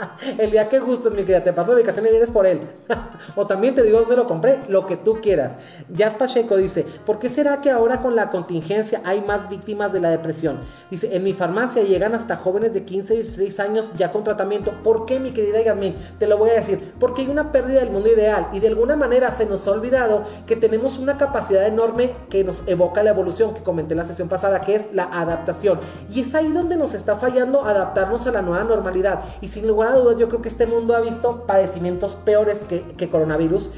el 0.38 0.50
día 0.50 0.68
que 0.68 0.78
gustes, 0.78 1.12
mi 1.12 1.22
querida, 1.22 1.42
te 1.42 1.52
paso 1.52 1.70
la 1.70 1.78
ubicación 1.78 2.06
y 2.06 2.10
vienes 2.10 2.30
por 2.30 2.46
él. 2.46 2.60
o 3.36 3.46
también 3.46 3.74
te 3.74 3.82
digo 3.82 4.00
dónde 4.00 4.16
lo 4.16 4.26
compré, 4.26 4.60
lo 4.68 4.86
que 4.86 4.96
tú 4.96 5.20
quieras. 5.20 5.56
Jazz 5.88 6.14
Pacheco 6.14 6.56
dice, 6.56 6.86
¿por 7.04 7.18
qué 7.18 7.28
será 7.28 7.60
que 7.60 7.70
ahora 7.70 8.00
con 8.00 8.16
la 8.16 8.30
contingencia 8.30 9.00
hay 9.04 9.20
más 9.20 9.48
víctimas 9.48 9.92
de 9.92 10.00
la 10.00 10.10
depresión? 10.10 10.60
Dice, 10.90 11.14
en 11.16 11.24
mi 11.24 11.32
farmacia 11.32 11.82
llegan 11.82 12.14
hasta 12.14 12.36
jóvenes 12.36 12.72
de 12.72 12.84
15 12.84 13.14
y 13.14 13.16
16 13.18 13.60
años 13.60 13.88
ya 13.96 14.10
con 14.10 14.24
tratamiento. 14.24 14.72
¿Por 14.82 15.06
qué, 15.06 15.18
mi 15.18 15.32
querida 15.32 15.62
Yasmin? 15.62 15.96
Te 16.18 16.26
lo 16.26 16.38
voy 16.38 16.50
a 16.50 16.54
decir. 16.54 16.94
Porque 16.98 17.22
hay 17.22 17.28
una 17.28 17.52
pérdida 17.52 17.80
del 17.80 17.90
mundo 17.90 18.10
ideal 18.10 18.48
y 18.52 18.60
de 18.60 18.68
alguna 18.68 18.96
manera 18.96 19.32
se 19.32 19.46
nos 19.46 19.66
ha 19.66 19.72
olvidado 19.72 20.24
que 20.46 20.56
tenemos 20.56 20.98
una 20.98 21.18
capacidad 21.18 21.66
enorme 21.66 22.12
que 22.30 22.44
nos 22.44 22.66
evoca 22.66 23.02
la 23.02 23.10
evolución 23.10 23.54
que 23.54 23.62
comenté 23.62 23.94
en 23.94 23.98
la 23.98 24.04
sesión 24.04 24.28
pasada, 24.28 24.60
que 24.60 24.74
es 24.74 24.92
la 24.92 25.04
adaptación. 25.04 25.80
Y 26.12 26.20
es 26.20 26.34
ahí 26.34 26.52
donde 26.52 26.76
nos 26.76 26.94
está 26.94 27.16
fallando 27.16 27.64
adaptarnos 27.64 28.15
a 28.24 28.30
la 28.30 28.42
nueva 28.42 28.64
normalidad. 28.64 29.20
Y 29.40 29.48
sin 29.48 29.66
lugar 29.66 29.92
a 29.92 29.96
dudas, 29.96 30.18
yo 30.18 30.28
creo 30.28 30.40
que 30.40 30.48
este 30.48 30.66
mundo 30.66 30.96
ha 30.96 31.00
visto 31.00 31.44
padecimientos 31.46 32.14
peores 32.14 32.60
que, 32.68 32.82
que 32.82 33.10
coronavirus, 33.10 33.72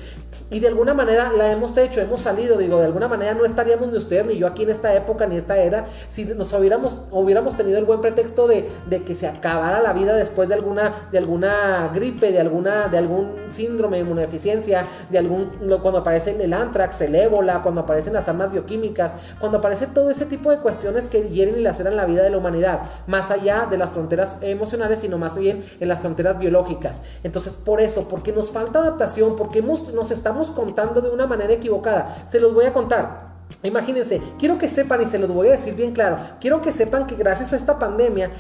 y 0.51 0.61
de 0.61 0.69
alguna 0.69 0.95
manera 0.95 1.31
la 1.33 1.53
hemos 1.53 1.77
hecho, 1.77 2.01
hemos 2.01 2.21
salido, 2.21 2.57
digo, 2.57 2.79
de 2.79 2.87
alguna 2.87 3.07
manera 3.07 3.35
no 3.35 3.45
estaríamos 3.45 3.91
ni 3.93 3.99
usted 3.99 4.25
ni 4.27 4.39
yo 4.39 4.47
aquí 4.47 4.63
en 4.63 4.71
esta 4.71 4.95
época 4.95 5.27
ni 5.27 5.37
esta 5.37 5.59
era 5.59 5.87
si 6.09 6.25
nos 6.25 6.53
hubiéramos, 6.53 7.03
hubiéramos 7.11 7.57
tenido 7.57 7.79
el 7.79 7.85
buen 7.85 8.01
pretexto 8.01 8.47
de, 8.47 8.69
de, 8.87 9.03
que 9.03 9.15
se 9.15 9.27
acabara 9.27 9.83
la 9.83 9.93
vida 9.93 10.15
después 10.15 10.49
de 10.49 10.55
alguna, 10.55 10.95
de 11.13 11.19
alguna 11.19 11.91
gripe, 11.95 12.33
de, 12.33 12.41
alguna, 12.41 12.89
de 12.89 12.99
algún 12.99 13.35
síndrome 13.51 13.99
de 13.99 14.05
inmunodeficiencia, 14.05 14.87
de 15.11 15.19
algún, 15.19 15.51
cuando 15.83 15.99
aparece 15.99 16.43
el 16.43 16.53
antrax, 16.53 17.03
el 17.03 17.15
ébola, 17.15 17.63
cuando 17.63 17.83
aparecen 17.83 18.15
las 18.15 18.29
armas 18.29 18.53
bioquímicas, 18.53 19.13
cuando 19.39 19.59
aparece 19.59 19.87
todo 19.87 20.11
ese 20.11 20.27
tipo 20.27 20.51
de 20.51 20.59
cuestiones 20.59 21.09
que 21.09 21.29
hieren 21.29 21.59
y 21.59 21.63
laceran 21.63 21.97
la 21.97 22.07
vida 22.07 22.23
de 22.23 22.31
la 22.31 22.39
humanidad, 22.39 22.83
más 23.07 23.31
allá 23.31 23.67
de 23.71 23.77
las 23.77 23.91
fronteras 23.91 24.39
emocionales, 24.41 25.01
sino 25.01 25.19
más 25.19 25.37
bien 25.37 25.63
en 25.81 25.89
las 25.89 26.01
fronteras 26.01 26.39
biológicas. 26.39 27.03
Entonces, 27.23 27.55
por 27.55 27.81
eso, 27.81 28.09
porque 28.09 28.33
nos 28.33 28.51
falta 28.51 28.79
adaptación, 28.79 29.37
porque 29.37 29.59
hemos, 29.59 29.93
nos 29.93 30.11
estamos 30.11 30.38
contando 30.47 31.01
de 31.01 31.11
una 31.11 31.27
manera 31.27 31.53
equivocada. 31.53 32.17
Se 32.27 32.41
los 32.41 32.55
voy 32.55 32.65
a 32.65 32.73
contar. 32.73 33.28
Imagínense, 33.65 34.21
quiero 34.39 34.57
que 34.57 34.69
sepan, 34.69 35.03
y 35.03 35.07
se 35.07 35.19
los 35.19 35.33
voy 35.33 35.49
a 35.49 35.53
decir 35.53 35.75
bien 35.75 35.93
claro, 35.93 36.19
quiero 36.41 36.61
que 36.63 36.73
sepan 36.73 37.09
que 37.09 37.17
gracias 37.17 37.53
a 37.53 37.57
esta 37.57 37.79
pandemia 37.81 38.31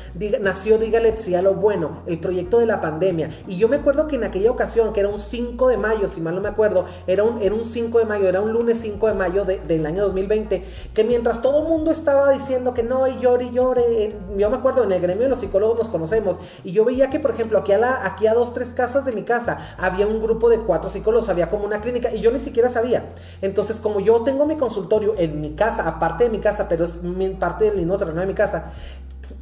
nació 0.41 0.79
Dígale 0.79 1.17
sí 1.17 1.35
a 1.35 1.43
lo 1.43 1.55
bueno, 1.55 2.03
el 2.07 2.21
proyecto 2.21 2.61
de 2.61 2.67
la 2.67 2.81
pandemia. 2.81 3.31
Y 3.49 3.57
yo 3.57 3.69
me 3.69 3.77
acuerdo 3.77 4.07
que 4.07 4.15
en 4.15 4.23
aquella 4.23 4.53
ocasión, 4.53 4.93
que 4.93 5.01
era 5.01 5.09
un 5.09 5.19
5 5.19 5.69
de 5.71 5.77
mayo, 5.77 6.09
si 6.09 6.21
mal 6.21 6.37
no 6.37 6.41
me 6.41 6.49
acuerdo, 6.49 6.85
era 7.09 7.25
un, 7.25 7.43
era 7.43 7.53
un 7.53 7.65
5 7.65 7.99
de 7.99 8.05
mayo, 8.05 8.29
era 8.29 8.41
un 8.41 8.53
lunes 8.53 8.79
5 8.81 9.09
de 9.09 9.15
mayo 9.15 9.45
del 9.45 9.87
año 9.87 10.05
2020, 10.05 10.65
que 10.95 11.05
mientras 11.05 11.43
todo 11.43 11.63
el 11.63 11.69
mundo 11.69 11.91
estaba 11.91 12.31
diciendo 12.31 12.75
que 12.75 12.85
no, 12.85 13.09
y 13.09 13.19
llore, 13.19 13.47
y 13.47 13.51
llore, 13.51 14.15
yo 14.37 14.51
me 14.51 14.57
acuerdo, 14.57 14.85
en 14.85 14.93
el 14.93 15.01
gremio 15.01 15.25
de 15.25 15.31
los 15.31 15.41
psicólogos 15.41 15.79
nos 15.79 15.89
conocemos, 15.89 16.39
y 16.63 16.71
yo 16.73 16.85
veía 16.85 17.11
que, 17.11 17.19
por 17.19 17.33
ejemplo, 17.33 17.59
aquí 17.59 17.73
a, 17.73 17.79
la, 17.79 18.07
aquí 18.07 18.29
a 18.29 18.35
dos, 18.35 18.55
tres 18.55 18.69
casas 18.69 19.05
de 19.05 19.13
mi 19.13 19.23
casa 19.23 19.75
había 19.79 20.07
un 20.07 20.21
grupo 20.21 20.49
de 20.49 20.59
cuatro 20.59 20.91
psicólogos, 20.91 21.29
había 21.29 21.51
como 21.51 21.65
una 21.65 21.81
clínica, 21.81 22.15
y 22.15 22.21
yo 22.21 22.31
ni 22.31 22.39
siquiera 22.39 22.69
sabía. 22.69 23.07
Entonces, 23.43 23.81
como 23.81 23.99
yo 23.99 24.21
tengo 24.21 24.47
mi 24.47 24.57
consultorio, 24.57 24.98
en 25.17 25.41
mi 25.41 25.55
casa, 25.55 25.89
aparte 25.89 26.25
de 26.25 26.31
mi 26.31 26.39
casa, 26.39 26.69
pero 26.69 26.85
es 26.85 27.01
parte 27.39 27.67
del 27.67 27.77
mismo 27.77 27.97
terreno 27.97 28.21
de 28.21 28.27
mi 28.27 28.35
casa, 28.35 28.73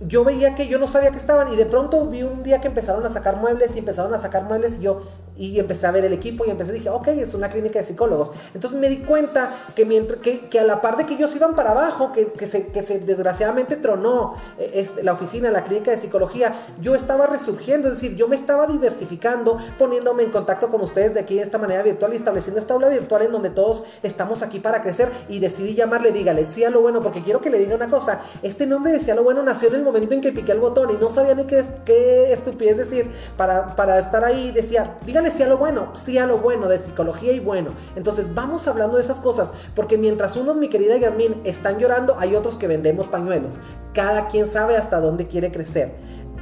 yo 0.00 0.24
veía 0.24 0.54
que 0.54 0.68
yo 0.68 0.78
no 0.78 0.86
sabía 0.86 1.10
que 1.10 1.16
estaban 1.16 1.52
y 1.52 1.56
de 1.56 1.64
pronto 1.64 2.06
vi 2.06 2.22
un 2.22 2.42
día 2.42 2.60
que 2.60 2.68
empezaron 2.68 3.06
a 3.06 3.10
sacar 3.10 3.36
muebles 3.36 3.74
y 3.76 3.78
empezaron 3.78 4.12
a 4.12 4.20
sacar 4.20 4.44
muebles 4.44 4.76
y 4.78 4.82
yo 4.82 5.02
y 5.38 5.58
empecé 5.58 5.86
a 5.86 5.90
ver 5.90 6.04
el 6.04 6.12
equipo 6.12 6.44
y 6.46 6.50
empecé 6.50 6.72
dije, 6.72 6.88
ok, 6.88 7.08
es 7.08 7.34
una 7.34 7.50
clínica 7.50 7.78
de 7.78 7.84
psicólogos. 7.84 8.32
Entonces 8.54 8.78
me 8.78 8.88
di 8.88 8.98
cuenta 8.98 9.54
que, 9.74 9.84
mientras, 9.84 10.20
que, 10.20 10.58
a 10.58 10.64
la 10.64 10.80
par 10.80 10.96
de 10.96 11.04
que 11.04 11.14
ellos 11.14 11.34
iban 11.36 11.54
para 11.54 11.72
abajo, 11.72 12.12
que, 12.12 12.26
que, 12.26 12.46
se, 12.46 13.00
desgraciadamente 13.00 13.76
tronó 13.76 14.34
eh, 14.58 14.70
este, 14.74 15.02
la 15.02 15.12
oficina, 15.12 15.50
la 15.50 15.64
clínica 15.64 15.90
de 15.90 15.98
psicología, 15.98 16.54
yo 16.80 16.94
estaba 16.94 17.26
resurgiendo, 17.26 17.88
es 17.88 17.94
decir, 17.94 18.16
yo 18.16 18.28
me 18.28 18.36
estaba 18.36 18.66
diversificando, 18.66 19.58
poniéndome 19.78 20.22
en 20.22 20.30
contacto 20.30 20.68
con 20.68 20.80
ustedes 20.80 21.14
de 21.14 21.20
aquí 21.20 21.34
de 21.34 21.42
esta 21.42 21.58
manera 21.58 21.82
virtual 21.82 22.12
y 22.14 22.16
estableciendo 22.16 22.60
esta 22.60 22.74
aula 22.74 22.88
virtual 22.88 23.22
en 23.22 23.32
donde 23.32 23.50
todos 23.50 23.84
estamos 24.02 24.42
aquí 24.42 24.60
para 24.60 24.82
crecer 24.82 25.10
y 25.28 25.38
decidí 25.38 25.74
llamarle, 25.74 26.12
dígale, 26.12 26.46
sí 26.46 26.64
lo 26.70 26.80
bueno, 26.80 27.02
porque 27.02 27.22
quiero 27.22 27.40
que 27.40 27.50
le 27.50 27.58
diga 27.58 27.76
una 27.76 27.90
cosa, 27.90 28.22
este 28.42 28.66
nombre 28.66 28.92
de 28.92 29.00
sí 29.00 29.12
lo 29.14 29.22
bueno 29.22 29.42
nació 29.42 29.68
en 29.68 29.76
el 29.76 29.84
momento 29.86 30.14
en 30.14 30.20
que 30.20 30.32
piqué 30.32 30.52
el 30.52 30.60
botón 30.60 30.90
y 30.90 30.94
no 31.00 31.08
sabía 31.10 31.34
ni 31.34 31.44
qué, 31.44 31.64
qué 31.84 32.32
estupidez 32.32 32.76
decir 32.76 33.10
para, 33.36 33.74
para 33.76 33.98
estar 33.98 34.24
ahí, 34.24 34.50
decía, 34.50 34.98
dígale 35.06 35.30
sí 35.30 35.42
a 35.42 35.48
lo 35.48 35.58
bueno, 35.58 35.90
sí 35.94 36.18
a 36.18 36.26
lo 36.26 36.38
bueno, 36.38 36.68
de 36.68 36.78
psicología 36.78 37.32
y 37.32 37.40
bueno. 37.40 37.70
Entonces 37.96 38.34
vamos 38.34 38.68
hablando 38.68 38.96
de 38.96 39.02
esas 39.02 39.20
cosas, 39.20 39.52
porque 39.74 39.96
mientras 39.96 40.36
unos, 40.36 40.56
mi 40.56 40.68
querida 40.68 40.96
Yasmín, 40.96 41.40
están 41.44 41.78
llorando, 41.78 42.16
hay 42.18 42.34
otros 42.34 42.56
que 42.56 42.66
vendemos 42.66 43.08
pañuelos. 43.08 43.56
Cada 43.94 44.28
quien 44.28 44.46
sabe 44.46 44.76
hasta 44.76 45.00
dónde 45.00 45.26
quiere 45.26 45.50
crecer. 45.50 45.94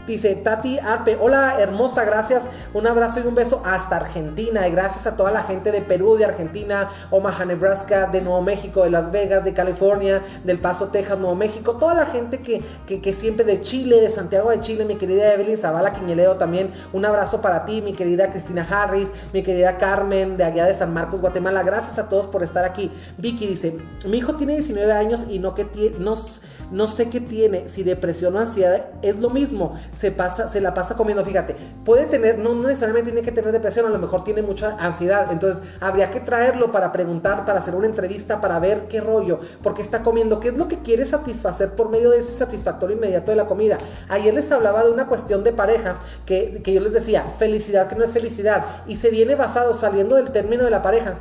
Dice 0.07 0.35
Tati 0.35 0.79
Arpe, 0.79 1.17
hola 1.19 1.57
hermosa, 1.59 2.05
gracias, 2.05 2.43
un 2.75 2.87
abrazo 2.87 3.21
y 3.21 3.27
un 3.27 3.35
beso 3.35 3.63
hasta 3.65 3.97
Argentina. 3.97 4.69
Y 4.69 4.71
gracias 4.71 5.07
a 5.07 5.17
toda 5.17 5.31
la 5.31 5.45
gente 5.45 5.73
de 5.73 5.81
Perú, 5.81 6.17
de 6.17 6.27
Argentina, 6.27 6.91
Omaha, 7.11 7.47
Nebraska, 7.47 8.11
de 8.13 8.21
Nuevo 8.21 8.43
México, 8.43 8.83
de 8.83 8.91
Las 8.91 9.11
Vegas, 9.11 9.45
de 9.45 9.55
California, 9.55 10.21
del 10.45 10.59
Paso, 10.59 10.89
Texas, 10.89 11.19
Nuevo 11.19 11.35
México, 11.35 11.77
toda 11.77 11.95
la 11.95 12.05
gente 12.05 12.41
que, 12.41 12.63
que, 12.87 13.13
siempre 13.15 13.47
de 13.47 13.63
Chile, 13.63 13.99
de 14.03 14.11
Santiago 14.11 14.51
de 14.51 14.61
Chile, 14.61 14.85
mi 14.85 14.97
querida 14.97 15.33
Evelyn 15.33 15.57
Zavala 15.57 15.95
Quiñeleo 15.95 16.37
también, 16.37 16.71
un 16.93 17.07
abrazo 17.07 17.41
para 17.41 17.65
ti, 17.65 17.81
mi 17.81 17.95
querida 17.95 18.31
Cristina 18.31 18.67
Harris, 18.69 19.09
mi 19.33 19.43
querida 19.43 19.79
Carmen 19.79 20.37
de 20.37 20.45
allá 20.45 20.67
de 20.67 20.75
San 20.75 20.93
Marcos, 20.93 21.23
Guatemala, 21.23 21.63
gracias 21.63 21.99
a 21.99 22.11
todos 22.11 22.27
por 22.27 22.43
estar 22.43 22.67
aquí. 22.67 22.91
Vicky 23.17 23.47
dice, 23.47 23.79
mi 24.07 24.19
hijo 24.19 24.35
tiene 24.35 24.53
19 24.53 24.93
años 24.93 25.25
y 25.31 25.39
no 25.39 25.55
que 25.55 25.65
tiene, 25.65 25.99
nos 25.99 26.43
no 26.75 26.89
sé 26.89 27.09
qué 27.09 27.21
tiene, 27.21 27.69
si 27.69 27.85
depresión 27.85 28.35
o 28.37 28.41
ansiedad, 28.41 28.87
es 29.01 29.17
lo 29.21 29.31
mismo, 29.31 29.79
se 29.93 30.11
pasa, 30.11 30.49
se 30.49 30.61
la 30.61 30.75
pasa 30.75 30.97
comiendo, 30.97 31.25
fíjate, 31.25 31.55
puede 31.85 32.07
tener, 32.07 32.39
no, 32.39 32.53
necesariamente 32.55 33.13
tiene 33.13 33.25
que 33.25 33.33
tener 33.33 33.53
depresión, 33.53 33.87
a 33.87 33.91
lo 33.91 33.99
mejor 33.99 34.25
tiene 34.25 34.43
mucha 34.43 34.77
ansiedad, 34.79 35.31
entonces 35.31 35.63
habría 35.81 36.11
que 36.11 36.19
traerlo 36.19 36.73
para 36.73 36.91
preguntar, 36.91 37.47
para 37.47 37.61
hacer 37.61 37.77
una 37.77 37.87
entrevista, 37.87 38.41
para 38.41 38.59
ver 38.59 38.89
qué 38.89 39.01
rollo, 39.01 39.39
porque 39.63 39.83
está 39.83 40.03
comiendo, 40.03 40.41
qué 40.41 40.49
es 40.49 40.59
lo 40.59 40.67
que 40.67 40.81
quiere 40.81 41.07
satisfacer 41.07 41.71
por 41.77 41.91
medio 41.91 42.11
de 42.11 42.19
ese 42.19 42.33
satisfactorio 42.33 42.97
inmediato 42.97 43.31
de 43.31 43.37
la 43.37 43.47
comida. 43.47 43.79
Ayer 44.09 44.35
les 44.35 44.51
hablaba 44.51 44.83
de 44.83 44.91
una 44.91 45.07
cuestión 45.07 45.45
de 45.45 45.53
pareja, 45.53 45.99
que, 46.27 46.61
que 46.65 46.73
yo 46.73 46.81
les 46.81 46.93
decía, 46.93 47.25
felicidad 47.39 47.87
que 47.87 47.95
no 47.95 48.05
es 48.05 48.13
felicidad, 48.13 48.65
y 48.89 48.97
se 48.97 49.11
viene 49.11 49.37
basado 49.37 49.75
saliendo 49.75 50.17
del 50.17 50.33
término 50.33 50.65
de 50.65 50.71
la 50.71 50.83
pareja 50.83 51.15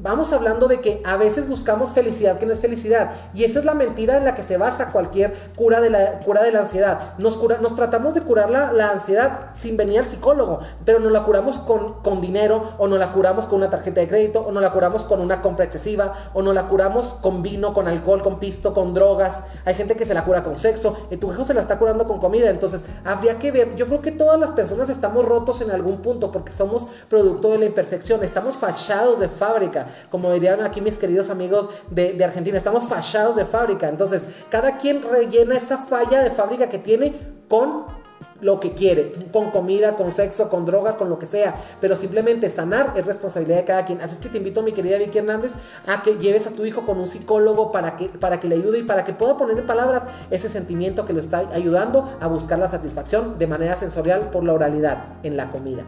vamos 0.00 0.32
hablando 0.32 0.68
de 0.68 0.80
que 0.80 1.02
a 1.04 1.16
veces 1.16 1.48
buscamos 1.48 1.92
felicidad 1.92 2.38
que 2.38 2.46
no 2.46 2.52
es 2.52 2.60
felicidad 2.60 3.12
y 3.34 3.44
esa 3.44 3.58
es 3.58 3.64
la 3.66 3.74
mentira 3.74 4.16
en 4.16 4.24
la 4.24 4.34
que 4.34 4.42
se 4.42 4.56
basa 4.56 4.90
cualquier 4.90 5.34
cura 5.54 5.80
de 5.80 5.90
la, 5.90 6.20
cura 6.20 6.42
de 6.42 6.50
la 6.50 6.60
ansiedad. 6.60 7.14
Nos, 7.18 7.36
cura, 7.36 7.58
nos 7.58 7.76
tratamos 7.76 8.14
de 8.14 8.22
curar 8.22 8.50
la, 8.50 8.72
la, 8.72 8.90
ansiedad 8.90 9.50
sin 9.54 9.76
venir 9.76 9.98
al 9.98 10.06
psicólogo, 10.06 10.60
pero 10.84 10.98
no 10.98 11.10
la 11.10 11.24
curamos 11.24 11.58
con, 11.58 11.94
con 12.02 12.20
dinero 12.20 12.72
o 12.78 12.88
no 12.88 12.96
la 12.96 13.12
curamos 13.12 13.46
con 13.46 13.58
una 13.58 13.68
tarjeta 13.68 14.00
de 14.00 14.08
crédito 14.08 14.40
o 14.40 14.50
no 14.50 14.60
la 14.60 14.72
curamos 14.72 15.04
con 15.04 15.20
una 15.20 15.42
compra 15.42 15.66
excesiva 15.66 16.14
o 16.32 16.42
no 16.42 16.52
la 16.52 16.68
curamos 16.68 17.14
con 17.20 17.42
vino, 17.42 17.74
con 17.74 17.86
alcohol, 17.86 18.22
con 18.22 18.38
pisto, 18.38 18.72
con 18.72 18.94
drogas. 18.94 19.42
Hay 19.66 19.74
gente 19.74 19.94
que 19.94 20.06
se 20.06 20.14
la 20.14 20.24
cura 20.24 20.42
con 20.42 20.56
sexo 20.56 20.96
y 21.10 21.18
tu 21.18 21.32
hijo 21.32 21.44
se 21.44 21.52
la 21.52 21.60
está 21.60 21.78
curando 21.78 22.06
con 22.06 22.18
comida. 22.18 22.48
Entonces 22.48 22.84
habría 23.04 23.38
que 23.38 23.50
ver, 23.50 23.76
yo 23.76 23.86
creo 23.86 24.00
que 24.00 24.12
todas 24.12 24.40
las 24.40 24.50
personas 24.50 24.88
estamos 24.88 25.24
rotos 25.24 25.60
en 25.60 25.70
algún 25.70 25.98
punto 25.98 26.30
porque 26.30 26.52
somos 26.52 26.88
producto 27.10 27.50
de 27.50 27.58
la 27.58 27.66
imperfección, 27.66 28.24
estamos 28.24 28.56
fachados 28.56 29.20
de 29.20 29.28
fábrica 29.28 29.81
como 30.10 30.32
dirían 30.32 30.62
aquí 30.62 30.80
mis 30.80 30.98
queridos 30.98 31.30
amigos 31.30 31.68
de, 31.90 32.22
Argentina, 32.24 32.56
estamos 32.56 32.88
fallados 32.88 33.36
de 33.36 33.44
fábrica. 33.44 33.88
Entonces, 33.88 34.22
cada 34.50 34.78
quien 34.78 35.02
rellena 35.02 35.56
esa 35.56 35.78
falla 35.78 36.22
de 36.22 36.30
fábrica 36.30 36.68
que 36.68 36.78
tiene 36.78 37.14
con 37.48 38.02
lo 38.42 38.58
que 38.58 38.72
quiere, 38.72 39.12
con 39.32 39.50
comida, 39.50 39.96
con 39.96 40.10
sexo, 40.10 40.50
con 40.50 40.66
droga, 40.66 40.96
con 40.96 41.08
lo 41.08 41.18
que 41.18 41.26
sea, 41.26 41.54
pero 41.80 41.94
simplemente 41.96 42.50
sanar 42.50 42.92
es 42.96 43.06
responsabilidad 43.06 43.58
de 43.58 43.64
cada 43.64 43.84
quien. 43.86 44.00
Así 44.02 44.16
es 44.16 44.20
que 44.20 44.28
te 44.28 44.38
invito, 44.38 44.62
mi 44.62 44.72
querida 44.72 44.98
Vicky 44.98 45.18
Hernández, 45.18 45.52
a 45.86 46.02
que 46.02 46.18
lleves 46.18 46.46
a 46.46 46.50
tu 46.50 46.64
hijo 46.66 46.82
con 46.84 46.98
un 46.98 47.06
psicólogo 47.06 47.70
para 47.70 47.96
que, 47.96 48.08
para 48.08 48.40
que 48.40 48.48
le 48.48 48.56
ayude 48.56 48.80
y 48.80 48.82
para 48.82 49.04
que 49.04 49.12
pueda 49.12 49.36
poner 49.36 49.56
en 49.58 49.66
palabras 49.66 50.02
ese 50.30 50.48
sentimiento 50.48 51.06
que 51.06 51.12
lo 51.12 51.20
está 51.20 51.38
ayudando 51.52 52.18
a 52.20 52.26
buscar 52.26 52.58
la 52.58 52.68
satisfacción 52.68 53.38
de 53.38 53.46
manera 53.46 53.76
sensorial 53.76 54.30
por 54.30 54.42
la 54.42 54.52
oralidad 54.52 55.04
en 55.22 55.36
la 55.36 55.50
comida. 55.50 55.84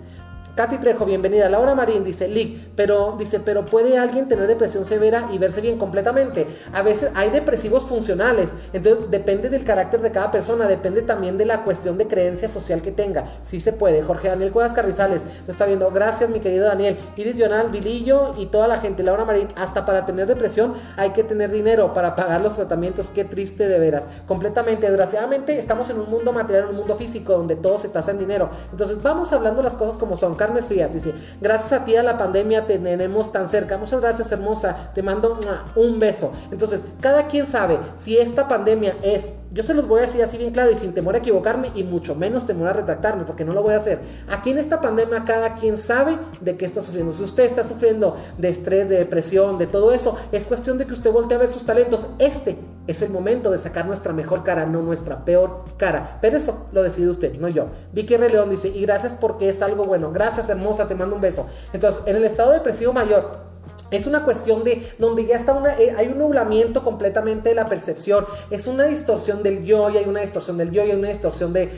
Katy 0.55 0.79
Trejo, 0.79 1.05
bienvenida. 1.05 1.49
Laura 1.49 1.75
Marín 1.75 2.05
dice, 2.05 2.29
Lick, 2.29 2.69
pero 2.77 3.17
dice, 3.19 3.41
pero 3.41 3.67
puede 3.67 3.99
alguien 3.99 4.29
tener 4.29 4.47
depresión 4.47 4.85
severa 4.85 5.29
y 5.33 5.39
verse 5.39 5.61
bien 5.61 5.79
completamente. 5.79 6.47
A 6.73 6.83
veces 6.83 7.11
hay 7.17 7.31
depresivos 7.31 7.87
funcionales, 7.87 8.53
entonces 8.73 9.11
depende 9.11 9.51
del 9.51 9.65
carácter 9.65 10.01
de 10.01 10.13
cada 10.13 10.31
persona, 10.31 10.69
depende 10.69 11.03
también 11.03 11.39
de 11.39 11.45
la 11.45 11.65
cuestión 11.65 11.99
de 11.99 12.07
creencia 12.07 12.49
social 12.49 12.83
que 12.83 12.93
tenga. 12.93 13.25
Sí 13.43 13.59
se 13.59 13.73
puede. 13.73 14.03
Jorge 14.03 14.29
Daniel 14.29 14.53
Cuevas 14.53 14.75
Carrizales 14.75 15.23
lo 15.45 15.51
está 15.51 15.67
viendo. 15.67 15.91
Gracias, 15.91 16.31
mi 16.31 16.39
querido 16.39 16.67
Daniel. 16.67 16.99
Iris 17.17 17.35
Jonal, 17.37 17.71
Vilillo 17.71 18.37
y 18.39 18.47
toda 18.47 18.69
la 18.69 18.79
gente. 18.79 19.03
Laura 19.03 19.25
Marín, 19.25 19.49
hasta 19.57 19.85
para 19.85 20.07
tener 20.07 20.29
depresión 20.29 20.75
hay 20.97 21.11
que 21.11 21.25
tener 21.25 21.51
dinero 21.51 21.93
para 21.95 22.15
pagar 22.15 22.41
los 22.41 22.55
tratamientos. 22.55 23.11
Qué 23.11 23.25
triste 23.25 23.67
de 23.67 23.81
veras. 23.81 24.05
Completamente. 24.29 24.87
Desgraciadamente 24.87 25.59
estamos 25.59 25.91
en 25.91 25.99
un 25.99 26.09
mundo 26.09 26.33
material, 26.33 26.65
en 26.65 26.71
un 26.71 26.77
mundo 26.77 26.95
físico 26.95 27.33
donde 27.33 27.57
todo 27.57 27.77
se 27.77 27.89
tasa 27.89 28.13
en 28.13 28.21
dinero. 28.21 28.51
Entonces 28.71 29.03
vamos 29.03 29.33
hablando 29.33 29.61
las 29.61 29.77
cosas 29.77 29.99
como 29.99 30.17
son 30.17 30.37
carnes 30.45 30.67
frías. 30.67 30.93
Dice, 30.93 31.15
gracias 31.41 31.73
a 31.73 31.85
ti 31.85 31.97
a 31.97 32.03
la 32.03 32.19
pandemia 32.19 32.67
te 32.67 32.79
tenemos 32.79 33.33
tan 33.33 33.49
cerca. 33.49 33.79
Muchas 33.79 34.01
gracias, 34.01 34.31
hermosa. 34.31 34.91
Te 34.95 35.03
mando 35.03 35.39
un 35.75 35.99
beso. 35.99 36.33
Entonces, 36.51 36.85
cada 37.01 37.29
quien 37.29 37.47
sabe 37.47 37.79
si 37.97 38.19
esta 38.19 38.47
pandemia 38.47 38.97
es, 39.03 39.31
yo 39.53 39.63
se 39.63 39.73
los 39.73 39.89
voy 39.89 40.01
a 40.01 40.03
decir 40.03 40.23
así 40.23 40.37
bien 40.37 40.51
claro 40.51 40.71
y 40.71 40.75
sin 40.75 40.93
temor 40.93 41.15
a 41.15 41.19
equivocarme 41.19 41.71
y 41.75 41.85
mucho 41.85 42.15
menos 42.15 42.47
temor 42.47 42.69
a 42.69 42.73
retractarme 42.73 43.25
porque 43.25 43.45
no 43.45 43.53
lo 43.53 43.63
voy 43.63 43.75
a 43.75 43.79
hacer. 43.79 44.01
Aquí 44.29 44.51
en 44.51 44.59
esta 44.59 44.81
pandemia 44.81 45.25
cada 45.25 45.55
quien 45.55 45.79
sabe 45.79 46.19
de 46.41 46.57
qué 46.57 46.65
está 46.65 46.83
sufriendo. 46.83 47.13
Si 47.13 47.23
usted 47.23 47.45
está 47.45 47.67
sufriendo 47.67 48.17
de 48.37 48.49
estrés, 48.49 48.89
de 48.89 48.99
depresión, 48.99 49.57
de 49.57 49.67
todo 49.67 49.93
eso, 49.93 50.19
es 50.33 50.47
cuestión 50.47 50.77
de 50.77 50.87
que 50.87 50.93
usted 50.93 51.11
voltee 51.11 51.37
a 51.37 51.41
ver 51.41 51.51
sus 51.51 51.65
talentos. 51.65 52.09
Este 52.19 52.59
es 52.87 53.01
el 53.01 53.11
momento 53.11 53.51
de 53.51 53.59
sacar 53.59 53.87
nuestra 53.87 54.13
mejor 54.13 54.43
cara, 54.43 54.67
no 54.67 54.83
nuestra 54.83 55.25
peor 55.25 55.65
cara. 55.79 56.19
Pero 56.21 56.37
eso 56.37 56.67
lo 56.73 56.83
decide 56.83 57.09
usted, 57.09 57.35
no 57.39 57.49
yo. 57.49 57.69
Vicky 57.93 58.15
R. 58.15 58.29
León 58.29 58.51
dice, 58.51 58.69
y 58.69 58.83
gracias 58.83 59.17
porque 59.19 59.49
es 59.49 59.63
algo 59.63 59.85
bueno. 59.85 60.11
Gracias, 60.13 60.34
hermosa, 60.49 60.89
te 60.89 60.95
mando 60.95 61.17
un 61.17 61.21
beso. 61.21 61.47
Entonces, 61.73 62.03
en 62.07 62.17
el 62.17 62.25
estado 62.25 62.53
depresivo 62.53 62.93
mayor, 62.93 63.55
es 63.91 64.07
una 64.07 64.25
cuestión 64.25 64.65
de 64.65 64.87
donde 64.99 65.27
ya 65.27 65.37
está 65.37 65.53
una, 65.53 65.79
eh, 65.79 65.95
hay 65.97 66.09
un 66.09 66.19
nublamiento 66.19 66.83
completamente 66.83 67.51
de 67.51 67.55
la 67.55 67.69
percepción. 67.69 68.27
Es 68.51 68.67
una 68.67 68.85
distorsión 68.85 69.43
del 69.43 69.65
yo 69.65 69.91
y 69.91 69.99
hay 69.99 70.05
una 70.09 70.21
distorsión 70.21 70.57
del 70.59 70.71
yo 70.71 70.85
y 70.85 70.91
hay 70.91 70.97
una 70.97 71.09
distorsión 71.09 71.53
de 71.53 71.71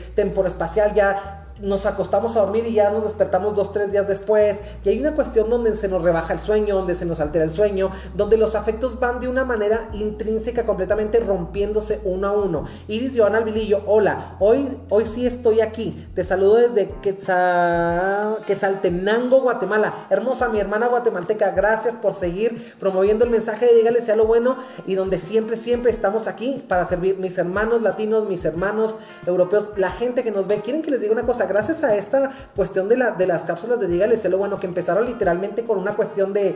espacial 0.47 0.93
Ya 0.95 1.46
nos 1.61 1.85
acostamos 1.85 2.35
a 2.37 2.41
dormir 2.41 2.65
y 2.67 2.73
ya 2.73 2.89
nos 2.89 3.03
despertamos 3.03 3.55
dos, 3.55 3.73
tres 3.73 3.91
días 3.91 4.07
después. 4.07 4.57
Y 4.83 4.89
hay 4.89 4.99
una 4.99 5.15
cuestión 5.15 5.49
donde 5.49 5.73
se 5.73 5.87
nos 5.87 6.01
rebaja 6.01 6.33
el 6.33 6.39
sueño, 6.39 6.75
donde 6.75 6.95
se 6.95 7.05
nos 7.05 7.19
altera 7.19 7.45
el 7.45 7.51
sueño, 7.51 7.91
donde 8.15 8.37
los 8.37 8.55
afectos 8.55 8.99
van 8.99 9.19
de 9.19 9.27
una 9.27 9.45
manera 9.45 9.89
intrínseca, 9.93 10.65
completamente 10.65 11.19
rompiéndose 11.19 12.01
uno 12.03 12.27
a 12.27 12.31
uno. 12.31 12.65
Iris 12.87 13.13
Joana 13.15 13.39
Alvilillo, 13.39 13.81
hola, 13.85 14.35
hoy, 14.39 14.79
hoy 14.89 15.05
sí 15.05 15.25
estoy 15.25 15.61
aquí. 15.61 16.07
Te 16.13 16.23
saludo 16.23 16.55
desde 16.55 16.93
Quetzaltenango, 18.45 19.41
Guatemala. 19.41 19.93
Hermosa 20.09 20.49
mi 20.49 20.59
hermana 20.59 20.87
guatemalteca, 20.87 21.51
gracias 21.51 21.95
por 21.95 22.13
seguir 22.13 22.75
promoviendo 22.79 23.25
el 23.25 23.31
mensaje 23.31 23.65
de 23.65 23.75
Dígale 23.75 24.01
sea 24.01 24.15
lo 24.15 24.25
bueno 24.25 24.57
y 24.85 24.95
donde 24.95 25.19
siempre, 25.19 25.57
siempre 25.57 25.91
estamos 25.91 26.27
aquí 26.27 26.65
para 26.67 26.87
servir 26.87 27.17
mis 27.17 27.37
hermanos 27.37 27.81
latinos, 27.81 28.27
mis 28.27 28.43
hermanos 28.45 28.95
europeos, 29.25 29.69
la 29.75 29.91
gente 29.91 30.23
que 30.23 30.31
nos 30.31 30.47
ve. 30.47 30.61
¿Quieren 30.61 30.81
que 30.81 30.91
les 30.91 31.01
diga 31.01 31.13
una 31.13 31.25
cosa? 31.25 31.46
Gracias 31.47 31.83
a 31.83 31.95
esta 31.95 32.31
cuestión 32.55 32.89
de, 32.89 32.97
la, 32.97 33.11
de 33.11 33.27
las 33.27 33.43
cápsulas 33.43 33.79
de 33.79 33.87
Dígale 33.87 34.17
sé 34.17 34.29
lo 34.29 34.37
bueno, 34.37 34.59
que 34.59 34.67
empezaron 34.67 35.05
literalmente 35.05 35.63
con 35.65 35.77
una 35.77 35.95
cuestión 35.95 36.33
de 36.33 36.55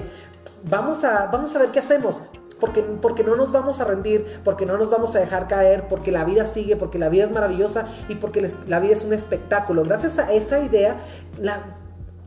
vamos 0.63 1.03
a, 1.03 1.27
vamos 1.27 1.55
a 1.55 1.59
ver 1.59 1.69
qué 1.69 1.79
hacemos. 1.79 2.21
Porque, 2.59 2.83
porque, 2.83 3.23
no 3.23 3.35
nos 3.35 3.51
vamos 3.51 3.81
a 3.81 3.85
rendir, 3.85 4.39
porque 4.43 4.67
no 4.67 4.77
nos 4.77 4.91
vamos 4.91 5.15
a 5.15 5.19
dejar 5.19 5.47
caer, 5.47 5.87
porque 5.87 6.11
la 6.11 6.23
vida 6.25 6.45
sigue, 6.45 6.75
porque 6.75 6.99
la 6.99 7.09
vida 7.09 7.23
es 7.23 7.31
maravillosa 7.31 7.87
y 8.07 8.15
porque 8.15 8.47
la 8.67 8.79
vida 8.79 8.93
es 8.93 9.03
un 9.03 9.13
espectáculo. 9.13 9.83
Gracias 9.83 10.19
a 10.19 10.31
esa 10.31 10.59
idea, 10.59 10.95
la, 11.39 11.80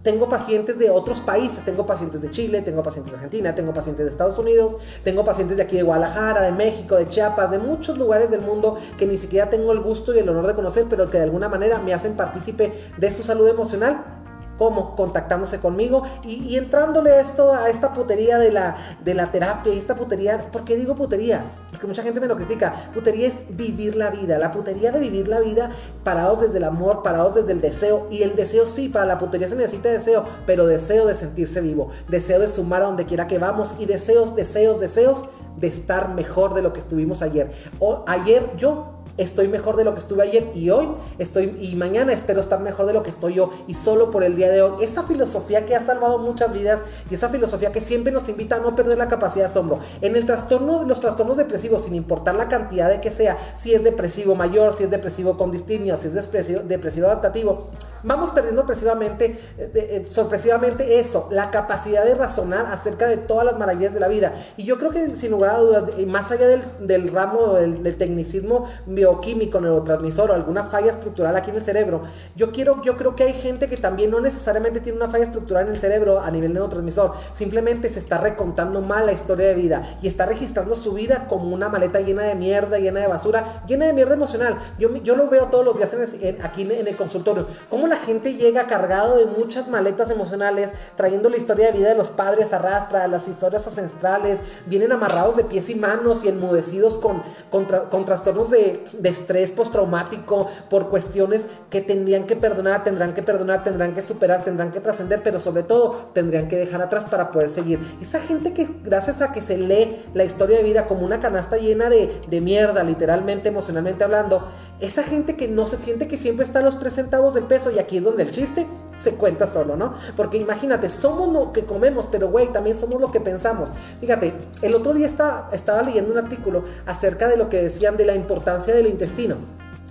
tengo 0.04 0.28
pacientes 0.28 0.78
de 0.78 0.90
otros 0.90 1.22
países, 1.22 1.64
tengo 1.64 1.86
pacientes 1.86 2.20
de 2.20 2.30
Chile, 2.30 2.60
tengo 2.60 2.82
pacientes 2.82 3.10
de 3.10 3.16
Argentina, 3.16 3.54
tengo 3.54 3.72
pacientes 3.72 4.04
de 4.04 4.12
Estados 4.12 4.38
Unidos, 4.38 4.76
tengo 5.02 5.24
pacientes 5.24 5.56
de 5.56 5.62
aquí 5.62 5.76
de 5.76 5.82
Guadalajara, 5.82 6.42
de 6.42 6.52
México, 6.52 6.96
de 6.96 7.08
Chiapas, 7.08 7.50
de 7.50 7.58
muchos 7.58 7.96
lugares 7.96 8.30
del 8.30 8.42
mundo 8.42 8.76
que 8.98 9.06
ni 9.06 9.16
siquiera 9.16 9.48
tengo 9.48 9.72
el 9.72 9.80
gusto 9.80 10.14
y 10.14 10.18
el 10.18 10.28
honor 10.28 10.46
de 10.46 10.54
conocer, 10.54 10.84
pero 10.90 11.10
que 11.10 11.16
de 11.16 11.24
alguna 11.24 11.48
manera 11.48 11.78
me 11.78 11.94
hacen 11.94 12.16
partícipe 12.16 12.72
de 12.98 13.10
su 13.10 13.22
salud 13.22 13.48
emocional 13.48 14.23
¿Cómo? 14.58 14.96
Contactándose 14.96 15.58
conmigo 15.60 16.04
y, 16.22 16.56
entrándole 16.56 17.18
esto, 17.20 17.52
a 17.52 17.68
esta 17.68 17.92
putería 17.92 18.38
de 18.38 18.52
la, 18.52 18.76
de 19.04 19.14
la 19.14 19.30
terapia 19.32 19.72
esta 19.72 19.94
putería. 19.94 20.50
¿Por 20.50 20.64
qué 20.64 20.76
digo 20.76 20.94
putería? 20.94 21.44
Porque 21.70 21.86
mucha 21.86 22.02
gente 22.02 22.20
me 22.20 22.26
lo 22.26 22.36
critica. 22.36 22.74
Putería 22.92 23.28
es 23.28 23.34
vivir 23.50 23.96
la 23.96 24.10
vida. 24.10 24.38
La 24.38 24.52
putería 24.52 24.92
de 24.92 25.00
vivir 25.00 25.28
la 25.28 25.40
vida 25.40 25.70
parados 26.02 26.40
desde 26.40 26.58
el 26.58 26.64
amor, 26.64 27.02
parados 27.02 27.34
desde 27.34 27.52
el 27.52 27.60
deseo. 27.60 28.06
Y 28.10 28.22
el 28.22 28.36
deseo 28.36 28.66
sí, 28.66 28.88
para 28.88 29.06
la 29.06 29.18
putería 29.18 29.48
se 29.48 29.56
necesita 29.56 29.88
deseo, 29.88 30.24
pero 30.46 30.66
deseo 30.66 31.06
de 31.06 31.14
sentirse 31.14 31.60
vivo. 31.60 31.88
Deseo 32.08 32.40
de 32.40 32.48
sumar 32.48 32.82
a 32.82 32.86
donde 32.86 33.06
quiera 33.06 33.26
que 33.26 33.38
vamos. 33.38 33.74
Y 33.78 33.86
deseos, 33.86 34.36
deseos, 34.36 34.80
deseos 34.80 35.26
de 35.56 35.68
estar 35.68 36.14
mejor 36.14 36.54
de 36.54 36.62
lo 36.62 36.72
que 36.72 36.80
estuvimos 36.80 37.22
ayer. 37.22 37.50
O 37.78 38.04
ayer 38.06 38.42
yo 38.56 38.93
estoy 39.16 39.48
mejor 39.48 39.76
de 39.76 39.84
lo 39.84 39.92
que 39.92 40.00
estuve 40.00 40.22
ayer 40.22 40.50
y 40.54 40.70
hoy 40.70 40.88
estoy 41.18 41.56
y 41.60 41.76
mañana 41.76 42.12
espero 42.12 42.40
estar 42.40 42.60
mejor 42.60 42.86
de 42.86 42.92
lo 42.92 43.02
que 43.02 43.10
estoy 43.10 43.34
yo 43.34 43.50
y 43.66 43.74
solo 43.74 44.10
por 44.10 44.24
el 44.24 44.36
día 44.36 44.50
de 44.50 44.62
hoy. 44.62 44.84
Esa 44.84 45.04
filosofía 45.04 45.66
que 45.66 45.76
ha 45.76 45.82
salvado 45.82 46.18
muchas 46.18 46.52
vidas 46.52 46.80
y 47.10 47.14
esa 47.14 47.28
filosofía 47.28 47.72
que 47.72 47.80
siempre 47.80 48.12
nos 48.12 48.28
invita 48.28 48.56
a 48.56 48.58
no 48.60 48.74
perder 48.74 48.98
la 48.98 49.08
capacidad 49.08 49.44
de 49.44 49.50
asombro. 49.50 49.78
En 50.00 50.16
el 50.16 50.26
trastorno 50.26 50.80
de 50.80 50.86
los 50.86 51.00
trastornos 51.00 51.36
depresivos, 51.36 51.84
sin 51.84 51.94
importar 51.94 52.34
la 52.34 52.48
cantidad 52.48 52.88
de 52.88 53.00
que 53.00 53.10
sea, 53.10 53.36
si 53.56 53.74
es 53.74 53.84
depresivo 53.84 54.34
mayor, 54.34 54.72
si 54.72 54.84
es 54.84 54.90
depresivo 54.90 55.36
con 55.36 55.50
distinio, 55.50 55.96
si 55.96 56.08
es 56.08 56.14
depresivo, 56.14 57.06
adaptativo, 57.06 57.70
vamos 58.02 58.30
perdiendo 58.30 58.62
sorpresivamente, 58.62 59.38
eh, 59.58 59.70
eh, 59.74 60.06
sorpresivamente 60.10 60.98
eso, 60.98 61.28
la 61.30 61.50
capacidad 61.50 62.04
de 62.04 62.14
razonar 62.14 62.66
acerca 62.66 63.06
de 63.06 63.16
todas 63.16 63.44
las 63.44 63.58
maravillas 63.58 63.94
de 63.94 64.00
la 64.00 64.08
vida. 64.08 64.34
Y 64.56 64.64
yo 64.64 64.78
creo 64.78 64.90
que 64.90 65.10
sin 65.10 65.30
lugar 65.30 65.50
a 65.50 65.58
dudas, 65.58 65.84
más 66.06 66.30
allá 66.30 66.46
del, 66.46 67.12
ramo 67.12 67.54
del, 67.54 67.82
del 67.82 67.96
tecnicismo 67.96 68.66
bioquímico, 69.04 69.60
neurotransmisor 69.60 70.30
o 70.30 70.34
alguna 70.34 70.64
falla 70.64 70.90
estructural 70.90 71.36
aquí 71.36 71.50
en 71.50 71.56
el 71.56 71.62
cerebro, 71.62 72.02
yo, 72.36 72.52
quiero, 72.52 72.82
yo 72.82 72.96
creo 72.96 73.14
que 73.14 73.24
hay 73.24 73.32
gente 73.34 73.68
que 73.68 73.76
también 73.76 74.10
no 74.10 74.20
necesariamente 74.20 74.80
tiene 74.80 74.96
una 74.96 75.08
falla 75.08 75.24
estructural 75.24 75.66
en 75.66 75.74
el 75.74 75.76
cerebro 75.76 76.20
a 76.20 76.30
nivel 76.30 76.54
neurotransmisor, 76.54 77.12
simplemente 77.34 77.88
se 77.90 77.98
está 77.98 78.18
recontando 78.18 78.80
mal 78.80 79.06
la 79.06 79.12
historia 79.12 79.48
de 79.48 79.54
vida 79.54 79.98
y 80.00 80.08
está 80.08 80.26
registrando 80.26 80.74
su 80.74 80.92
vida 80.92 81.26
como 81.28 81.54
una 81.54 81.68
maleta 81.68 82.00
llena 82.00 82.22
de 82.22 82.34
mierda, 82.34 82.78
llena 82.78 83.00
de 83.00 83.06
basura, 83.06 83.64
llena 83.66 83.86
de 83.86 83.92
mierda 83.92 84.14
emocional. 84.14 84.56
Yo, 84.78 84.94
yo 84.96 85.16
lo 85.16 85.28
veo 85.28 85.46
todos 85.46 85.64
los 85.64 85.76
días 85.76 85.94
aquí 86.42 86.62
en 86.62 86.86
el 86.86 86.96
consultorio. 86.96 87.46
¿Cómo 87.68 87.86
la 87.86 87.96
gente 87.96 88.34
llega 88.34 88.66
cargado 88.66 89.18
de 89.18 89.26
muchas 89.26 89.68
maletas 89.68 90.10
emocionales, 90.10 90.70
trayendo 90.96 91.28
la 91.28 91.36
historia 91.36 91.66
de 91.66 91.78
vida 91.78 91.88
de 91.90 91.94
los 91.94 92.08
padres, 92.08 92.52
arrastra 92.52 93.06
las 93.06 93.28
historias 93.28 93.66
ancestrales, 93.66 94.40
vienen 94.66 94.92
amarrados 94.92 95.36
de 95.36 95.44
pies 95.44 95.68
y 95.70 95.74
manos 95.74 96.24
y 96.24 96.28
enmudecidos 96.28 96.98
con, 96.98 97.22
con 97.50 98.04
trastornos 98.04 98.50
de, 98.50 98.84
de 98.98 99.08
estrés 99.08 99.50
postraumático, 99.50 100.48
por 100.70 100.88
cuestiones 100.90 101.46
que 101.70 101.80
tendrían 101.80 102.24
que 102.24 102.36
perdonar, 102.36 102.84
tendrán 102.84 103.14
que 103.14 103.22
perdonar, 103.22 103.64
tendrán 103.64 103.94
que 103.94 104.02
superar, 104.02 104.44
tendrán 104.44 104.72
que 104.72 104.80
trascender, 104.80 105.22
pero 105.22 105.38
sobre 105.38 105.62
todo 105.62 106.10
tendrían 106.12 106.48
que 106.48 106.56
dejar 106.56 106.82
atrás 106.82 107.06
para 107.06 107.30
poder 107.30 107.50
seguir. 107.50 107.80
Esa 108.00 108.20
gente 108.20 108.52
que 108.52 108.68
gracias 108.82 109.20
a 109.22 109.32
que 109.32 109.40
se 109.40 109.56
lee 109.56 110.02
la 110.14 110.24
historia 110.24 110.58
de 110.58 110.62
vida 110.62 110.86
como 110.86 111.04
una 111.04 111.20
canasta 111.20 111.56
llena 111.56 111.88
de, 111.90 112.22
de 112.28 112.40
mierda, 112.40 112.82
literalmente, 112.82 113.48
emocionalmente 113.48 114.04
hablando, 114.04 114.48
esa 114.80 115.04
gente 115.04 115.36
que 115.36 115.48
no 115.48 115.66
se 115.66 115.78
siente 115.78 116.08
que 116.08 116.16
siempre 116.16 116.44
está 116.44 116.58
a 116.58 116.62
los 116.62 116.78
3 116.78 116.92
centavos 116.92 117.34
del 117.34 117.44
peso 117.44 117.70
y 117.70 117.78
aquí 117.78 117.98
es 117.98 118.04
donde 118.04 118.24
el 118.24 118.30
chiste 118.30 118.66
se 118.94 119.14
cuenta 119.14 119.46
solo, 119.46 119.76
¿no? 119.76 119.94
Porque 120.16 120.36
imagínate, 120.36 120.88
somos 120.88 121.32
lo 121.32 121.52
que 121.52 121.64
comemos, 121.64 122.06
pero 122.10 122.28
güey, 122.28 122.52
también 122.52 122.76
somos 122.76 123.00
lo 123.00 123.10
que 123.10 123.20
pensamos. 123.20 123.70
Fíjate, 124.00 124.32
el 124.62 124.74
otro 124.74 124.92
día 124.92 125.06
estaba, 125.06 125.82
leyendo 125.84 126.12
un 126.12 126.18
artículo 126.18 126.64
acerca 126.86 127.28
de 127.28 127.36
lo 127.36 127.48
que 127.48 127.62
decían 127.62 127.96
de 127.96 128.04
la 128.04 128.14
importancia 128.14 128.74
del 128.74 128.86
intestino 128.86 129.36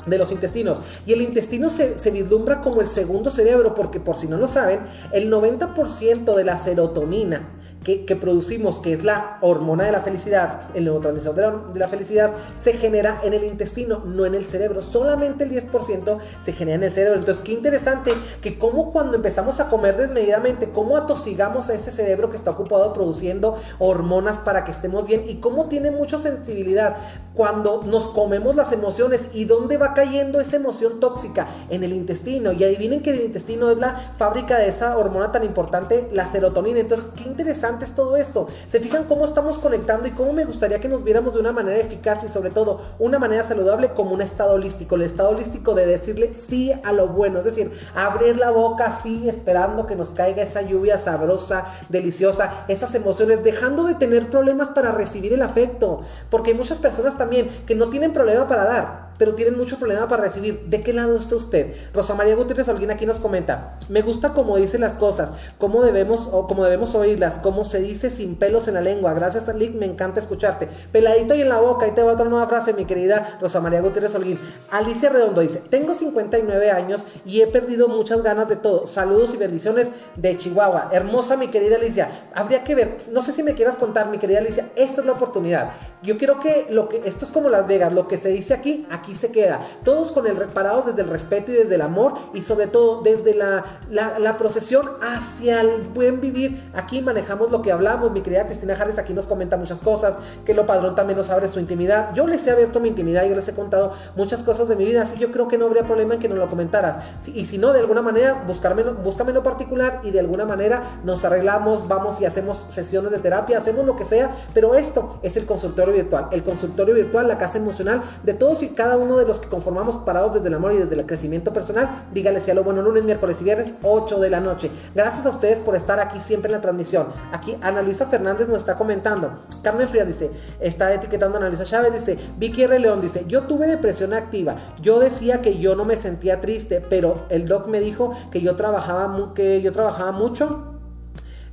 de 0.06 0.18
los 0.18 0.34
intestinos. 0.34 0.80
Y 1.06 1.14
el 1.14 1.22
intestino 1.22 1.70
se, 1.70 2.12
vislumbra 2.12 2.60
como 2.60 2.82
el 2.82 2.88
segundo 2.88 3.30
cerebro 3.30 3.74
porque 3.74 4.02
por 4.02 4.18
si 4.18 4.28
no 4.28 4.36
lo 4.36 4.50
saben, 4.50 4.82
el 5.14 5.32
90% 5.32 6.36
de 6.36 6.44
la 6.44 6.60
serotonina 6.60 7.48
que, 7.84 8.16
producimos, 8.16 8.80
que 8.80 8.94
es 8.94 9.04
la 9.04 9.38
hormona 9.42 9.84
de 9.84 9.92
la 9.92 10.02
felicidad, 10.02 10.62
el 10.74 10.86
neurotransmisor 10.86 11.36
de 11.74 11.80
la, 11.80 11.88
felicidad, 11.88 12.32
se 12.56 12.74
genera 12.74 13.20
en 13.24 13.34
el 13.34 13.44
intestino, 13.44 14.04
no 14.06 14.26
en 14.26 14.36
el 14.36 14.46
cerebro. 14.46 14.82
Solamente 14.82 15.44
el 15.44 15.52
10% 15.52 16.18
se 16.44 16.54
genera 16.54 16.76
en 16.76 16.84
el 16.84 16.94
cerebro. 16.94 17.16
Entonces, 17.16 17.44
qué 17.44 17.52
interesante 17.52 18.14
que 18.42 18.58
como 18.58 18.92
cuando 18.92 19.16
empezamos 19.16 19.60
a 19.60 19.70
comer 19.70 19.98
desmedidamente, 19.98 20.70
cómo 20.70 20.96
atosigamos 20.96 21.70
a 21.70 21.74
ese 21.74 21.92
cerebro 21.92 22.30
que 22.30 22.38
está 22.38 22.52
ocupado 22.52 22.94
produciendo 22.94 23.58
hormonas 23.80 24.40
para 24.40 24.64
que 24.64 24.72
estemos 24.72 25.06
bien 25.06 25.26
y 25.28 25.36
cómo 25.36 25.68
tiene 25.68 25.92
mucha 25.92 26.18
sensibilidad 26.18 26.96
cuando 27.34 27.84
nos 27.84 28.08
comemos 28.10 28.56
las 28.56 28.72
emociones 28.72 29.30
y 29.34 29.46
dónde 29.46 29.78
va 29.78 29.94
cayendo 29.94 30.40
esa 30.40 30.56
emoción 30.56 31.00
tóxica 31.00 31.48
en 31.70 31.84
el 31.84 31.92
intestino. 31.94 32.54
Y 32.54 32.64
adivinen 32.64 33.02
que 33.02 33.12
el 33.12 33.22
intestino 33.22 33.70
es 33.72 33.78
la 33.78 34.14
fábrica 34.18 34.58
de 34.58 34.70
esa 34.70 34.98
hormona 34.98 35.32
tan 35.32 35.44
importante, 35.44 36.10
la 36.14 36.28
serotonina. 36.28 36.80
Entonces, 36.80 37.10
qué 37.16 37.24
interesante 37.24 37.73
es 37.82 37.96
todo 37.96 38.16
esto. 38.18 38.48
¿Se 38.72 38.80
fijan 38.80 39.06
cómo 39.06 39.26
estamos 39.26 39.58
conectando 39.58 40.08
y 40.08 40.12
cómo 40.12 40.34
me 40.34 40.46
gustaría 40.46 40.80
que 40.80 40.88
nos 40.88 41.04
viéramos 41.04 41.34
de 41.34 41.40
una 41.40 41.52
manera 41.52 41.78
eficaz 41.78 42.24
y 42.24 42.30
sobre 42.30 42.52
todo 42.52 42.82
una 43.00 43.20
manera 43.20 43.44
saludable 43.44 43.94
como 43.94 44.14
un 44.14 44.22
estado 44.22 44.54
holístico? 44.54 44.96
El 44.96 45.04
estado 45.04 45.30
holístico 45.30 45.74
de 45.74 45.86
decirle 45.86 46.34
sí 46.34 46.72
a 46.84 46.94
lo 46.94 47.08
bueno, 47.08 47.40
es 47.40 47.46
decir, 47.46 47.72
abrir 47.96 48.38
la 48.38 48.52
boca 48.52 48.86
así 48.86 49.28
esperando 49.28 49.88
que 49.88 49.96
nos 49.96 50.10
caiga 50.10 50.44
esa 50.44 50.62
lluvia 50.62 50.98
sabrosa, 50.98 51.66
deliciosa, 51.90 52.66
esas 52.68 52.94
emociones, 52.96 53.44
dejando 53.44 53.84
de 53.84 53.96
tener 53.96 54.30
problemas 54.30 54.70
para 54.70 54.92
recibir 54.92 55.34
el 55.34 55.42
afecto. 55.42 56.02
Porque 56.30 56.52
hay 56.52 56.58
muchas 56.58 56.80
personas 56.80 57.18
también 57.18 57.50
que 57.66 57.76
no 57.76 57.90
tienen 57.90 58.14
problema 58.14 58.48
para 58.48 58.66
dar 58.66 59.03
pero 59.18 59.36
tienen 59.36 59.58
mucho 59.58 59.78
problema 59.78 60.08
para 60.08 60.24
recibir. 60.24 60.66
¿De 60.68 60.82
qué 60.82 60.94
lado 60.94 61.16
está 61.18 61.36
usted? 61.36 61.74
Rosa 61.94 62.16
María 62.16 62.36
Gutiérrez 62.36 62.70
Alguien 62.70 62.92
aquí 62.92 63.06
nos 63.06 63.20
comenta, 63.20 63.78
me 63.90 64.02
gusta 64.02 64.34
cómo 64.34 64.58
dice 64.58 64.78
las 64.80 64.94
cosas, 64.94 65.34
cómo 65.58 65.84
debemos, 65.84 66.30
o 66.32 66.48
cómo 66.48 66.64
debemos 66.64 66.96
oírlas, 66.96 67.40
cómo 67.40 67.66
se 67.66 67.80
dice 67.80 68.10
sin 68.10 68.36
pelos 68.36 68.68
en 68.68 68.76
la 68.76 68.82
lengua. 68.82 69.14
Gracias, 69.14 69.54
Lick, 69.56 69.76
me 69.76 69.86
encanta 69.86 70.20
escucharte. 70.20 70.68
Peladito 70.92 71.36
y 71.36 71.42
en 71.42 71.50
la 71.50 71.60
boca, 71.60 71.86
ahí 71.86 71.92
te 71.92 72.04
va 72.04 72.14
otra 72.14 72.26
nueva 72.26 72.48
frase, 72.48 72.74
mi 72.74 72.86
querida 72.86 73.38
Rosa 73.42 73.60
María 73.60 73.82
Gutiérrez 73.82 74.16
Holguín. 74.16 74.40
Alicia 74.72 75.10
Redondo 75.10 75.42
dice, 75.42 75.62
tengo 75.70 75.94
59 75.94 76.72
años 76.72 77.06
y 77.26 77.42
he 77.42 77.48
perdido 77.48 77.88
muchas 77.88 78.24
ganas 78.24 78.50
de 78.50 78.56
todo. 78.56 78.88
Saludos 78.88 79.34
y 79.34 79.38
bendiciones 79.38 79.90
de 80.16 80.38
Chihuahua. 80.38 80.90
Hermosa, 80.92 81.38
mi 81.38 81.50
querida 81.50 81.76
Alicia. 81.76 82.10
Habría 82.34 82.64
que 82.64 82.76
ver, 82.76 82.98
no 83.12 83.22
sé 83.22 83.32
si 83.32 83.44
me 83.44 83.54
quieras 83.54 83.78
contar, 83.78 84.08
mi 84.10 84.18
querida 84.18 84.40
Alicia, 84.40 84.70
esta 84.76 85.02
es 85.02 85.08
la 85.08 85.14
oportunidad. 85.14 85.72
Yo 86.02 86.18
quiero 86.18 86.40
que 86.40 86.68
lo 86.70 86.90
que, 86.90 87.02
esto 87.06 87.26
es 87.26 87.32
como 87.32 87.50
Las 87.50 87.68
Vegas, 87.68 87.94
lo 87.94 88.08
que 88.08 88.18
se 88.18 88.30
dice 88.30 88.54
aquí, 88.54 88.88
aquí 88.90 89.03
aquí 89.04 89.14
se 89.14 89.32
queda. 89.32 89.60
Todos 89.84 90.12
con 90.12 90.26
el 90.26 90.38
parados 90.50 90.86
desde 90.86 91.02
el 91.02 91.10
respeto 91.10 91.52
y 91.52 91.56
desde 91.56 91.76
el 91.76 91.82
amor 91.82 92.14
y 92.34 92.42
sobre 92.42 92.68
todo 92.68 93.02
desde 93.02 93.36
la, 93.36 93.64
la, 93.90 94.38
procesión 94.38 94.90
hacia 95.02 95.62
el 95.62 95.84
buen 95.94 96.22
vivir. 96.22 96.72
Aquí 96.74 97.02
manejamos 97.02 97.52
lo 97.52 97.62
que 97.62 97.72
hablamos. 97.72 98.12
Mi 98.12 98.22
querida 98.22 98.46
Cristina 98.46 98.74
Harris 98.74 98.98
aquí 98.98 99.14
nos 99.14 99.26
comenta 99.26 99.58
muchas 99.58 99.80
cosas, 99.80 100.18
que 100.46 100.54
lo 100.54 100.66
padrón 100.66 100.96
también 100.96 101.18
nos 101.18 101.30
abre 101.30 101.48
su 101.48 101.60
intimidad. 101.60 102.14
Yo 102.16 102.28
les 102.28 102.46
he 102.48 102.52
abierto 102.52 102.80
mi 102.80 102.90
intimidad, 102.90 103.26
yo 103.26 103.36
les 103.36 103.48
he 103.48 103.54
contado 103.54 103.94
muchas 104.16 104.42
cosas 104.44 104.68
de 104.68 104.76
mi 104.76 104.86
vida, 104.86 105.04
así 105.04 105.20
yo 105.20 105.32
creo 105.32 105.48
que 105.48 105.58
no 105.58 105.66
habría 105.66 105.86
problema 105.86 106.16
en 106.16 106.20
que 106.20 106.30
nos 106.30 106.38
lo 106.38 106.50
comentaras. 106.50 106.98
Y 107.28 107.46
si 107.46 107.58
no, 107.58 107.74
de 107.74 107.80
alguna 107.80 108.02
manera, 108.02 108.44
buscarme, 108.48 108.84
búscame 108.84 109.34
lo 109.34 109.44
particular 109.44 110.02
y 110.04 110.12
de 110.12 110.20
alguna 110.20 110.46
manera 110.46 111.00
nos 111.04 111.24
arreglamos, 111.26 111.88
vamos 111.88 112.20
y 112.22 112.26
hacemos 112.26 112.66
sesiones 112.70 113.12
de 113.12 113.20
terapia, 113.20 113.58
hacemos 113.58 113.86
lo 113.86 113.96
que 113.96 114.06
sea, 114.06 114.32
pero 114.54 114.76
esto 114.76 115.20
es 115.22 115.38
el 115.38 115.46
consultorio 115.46 115.94
virtual. 115.94 116.28
El 116.32 116.44
consultorio 116.44 116.96
virtual, 116.96 117.28
la 117.28 117.38
casa 117.38 117.58
emocional 117.58 118.02
de 118.24 118.34
todos 118.34 118.64
y 118.64 118.70
cada 118.70 118.93
uno 118.98 119.18
de 119.18 119.26
los 119.26 119.40
que 119.40 119.50
conformamos 119.50 119.98
parados 119.98 120.34
desde 120.34 120.48
el 120.48 120.54
amor 120.54 120.74
y 120.74 120.78
desde 120.78 120.96
el 120.96 121.06
crecimiento 121.06 121.54
personal. 121.54 122.06
Dígale 122.14 122.42
si 122.42 122.52
a 122.52 122.54
lo 122.54 122.64
bueno 122.64 122.82
lunes, 122.82 123.04
miércoles 123.04 123.42
y 123.42 123.44
viernes, 123.44 123.76
8 123.84 124.20
de 124.20 124.30
la 124.30 124.40
noche. 124.40 124.72
Gracias 124.96 125.26
a 125.26 125.30
ustedes 125.30 125.60
por 125.60 125.76
estar 125.76 126.00
aquí 126.00 126.20
siempre 126.20 126.50
en 126.50 126.54
la 126.54 126.62
transmisión. 126.62 127.08
Aquí 127.32 127.58
Ana 127.62 127.82
Luisa 127.82 128.08
Fernández 128.08 128.48
nos 128.48 128.58
está 128.58 128.76
comentando. 128.76 129.32
Carmen 129.62 129.88
Frías 129.88 130.08
dice, 130.08 130.32
está 130.60 130.94
etiquetando 130.94 131.38
a 131.38 131.42
Ana 131.42 131.50
Luisa 131.50 131.66
Chávez, 131.66 131.94
dice, 131.94 132.18
Vicky 132.38 132.64
R. 132.64 132.80
León 132.80 133.02
dice, 133.02 133.26
yo 133.28 133.44
tuve 133.44 133.68
depresión 133.68 134.14
activa. 134.14 134.56
Yo 134.82 135.00
decía 135.00 135.42
que 135.42 135.58
yo 135.58 135.76
no 135.76 135.86
me 135.86 135.98
sentía 135.98 136.42
triste, 136.42 136.82
pero 136.82 137.26
el 137.30 137.48
doc 137.48 137.68
me 137.68 137.80
dijo 137.80 138.14
que 138.32 138.42
yo 138.42 138.56
trabajaba, 138.56 139.34
que 139.34 139.62
yo 139.62 139.72
trabajaba 139.72 140.12
mucho 140.12 140.73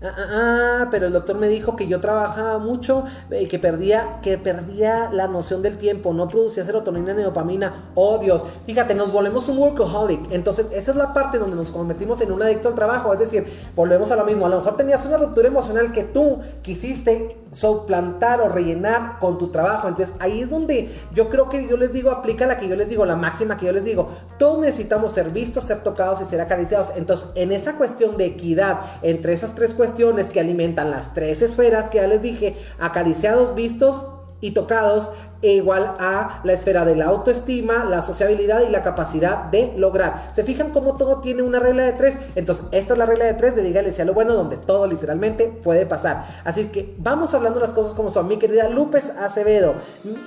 Ah, 0.02 0.14
ah, 0.16 0.28
ah, 0.32 0.88
pero 0.90 1.08
el 1.08 1.12
doctor 1.12 1.36
me 1.36 1.46
dijo 1.48 1.76
que 1.76 1.86
yo 1.86 2.00
trabajaba 2.00 2.56
mucho 2.56 3.04
y 3.38 3.48
que 3.48 3.58
perdía, 3.58 4.20
que 4.22 4.38
perdía 4.38 5.10
la 5.12 5.28
noción 5.28 5.60
del 5.60 5.76
tiempo, 5.76 6.14
no 6.14 6.26
producía 6.26 6.64
serotonina 6.64 7.12
ni 7.12 7.22
dopamina. 7.22 7.90
Oh 7.94 8.16
Dios, 8.16 8.42
fíjate, 8.64 8.94
nos 8.94 9.12
volvemos 9.12 9.46
un 9.50 9.58
workaholic. 9.58 10.32
Entonces, 10.32 10.68
esa 10.72 10.92
es 10.92 10.96
la 10.96 11.12
parte 11.12 11.38
donde 11.38 11.54
nos 11.54 11.70
convertimos 11.70 12.18
en 12.22 12.32
un 12.32 12.42
adicto 12.42 12.68
al 12.68 12.76
trabajo. 12.76 13.12
Es 13.12 13.20
decir, 13.20 13.46
volvemos 13.76 14.10
a 14.10 14.16
lo 14.16 14.24
mismo. 14.24 14.46
A 14.46 14.48
lo 14.48 14.56
mejor 14.56 14.78
tenías 14.78 15.04
una 15.04 15.18
ruptura 15.18 15.48
emocional 15.48 15.92
que 15.92 16.04
tú 16.04 16.38
quisiste 16.62 17.36
suplantar 17.50 18.40
o 18.40 18.48
rellenar 18.48 19.18
con 19.18 19.38
tu 19.38 19.48
trabajo. 19.48 19.88
Entonces, 19.88 20.14
ahí 20.20 20.40
es 20.40 20.50
donde 20.50 20.90
yo 21.12 21.28
creo 21.30 21.48
que 21.48 21.66
yo 21.68 21.76
les 21.76 21.92
digo, 21.92 22.10
aplica 22.10 22.46
la 22.46 22.58
que 22.58 22.68
yo 22.68 22.76
les 22.76 22.88
digo, 22.88 23.04
la 23.04 23.16
máxima 23.16 23.56
que 23.56 23.66
yo 23.66 23.72
les 23.72 23.84
digo. 23.84 24.08
Todos 24.38 24.60
necesitamos 24.60 25.12
ser 25.12 25.30
vistos, 25.30 25.64
ser 25.64 25.82
tocados 25.82 26.20
y 26.20 26.24
ser 26.24 26.40
acariciados. 26.40 26.92
Entonces, 26.96 27.28
en 27.34 27.52
esa 27.52 27.76
cuestión 27.76 28.16
de 28.16 28.26
equidad 28.26 28.80
entre 29.02 29.32
esas 29.32 29.54
tres 29.54 29.74
cuestiones, 29.74 30.30
que 30.30 30.40
alimentan 30.40 30.90
las 30.90 31.14
tres 31.14 31.42
esferas 31.42 31.90
que 31.90 31.98
ya 31.98 32.06
les 32.06 32.22
dije, 32.22 32.56
acariciados, 32.78 33.54
vistos 33.54 34.06
y 34.40 34.52
tocados, 34.52 35.10
e 35.42 35.52
igual 35.52 35.94
a 35.98 36.40
la 36.44 36.52
esfera 36.52 36.84
de 36.84 36.96
la 36.96 37.06
autoestima, 37.06 37.84
la 37.84 38.02
sociabilidad 38.02 38.60
y 38.60 38.70
la 38.70 38.82
capacidad 38.82 39.44
de 39.44 39.72
lograr. 39.76 40.30
¿Se 40.34 40.44
fijan 40.44 40.70
cómo 40.70 40.96
todo 40.96 41.18
tiene 41.20 41.42
una 41.42 41.60
regla 41.60 41.84
de 41.84 41.92
tres? 41.92 42.16
Entonces, 42.34 42.66
esta 42.72 42.92
es 42.92 42.98
la 42.98 43.06
regla 43.06 43.24
de 43.24 43.34
tres 43.34 43.56
de 43.56 43.62
dígale 43.62 43.90
a 43.98 44.04
lo 44.04 44.14
bueno, 44.14 44.34
donde 44.34 44.56
todo 44.56 44.86
literalmente 44.86 45.48
puede 45.62 45.86
pasar. 45.86 46.24
Así 46.44 46.66
que 46.66 46.94
vamos 46.98 47.34
hablando 47.34 47.60
las 47.60 47.72
cosas 47.72 47.94
como 47.94 48.10
son. 48.10 48.28
Mi 48.28 48.38
querida 48.38 48.68
Lupes 48.68 49.10
Acevedo, 49.18 49.74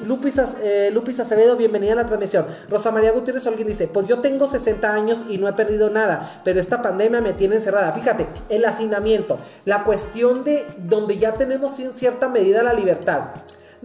Lupis, 0.06 0.40
eh, 0.62 0.90
Lupis 0.92 1.20
Acevedo, 1.20 1.56
bienvenida 1.56 1.94
a 1.94 1.96
la 1.96 2.06
transmisión. 2.08 2.46
Rosa 2.70 2.92
María 2.92 3.12
Gutiérrez 3.12 3.48
alguien 3.48 3.68
dice, 3.68 3.88
pues 3.88 4.08
yo 4.08 4.20
tengo 4.20 4.48
60 4.48 4.94
años 4.94 5.24
y 5.30 5.38
no 5.38 5.48
he 5.48 5.54
perdido 5.54 5.90
nada, 5.90 6.42
pero 6.44 6.60
esta 6.60 6.82
pandemia 6.82 7.22
me 7.22 7.34
tiene 7.34 7.56
encerrada. 7.56 7.92
Fíjate, 7.92 8.28
el 8.50 8.66
hacinamiento, 8.66 9.40
la 9.66 9.84
cuestión 9.84 10.44
de 10.44 10.66
donde 10.78 11.18
ya 11.18 11.34
tenemos 11.34 11.80
en 11.80 11.94
cierta 11.94 12.30
medida 12.30 12.64
la 12.64 12.74
libertad 12.74 13.22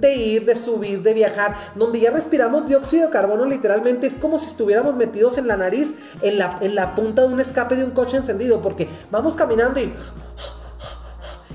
de 0.00 0.14
ir, 0.14 0.46
de 0.46 0.54
subir, 0.54 1.02
de 1.02 1.12
viajar, 1.12 1.56
donde 1.74 2.00
ya 2.00 2.10
respiramos 2.10 2.66
dióxido 2.66 3.06
de 3.06 3.12
carbono 3.12 3.44
literalmente, 3.44 4.06
es 4.06 4.18
como 4.18 4.38
si 4.38 4.46
estuviéramos 4.46 4.96
metidos 4.96 5.38
en 5.38 5.48
la 5.48 5.56
nariz, 5.56 5.94
en 6.22 6.38
la, 6.38 6.58
en 6.60 6.74
la 6.74 6.94
punta 6.94 7.22
de 7.22 7.28
un 7.28 7.40
escape 7.40 7.76
de 7.76 7.84
un 7.84 7.90
coche 7.90 8.16
encendido, 8.16 8.62
porque 8.62 8.88
vamos 9.10 9.34
caminando 9.34 9.80
y... 9.80 9.92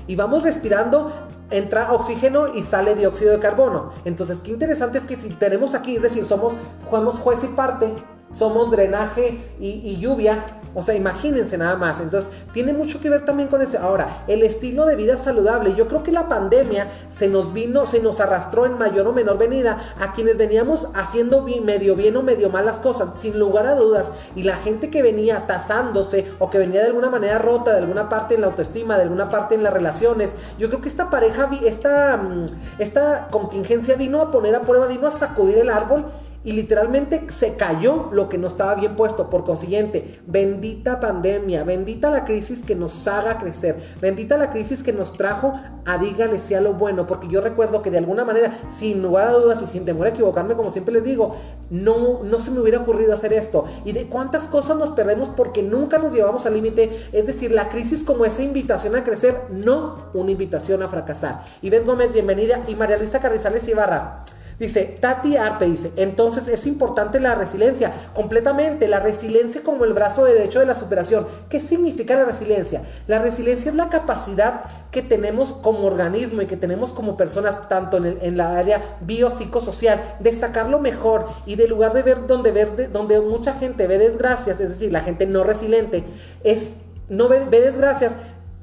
Y 0.06 0.16
vamos 0.16 0.42
respirando 0.42 1.10
entra 1.50 1.92
oxígeno 1.92 2.54
y 2.54 2.62
sale 2.62 2.94
dióxido 2.94 3.32
de 3.32 3.38
carbono. 3.38 3.92
Entonces, 4.04 4.40
qué 4.40 4.50
interesante 4.50 4.98
es 4.98 5.04
que 5.04 5.16
si 5.16 5.30
tenemos 5.30 5.74
aquí, 5.74 5.96
es 5.96 6.02
decir, 6.02 6.24
somos, 6.24 6.54
juez 6.90 7.44
y 7.44 7.48
parte, 7.48 7.90
somos 8.32 8.70
drenaje 8.70 9.38
y, 9.60 9.68
y 9.68 9.98
lluvia, 9.98 10.60
o 10.74 10.82
sea, 10.82 10.94
imagínense 10.94 11.56
nada 11.56 11.76
más. 11.76 12.00
Entonces, 12.00 12.30
tiene 12.52 12.72
mucho 12.72 13.00
que 13.00 13.10
ver 13.10 13.24
también 13.24 13.48
con 13.48 13.62
eso. 13.62 13.78
Ahora, 13.78 14.24
el 14.26 14.42
estilo 14.42 14.86
de 14.86 14.96
vida 14.96 15.16
saludable. 15.16 15.74
Yo 15.74 15.88
creo 15.88 16.02
que 16.02 16.12
la 16.12 16.28
pandemia 16.28 16.88
se 17.10 17.28
nos 17.28 17.52
vino, 17.52 17.86
se 17.86 18.00
nos 18.00 18.20
arrastró 18.20 18.66
en 18.66 18.78
mayor 18.78 19.06
o 19.08 19.12
menor 19.12 19.38
venida 19.38 19.78
a 20.00 20.12
quienes 20.12 20.36
veníamos 20.36 20.88
haciendo 20.94 21.42
medio 21.64 21.96
bien 21.96 22.16
o 22.16 22.22
medio 22.22 22.50
mal 22.50 22.66
las 22.66 22.80
cosas, 22.80 23.18
sin 23.18 23.38
lugar 23.38 23.66
a 23.66 23.74
dudas. 23.74 24.12
Y 24.34 24.42
la 24.42 24.56
gente 24.56 24.90
que 24.90 25.02
venía 25.02 25.46
tasándose 25.46 26.32
o 26.38 26.50
que 26.50 26.58
venía 26.58 26.80
de 26.80 26.88
alguna 26.88 27.10
manera 27.10 27.38
rota, 27.38 27.72
de 27.72 27.78
alguna 27.78 28.08
parte 28.08 28.34
en 28.34 28.40
la 28.40 28.48
autoestima, 28.48 28.96
de 28.96 29.02
alguna 29.02 29.30
parte 29.30 29.54
en 29.54 29.62
las 29.62 29.72
relaciones, 29.72 30.34
yo 30.58 30.68
creo 30.68 30.80
que 30.80 30.88
esta 30.88 31.10
pareja, 31.10 31.50
esta, 31.64 32.16
mm, 32.16 32.46
esta 32.78 33.28
contingencia 33.30 33.94
vino 33.96 34.20
a 34.20 34.30
poner 34.30 34.54
a 34.54 34.60
prueba, 34.60 34.86
vino 34.86 35.06
a 35.06 35.10
sacudir 35.10 35.58
el 35.58 35.70
árbol 35.70 36.06
y 36.44 36.52
literalmente 36.52 37.26
se 37.30 37.56
cayó 37.56 38.10
lo 38.12 38.28
que 38.28 38.38
no 38.38 38.46
estaba 38.46 38.74
bien 38.74 38.96
puesto. 38.96 39.30
Por 39.30 39.44
consiguiente, 39.44 40.20
bendita 40.26 41.00
pandemia, 41.00 41.64
bendita 41.64 42.10
la 42.10 42.24
crisis 42.24 42.64
que 42.64 42.74
nos 42.74 43.06
haga 43.08 43.38
crecer, 43.38 43.76
bendita 44.00 44.36
la 44.36 44.52
crisis 44.52 44.82
que 44.82 44.92
nos 44.92 45.14
trajo 45.16 45.54
a 45.86 45.98
dígale 45.98 46.38
sea 46.38 46.60
lo 46.60 46.74
bueno, 46.74 47.06
porque 47.06 47.28
yo 47.28 47.40
recuerdo 47.40 47.82
que 47.82 47.90
de 47.90 47.98
alguna 47.98 48.24
manera, 48.24 48.58
sin 48.70 49.02
lugar 49.02 49.28
a 49.28 49.32
dudas 49.32 49.62
y 49.62 49.66
sin 49.66 49.84
temor 49.84 50.06
a 50.06 50.10
equivocarme, 50.10 50.54
como 50.54 50.70
siempre 50.70 50.94
les 50.94 51.04
digo, 51.04 51.36
no, 51.70 52.22
no 52.22 52.40
se 52.40 52.50
me 52.50 52.60
hubiera 52.60 52.80
ocurrido 52.80 53.14
hacer 53.14 53.32
esto. 53.32 53.66
Y 53.84 53.92
de 53.92 54.06
cuántas 54.06 54.46
cosas 54.46 54.76
nos 54.76 54.90
perdemos 54.90 55.28
porque 55.28 55.62
nunca 55.62 55.98
nos 55.98 56.12
llevamos 56.12 56.46
al 56.46 56.54
límite, 56.54 57.08
es 57.12 57.26
decir, 57.26 57.50
la 57.50 57.68
crisis 57.68 58.04
como 58.04 58.24
esa 58.24 58.42
invitación 58.42 58.96
a 58.96 59.04
crecer, 59.04 59.34
no 59.50 60.06
una 60.14 60.30
invitación 60.30 60.82
a 60.82 60.88
fracasar. 60.88 61.42
Beth 61.62 61.86
Gómez, 61.86 62.12
bienvenida, 62.12 62.60
y 62.68 62.76
María 62.76 62.96
Luisa 62.96 63.20
Carrizales 63.20 63.66
Ibarra. 63.66 64.24
Dice, 64.58 64.98
Tati 65.00 65.36
Arpe 65.36 65.64
dice, 65.64 65.92
entonces 65.96 66.46
es 66.46 66.66
importante 66.66 67.18
la 67.18 67.34
resiliencia, 67.34 67.92
completamente, 68.14 68.86
la 68.86 69.00
resiliencia 69.00 69.62
como 69.64 69.84
el 69.84 69.94
brazo 69.94 70.24
derecho 70.24 70.60
de 70.60 70.66
la 70.66 70.76
superación. 70.76 71.26
¿Qué 71.48 71.58
significa 71.58 72.14
la 72.14 72.24
resiliencia? 72.24 72.82
La 73.08 73.18
resiliencia 73.18 73.70
es 73.70 73.76
la 73.76 73.88
capacidad 73.88 74.62
que 74.92 75.02
tenemos 75.02 75.52
como 75.52 75.86
organismo 75.86 76.40
y 76.40 76.46
que 76.46 76.56
tenemos 76.56 76.92
como 76.92 77.16
personas, 77.16 77.68
tanto 77.68 77.96
en, 77.96 78.36
la 78.36 78.56
área 78.56 78.96
biopsicosocial, 79.00 80.00
de 80.20 80.32
sacar 80.32 80.68
lo 80.68 80.78
mejor 80.78 81.26
y 81.46 81.56
de 81.56 81.66
lugar 81.66 81.92
de 81.92 82.02
ver 82.02 82.26
donde, 82.28 82.52
ver, 82.52 82.92
donde 82.92 83.20
mucha 83.20 83.54
gente 83.54 83.88
ve 83.88 83.98
desgracias, 83.98 84.60
es 84.60 84.70
decir, 84.70 84.92
la 84.92 85.00
gente 85.00 85.26
no 85.26 85.42
resiliente, 85.42 86.04
es, 86.44 86.74
no 87.08 87.28
ve, 87.28 87.44
ve 87.50 87.60
desgracias, 87.60 88.12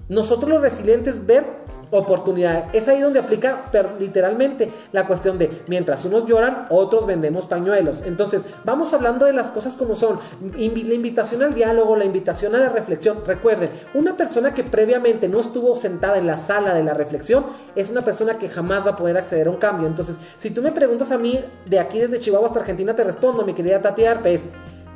nosotros 0.07 0.49
los 0.49 0.61
resilientes 0.61 1.25
ver 1.25 1.60
oportunidades. 1.91 2.65
Es 2.73 2.87
ahí 2.87 3.01
donde 3.01 3.19
aplica 3.19 3.65
literalmente 3.99 4.71
la 4.91 5.05
cuestión 5.07 5.37
de 5.37 5.63
mientras 5.67 6.05
unos 6.05 6.25
lloran, 6.25 6.67
otros 6.69 7.05
vendemos 7.05 7.45
pañuelos. 7.45 8.03
Entonces, 8.05 8.41
vamos 8.63 8.93
hablando 8.93 9.25
de 9.25 9.33
las 9.33 9.47
cosas 9.47 9.77
como 9.77 9.95
son. 9.95 10.19
la 10.41 10.93
invitación 10.93 11.43
al 11.43 11.53
diálogo, 11.53 11.95
la 11.95 12.05
invitación 12.05 12.55
a 12.55 12.59
la 12.59 12.69
reflexión. 12.69 13.23
Recuerden, 13.25 13.69
una 13.93 14.17
persona 14.17 14.53
que 14.53 14.63
previamente 14.63 15.27
no 15.27 15.39
estuvo 15.39 15.75
sentada 15.75 16.17
en 16.17 16.27
la 16.27 16.37
sala 16.37 16.73
de 16.73 16.83
la 16.83 16.93
reflexión 16.93 17.45
es 17.75 17.89
una 17.89 18.03
persona 18.03 18.37
que 18.37 18.49
jamás 18.49 18.85
va 18.85 18.91
a 18.91 18.95
poder 18.95 19.17
acceder 19.17 19.47
a 19.47 19.51
un 19.51 19.57
cambio. 19.57 19.87
Entonces, 19.87 20.17
si 20.37 20.51
tú 20.51 20.61
me 20.61 20.71
preguntas 20.71 21.11
a 21.11 21.17
mí 21.17 21.39
de 21.69 21.79
aquí 21.79 21.99
desde 21.99 22.19
Chihuahua 22.19 22.47
hasta 22.47 22.59
Argentina, 22.59 22.95
te 22.95 23.03
respondo, 23.03 23.43
mi 23.43 23.53
querida 23.53 23.81
Tati 23.81 24.05
Arpes 24.05 24.43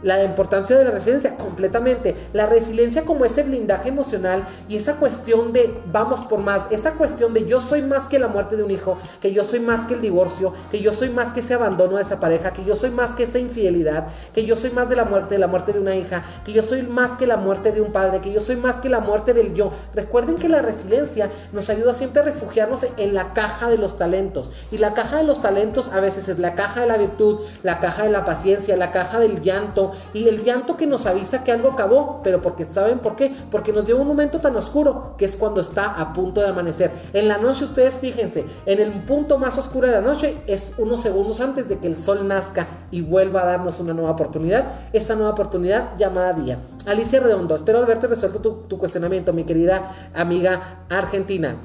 la 0.06 0.24
importancia 0.24 0.78
de 0.78 0.86
la 0.86 0.92
resiliencia, 0.92 1.36
completamente. 1.36 2.16
La 2.32 2.46
resiliencia 2.46 3.02
como 3.06 3.26
ese 3.26 3.42
blindaje 3.42 3.90
emocional 3.90 4.46
y 4.70 4.78
esa 4.78 4.98
cuestión 4.98 5.52
de 5.52 5.74
vamos 5.92 6.22
por 6.22 6.40
más, 6.40 6.72
esta 6.72 6.94
cuestión 6.94 7.34
de 7.34 7.46
yo 7.46 7.60
soy 7.60 7.82
más 7.82 8.08
que 8.08 8.20
la 8.20 8.28
muerte 8.28 8.56
de 8.56 8.62
un 8.62 8.70
hijo, 8.70 9.00
que 9.20 9.34
yo 9.34 9.44
soy 9.44 9.60
más 9.60 9.88
que 9.88 9.96
el 9.96 10.02
divorcio, 10.02 10.54
que 10.70 10.80
yo 10.80 10.94
soy 10.94 11.10
más 11.10 11.34
que 11.34 11.40
ese 11.40 11.56
abandono 11.56 11.96
de 11.96 12.04
esa 12.04 12.20
pareja, 12.20 12.54
que 12.54 12.64
yo 12.64 12.76
soy 12.76 12.92
más 12.92 13.16
que 13.16 13.24
esa 13.24 13.40
infidelidad, 13.40 14.08
que 14.32 14.46
yo 14.46 14.56
soy 14.56 14.70
más 14.70 14.90
de 14.90 14.96
la 14.96 15.06
muerte, 15.06 15.36
de 15.36 15.40
la 15.40 15.48
muerte 15.48 15.74
de 15.74 15.80
una 15.80 15.96
hija, 15.96 16.24
que 16.46 16.54
yo 16.54 16.62
soy 16.62 16.84
más 16.84 17.18
que 17.18 17.26
la 17.26 17.38
muerte 17.38 17.72
de 17.72 17.82
un 17.82 17.92
padre, 17.92 18.22
que 18.22 18.32
yo 18.32 18.42
soy 18.42 18.58
más 18.58 18.76
que 18.76 18.90
la 18.90 19.00
muerte 19.00 19.34
del 19.34 19.56
yo. 19.56 19.72
Recuerden 19.96 20.36
que 20.36 20.50
la 20.50 20.62
resiliencia 20.62 21.32
nos 21.52 21.72
ayuda 21.72 21.96
siempre 21.96 22.22
a 22.22 22.26
refugiarnos 22.26 22.86
en 22.98 23.16
la 23.16 23.34
caja 23.34 23.70
de 23.70 23.80
los 23.80 23.98
talentos. 23.98 24.52
Y 24.72 24.78
la 24.78 24.94
caja 24.94 25.18
de 25.18 25.24
los 25.24 25.42
talentos 25.42 25.92
a 25.92 26.00
veces 26.00 26.30
es 26.30 26.38
la 26.38 26.54
caja 26.54 26.82
de 26.82 26.88
la 26.88 26.98
virtud, 26.98 27.40
la 27.64 27.80
caja 27.80 28.04
de 28.04 28.12
la 28.12 28.24
paciencia, 28.24 28.78
la 28.78 28.92
caja 28.92 29.18
del 29.18 29.42
llanto, 29.42 29.95
y 30.14 30.28
el 30.28 30.44
llanto 30.44 30.78
que 30.78 30.88
nos 30.88 31.06
avisa 31.06 31.44
que 31.44 31.52
algo 31.52 31.72
acabó, 31.72 32.22
pero 32.24 32.42
porque 32.42 32.66
saben 32.66 33.00
por 33.00 33.16
qué, 33.16 33.36
porque 33.52 33.74
nos 33.74 33.86
dio 33.86 33.98
un 33.98 34.08
momento 34.08 34.40
tan 34.40 34.56
oscuro 34.56 35.16
que 35.18 35.26
es 35.26 35.36
cuando 35.36 35.62
está 35.62 35.86
a 35.86 36.14
punto 36.14 36.42
de 36.42 36.48
amanecer. 36.48 36.92
En 37.14 37.28
la 37.28 37.38
noche 37.38 37.64
ustedes 37.64 38.00
fíjense, 38.00 38.46
en 38.66 38.80
el 38.80 38.92
punto 39.04 39.38
más 39.38 39.58
oscuro 39.58 39.88
de 39.88 39.94
la 39.94 40.02
noche 40.02 40.38
es 40.48 40.74
unos 40.78 41.02
segundos 41.02 41.40
antes 41.40 41.68
de 41.68 41.80
que 41.80 41.88
el 41.88 41.98
sol 41.98 42.28
nazca 42.28 42.68
y 42.92 43.02
vuelva 43.02 43.44
a 43.44 43.46
darnos 43.46 43.80
una 43.80 43.94
nueva 43.94 44.12
oportunidad, 44.12 44.66
esta 44.94 45.16
nueva 45.16 45.32
oportunidad 45.32 45.98
llamada 45.98 46.34
día. 46.34 46.60
Alicia 46.86 47.20
Redondo, 47.20 47.56
espero 47.56 47.80
haberte 47.80 48.08
resuelto 48.08 48.40
tu, 48.40 48.52
tu 48.68 48.78
cuestionamiento, 48.78 49.34
mi 49.34 49.44
querida 49.44 49.92
amiga 50.14 50.86
argentina. 50.90 51.58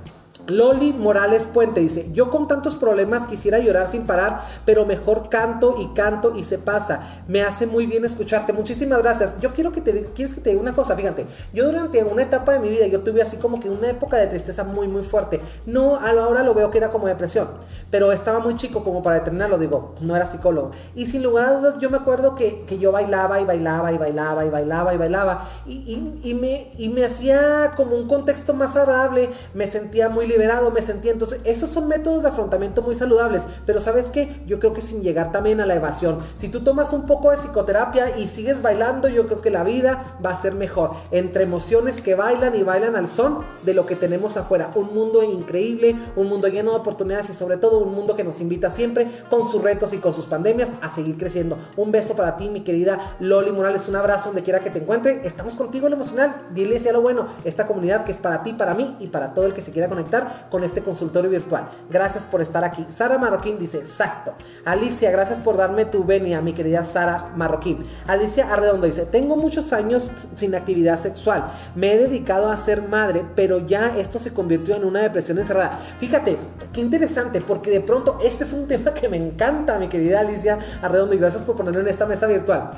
Loli 0.50 0.92
Morales 0.92 1.46
Puente 1.46 1.80
dice, 1.80 2.10
yo 2.12 2.30
con 2.30 2.48
tantos 2.48 2.74
problemas 2.74 3.26
quisiera 3.26 3.58
llorar 3.58 3.88
sin 3.88 4.06
parar, 4.06 4.42
pero 4.64 4.84
mejor 4.84 5.28
canto 5.28 5.76
y 5.78 5.94
canto 5.94 6.34
y 6.36 6.44
se 6.44 6.58
pasa. 6.58 7.22
Me 7.28 7.42
hace 7.42 7.66
muy 7.66 7.86
bien 7.86 8.04
escucharte. 8.04 8.52
Muchísimas 8.52 9.02
gracias. 9.02 9.40
Yo 9.40 9.52
quiero 9.54 9.72
que 9.72 9.80
te 9.80 9.92
diga, 9.92 10.10
quieres 10.14 10.34
que 10.34 10.40
te 10.40 10.50
diga 10.50 10.60
una 10.62 10.74
cosa, 10.74 10.96
fíjate, 10.96 11.26
yo 11.52 11.66
durante 11.66 12.02
una 12.04 12.22
etapa 12.22 12.52
de 12.52 12.58
mi 12.58 12.68
vida 12.68 12.86
yo 12.86 13.00
tuve 13.00 13.22
así 13.22 13.36
como 13.36 13.60
que 13.60 13.70
una 13.70 13.88
época 13.88 14.16
de 14.16 14.26
tristeza 14.26 14.64
muy 14.64 14.88
muy 14.88 15.02
fuerte. 15.02 15.40
No, 15.66 15.96
ahora 15.96 16.42
lo 16.42 16.54
veo 16.54 16.70
que 16.70 16.78
era 16.78 16.90
como 16.90 17.06
depresión, 17.06 17.48
pero 17.90 18.12
estaba 18.12 18.40
muy 18.40 18.56
chico 18.56 18.82
como 18.84 19.02
para 19.02 19.16
determinarlo, 19.16 19.58
digo, 19.58 19.94
no 20.00 20.16
era 20.16 20.26
psicólogo. 20.26 20.72
Y 20.94 21.06
sin 21.06 21.22
lugar 21.22 21.48
a 21.48 21.52
dudas 21.52 21.78
yo 21.78 21.90
me 21.90 21.96
acuerdo 21.96 22.34
que, 22.34 22.64
que 22.66 22.78
yo 22.78 22.92
bailaba 22.92 23.40
y 23.40 23.44
bailaba 23.44 23.92
y 23.92 23.98
bailaba 23.98 24.44
y 24.44 24.50
bailaba 24.50 24.94
y 24.94 24.96
bailaba 24.96 25.48
y, 25.66 26.20
y, 26.22 26.34
me, 26.34 26.68
y 26.78 26.88
me 26.88 27.04
hacía 27.04 27.72
como 27.76 27.96
un 27.96 28.08
contexto 28.08 28.54
más 28.54 28.76
agradable, 28.76 29.30
me 29.54 29.66
sentía 29.66 30.08
muy 30.08 30.26
me 30.72 30.82
sentía. 30.82 31.12
Entonces, 31.12 31.40
esos 31.44 31.70
son 31.70 31.88
métodos 31.88 32.22
de 32.22 32.28
afrontamiento 32.28 32.82
muy 32.82 32.94
saludables. 32.94 33.42
Pero 33.66 33.80
¿sabes 33.80 34.06
qué? 34.06 34.42
Yo 34.46 34.58
creo 34.58 34.72
que 34.72 34.80
sin 34.80 35.02
llegar 35.02 35.32
también 35.32 35.60
a 35.60 35.66
la 35.66 35.74
evasión. 35.74 36.18
Si 36.36 36.48
tú 36.48 36.60
tomas 36.60 36.92
un 36.92 37.06
poco 37.06 37.30
de 37.30 37.36
psicoterapia 37.36 38.16
y 38.18 38.28
sigues 38.28 38.62
bailando, 38.62 39.08
yo 39.08 39.26
creo 39.26 39.40
que 39.40 39.50
la 39.50 39.64
vida 39.64 40.16
va 40.24 40.30
a 40.30 40.40
ser 40.40 40.54
mejor. 40.54 40.92
Entre 41.10 41.44
emociones 41.44 42.00
que 42.00 42.14
bailan 42.14 42.54
y 42.54 42.62
bailan 42.62 42.96
al 42.96 43.08
son 43.08 43.44
de 43.64 43.74
lo 43.74 43.86
que 43.86 43.96
tenemos 43.96 44.36
afuera. 44.36 44.70
Un 44.74 44.94
mundo 44.94 45.22
increíble, 45.22 45.96
un 46.16 46.28
mundo 46.28 46.48
lleno 46.48 46.72
de 46.72 46.78
oportunidades 46.78 47.30
y 47.30 47.34
sobre 47.34 47.56
todo 47.56 47.78
un 47.78 47.94
mundo 47.94 48.16
que 48.16 48.24
nos 48.24 48.40
invita 48.40 48.70
siempre 48.70 49.08
con 49.28 49.48
sus 49.48 49.62
retos 49.62 49.92
y 49.92 49.98
con 49.98 50.12
sus 50.12 50.26
pandemias 50.26 50.70
a 50.80 50.90
seguir 50.90 51.16
creciendo. 51.16 51.58
Un 51.76 51.92
beso 51.92 52.16
para 52.16 52.36
ti, 52.36 52.48
mi 52.48 52.62
querida 52.62 53.16
Loli 53.20 53.52
Morales. 53.52 53.88
Un 53.88 53.96
abrazo 53.96 54.30
donde 54.30 54.42
quiera 54.42 54.60
que 54.60 54.70
te 54.70 54.80
encuentre. 54.80 55.26
Estamos 55.26 55.56
contigo 55.56 55.86
en 55.86 55.92
lo 55.92 55.96
emocional. 55.96 56.34
Dile 56.52 56.80
a 56.88 56.92
lo 56.92 57.02
bueno. 57.02 57.26
Esta 57.44 57.66
comunidad 57.66 58.04
que 58.04 58.12
es 58.12 58.18
para 58.18 58.42
ti, 58.42 58.52
para 58.52 58.74
mí 58.74 58.96
y 59.00 59.08
para 59.08 59.34
todo 59.34 59.46
el 59.46 59.54
que 59.54 59.60
se 59.60 59.72
quiera 59.72 59.88
conectar 59.88 60.19
con 60.50 60.64
este 60.64 60.82
consultorio 60.82 61.30
virtual. 61.30 61.68
Gracias 61.88 62.24
por 62.24 62.40
estar 62.40 62.64
aquí. 62.64 62.86
Sara 62.90 63.18
Marroquín 63.18 63.58
dice, 63.58 63.78
exacto. 63.78 64.34
Alicia, 64.64 65.10
gracias 65.10 65.40
por 65.40 65.56
darme 65.56 65.84
tu 65.84 66.04
venia, 66.04 66.40
mi 66.40 66.52
querida 66.52 66.84
Sara 66.84 67.32
Marroquín. 67.36 67.82
Alicia 68.06 68.52
Arredondo 68.52 68.86
dice, 68.86 69.06
tengo 69.06 69.36
muchos 69.36 69.72
años 69.72 70.10
sin 70.34 70.54
actividad 70.54 71.00
sexual. 71.00 71.46
Me 71.74 71.94
he 71.94 71.98
dedicado 71.98 72.50
a 72.50 72.58
ser 72.58 72.82
madre, 72.82 73.24
pero 73.34 73.58
ya 73.66 73.96
esto 73.96 74.18
se 74.18 74.32
convirtió 74.32 74.76
en 74.76 74.84
una 74.84 75.00
depresión 75.00 75.38
encerrada. 75.38 75.78
Fíjate, 75.98 76.36
qué 76.72 76.80
interesante, 76.80 77.40
porque 77.40 77.70
de 77.70 77.80
pronto 77.80 78.18
este 78.22 78.44
es 78.44 78.52
un 78.52 78.68
tema 78.68 78.94
que 78.94 79.08
me 79.08 79.16
encanta, 79.16 79.78
mi 79.78 79.88
querida 79.88 80.20
Alicia 80.20 80.58
Arredondo, 80.82 81.14
y 81.14 81.18
gracias 81.18 81.42
por 81.42 81.56
ponerlo 81.56 81.80
en 81.80 81.88
esta 81.88 82.06
mesa 82.06 82.26
virtual. 82.26 82.72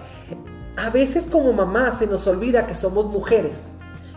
A 0.77 0.91
veces 0.91 1.29
como 1.31 1.53
mamá 1.53 1.93
se 1.97 2.07
nos 2.07 2.27
olvida 2.27 2.67
que 2.67 2.75
somos 2.75 3.07
mujeres 3.07 3.67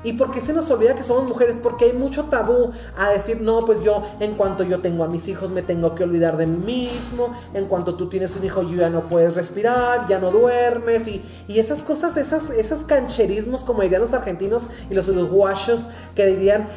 ¿Y 0.06 0.14
por 0.14 0.32
qué 0.32 0.40
se 0.40 0.54
nos 0.54 0.70
olvida 0.70 0.96
que 0.96 1.04
somos 1.04 1.28
mujeres? 1.28 1.58
Porque 1.62 1.86
hay 1.86 1.94
mucho 1.94 2.26
tabú 2.26 2.72
a 2.96 3.10
decir, 3.10 3.42
no, 3.42 3.66
pues 3.66 3.84
yo, 3.84 4.04
en 4.20 4.36
cuanto 4.36 4.64
yo 4.64 4.80
tengo 4.80 5.04
a 5.04 5.08
mis 5.08 5.28
hijos, 5.28 5.50
me 5.50 5.64
tengo 5.64 5.96
que 5.96 6.04
olvidar 6.04 6.38
de 6.38 6.46
mí 6.46 6.56
mismo. 6.66 7.34
En 7.56 7.66
cuanto 7.66 7.96
tú 7.96 8.08
tienes 8.08 8.36
un 8.36 8.46
hijo, 8.46 8.62
yo 8.62 8.78
ya 8.78 8.90
no 8.90 9.02
puedes 9.02 9.34
respirar, 9.34 10.08
ya 10.08 10.20
no 10.20 10.30
duermes. 10.30 11.08
Y, 11.08 11.24
y 11.48 11.58
esas 11.58 11.82
cosas, 11.82 12.18
esas, 12.18 12.52
esos 12.52 12.84
cancherismos, 12.84 13.64
como 13.64 13.82
dirían 13.82 14.02
los 14.02 14.14
argentinos 14.14 14.64
y 14.92 14.94
los 14.94 15.10
uruguayos, 15.10 15.88
que 16.16 16.28
dirían, 16.28 16.68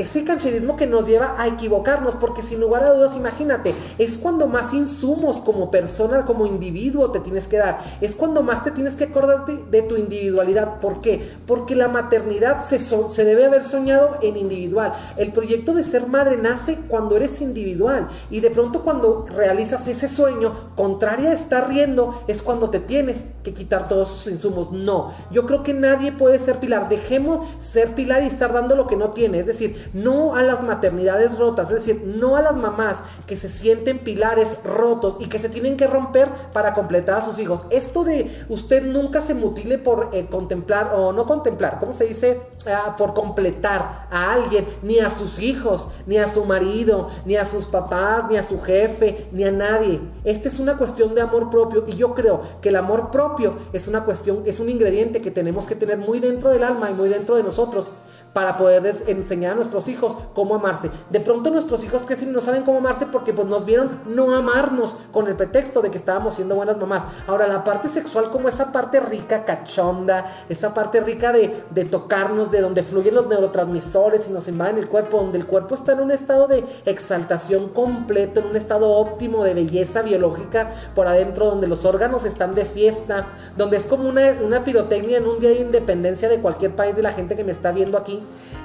ese 0.00 0.24
cancherismo 0.24 0.76
que 0.76 0.86
nos 0.86 1.06
lleva 1.06 1.34
a 1.38 1.46
equivocarnos, 1.46 2.16
porque 2.16 2.42
sin 2.42 2.60
lugar 2.60 2.82
a 2.82 2.92
dudas, 2.92 3.16
imagínate, 3.16 3.74
es 3.98 4.18
cuando 4.18 4.46
más 4.46 4.72
insumos 4.72 5.38
como 5.38 5.70
persona, 5.70 6.24
como 6.24 6.46
individuo 6.46 7.10
te 7.10 7.20
tienes 7.20 7.46
que 7.46 7.58
dar, 7.58 7.80
es 8.00 8.14
cuando 8.14 8.42
más 8.42 8.64
te 8.64 8.70
tienes 8.70 8.94
que 8.94 9.04
acordarte 9.04 9.56
de 9.70 9.82
tu 9.82 9.96
individualidad. 9.96 10.80
¿Por 10.80 11.00
qué? 11.00 11.36
Porque 11.46 11.74
la 11.76 11.88
maternidad 11.88 12.66
se, 12.66 12.78
se 12.78 13.24
debe 13.24 13.44
haber 13.44 13.64
soñado 13.64 14.18
en 14.22 14.36
individual. 14.36 14.92
El 15.16 15.32
proyecto 15.32 15.74
de 15.74 15.82
ser 15.82 16.06
madre 16.06 16.36
nace 16.36 16.78
cuando 16.88 17.16
eres 17.16 17.40
individual 17.40 18.08
y 18.30 18.40
de 18.40 18.50
pronto 18.50 18.82
cuando 18.82 19.26
realizas 19.26 19.86
ese 19.88 20.08
sueño, 20.08 20.70
contraria 20.76 21.30
a 21.30 21.34
estar 21.34 21.68
riendo, 21.68 22.22
es 22.26 22.42
cuando 22.42 22.70
te 22.70 22.80
tienes 22.80 23.26
que 23.42 23.52
quitar 23.52 23.88
todos 23.88 24.12
esos 24.12 24.32
insumos. 24.32 24.72
No, 24.72 25.12
yo 25.30 25.46
creo 25.46 25.62
que 25.62 25.74
nadie 25.74 26.12
puede 26.12 26.38
ser 26.38 26.58
pilar. 26.58 26.88
Dejemos 26.88 27.46
ser 27.60 27.94
pilar 27.94 28.22
y 28.22 28.26
estar 28.26 28.52
dando 28.52 28.76
lo 28.76 28.86
que 28.86 28.96
no 28.96 29.10
tiene. 29.10 29.40
Es 29.40 29.46
decir, 29.46 29.89
no 29.92 30.36
a 30.36 30.42
las 30.42 30.62
maternidades 30.62 31.36
rotas, 31.38 31.68
es 31.70 31.86
decir, 31.86 32.02
no 32.04 32.36
a 32.36 32.42
las 32.42 32.56
mamás 32.56 32.96
que 33.26 33.36
se 33.36 33.48
sienten 33.48 33.98
pilares 33.98 34.64
rotos 34.64 35.16
y 35.20 35.28
que 35.28 35.38
se 35.38 35.48
tienen 35.48 35.76
que 35.76 35.86
romper 35.86 36.28
para 36.52 36.74
completar 36.74 37.18
a 37.18 37.22
sus 37.22 37.38
hijos. 37.38 37.66
Esto 37.70 38.04
de 38.04 38.44
usted 38.48 38.84
nunca 38.84 39.20
se 39.20 39.34
mutile 39.34 39.78
por 39.78 40.10
eh, 40.12 40.26
contemplar 40.30 40.92
o 40.94 41.12
no 41.12 41.26
contemplar, 41.26 41.78
¿cómo 41.80 41.92
se 41.92 42.06
dice? 42.06 42.40
Ah, 42.66 42.94
por 42.96 43.14
completar 43.14 44.08
a 44.10 44.32
alguien, 44.32 44.66
ni 44.82 44.98
a 44.98 45.10
sus 45.10 45.38
hijos, 45.38 45.88
ni 46.06 46.18
a 46.18 46.28
su 46.28 46.44
marido, 46.44 47.08
ni 47.24 47.36
a 47.36 47.46
sus 47.46 47.66
papás, 47.66 48.24
ni 48.28 48.36
a 48.36 48.42
su 48.42 48.60
jefe, 48.60 49.28
ni 49.32 49.44
a 49.44 49.50
nadie. 49.50 50.00
Esta 50.24 50.48
es 50.48 50.58
una 50.58 50.76
cuestión 50.76 51.14
de 51.14 51.22
amor 51.22 51.50
propio 51.50 51.84
y 51.86 51.96
yo 51.96 52.14
creo 52.14 52.42
que 52.60 52.68
el 52.68 52.76
amor 52.76 53.10
propio 53.10 53.54
es 53.72 53.88
una 53.88 54.04
cuestión, 54.04 54.42
es 54.46 54.60
un 54.60 54.68
ingrediente 54.68 55.20
que 55.20 55.30
tenemos 55.30 55.66
que 55.66 55.74
tener 55.74 55.98
muy 55.98 56.20
dentro 56.20 56.50
del 56.50 56.64
alma 56.64 56.90
y 56.90 56.94
muy 56.94 57.08
dentro 57.08 57.36
de 57.36 57.42
nosotros 57.42 57.90
para 58.32 58.56
poder 58.56 58.94
enseñar 59.06 59.52
a 59.52 59.56
nuestros 59.56 59.88
hijos 59.88 60.16
cómo 60.34 60.54
amarse. 60.54 60.90
De 61.10 61.20
pronto 61.20 61.50
nuestros 61.50 61.82
hijos 61.82 62.02
crecen 62.06 62.30
y 62.30 62.32
no 62.32 62.40
saben 62.40 62.62
cómo 62.62 62.78
amarse 62.78 63.06
porque 63.06 63.32
pues 63.32 63.48
nos 63.48 63.64
vieron 63.64 64.00
no 64.06 64.34
amarnos 64.34 64.94
con 65.12 65.26
el 65.26 65.34
pretexto 65.34 65.82
de 65.82 65.90
que 65.90 65.98
estábamos 65.98 66.34
siendo 66.34 66.54
buenas 66.54 66.78
mamás. 66.78 67.02
Ahora 67.26 67.46
la 67.48 67.64
parte 67.64 67.88
sexual 67.88 68.30
como 68.30 68.48
esa 68.48 68.72
parte 68.72 69.00
rica, 69.00 69.44
cachonda, 69.44 70.26
esa 70.48 70.74
parte 70.74 71.00
rica 71.00 71.32
de, 71.32 71.64
de 71.70 71.84
tocarnos, 71.84 72.50
de 72.50 72.60
donde 72.60 72.82
fluyen 72.82 73.14
los 73.14 73.26
neurotransmisores 73.26 74.28
y 74.28 74.32
nos 74.32 74.46
invaden 74.48 74.78
el 74.78 74.88
cuerpo, 74.88 75.18
donde 75.18 75.38
el 75.38 75.46
cuerpo 75.46 75.74
está 75.74 75.92
en 75.92 76.00
un 76.00 76.10
estado 76.12 76.46
de 76.46 76.64
exaltación 76.86 77.70
completo, 77.70 78.40
en 78.40 78.46
un 78.46 78.56
estado 78.56 78.90
óptimo 78.90 79.44
de 79.44 79.54
belleza 79.54 80.02
biológica 80.02 80.70
por 80.94 81.08
adentro, 81.08 81.46
donde 81.46 81.66
los 81.66 81.84
órganos 81.84 82.24
están 82.24 82.54
de 82.54 82.64
fiesta, 82.64 83.26
donde 83.56 83.76
es 83.76 83.86
como 83.86 84.08
una, 84.08 84.36
una 84.44 84.64
pirotecnia 84.64 85.18
en 85.18 85.26
un 85.26 85.40
día 85.40 85.50
de 85.50 85.60
independencia 85.60 86.28
de 86.28 86.38
cualquier 86.38 86.76
país 86.76 86.94
de 86.94 87.02
la 87.02 87.12
gente 87.12 87.36
que 87.36 87.44
me 87.44 87.52
está 87.52 87.72
viendo 87.72 87.98
aquí 87.98 88.19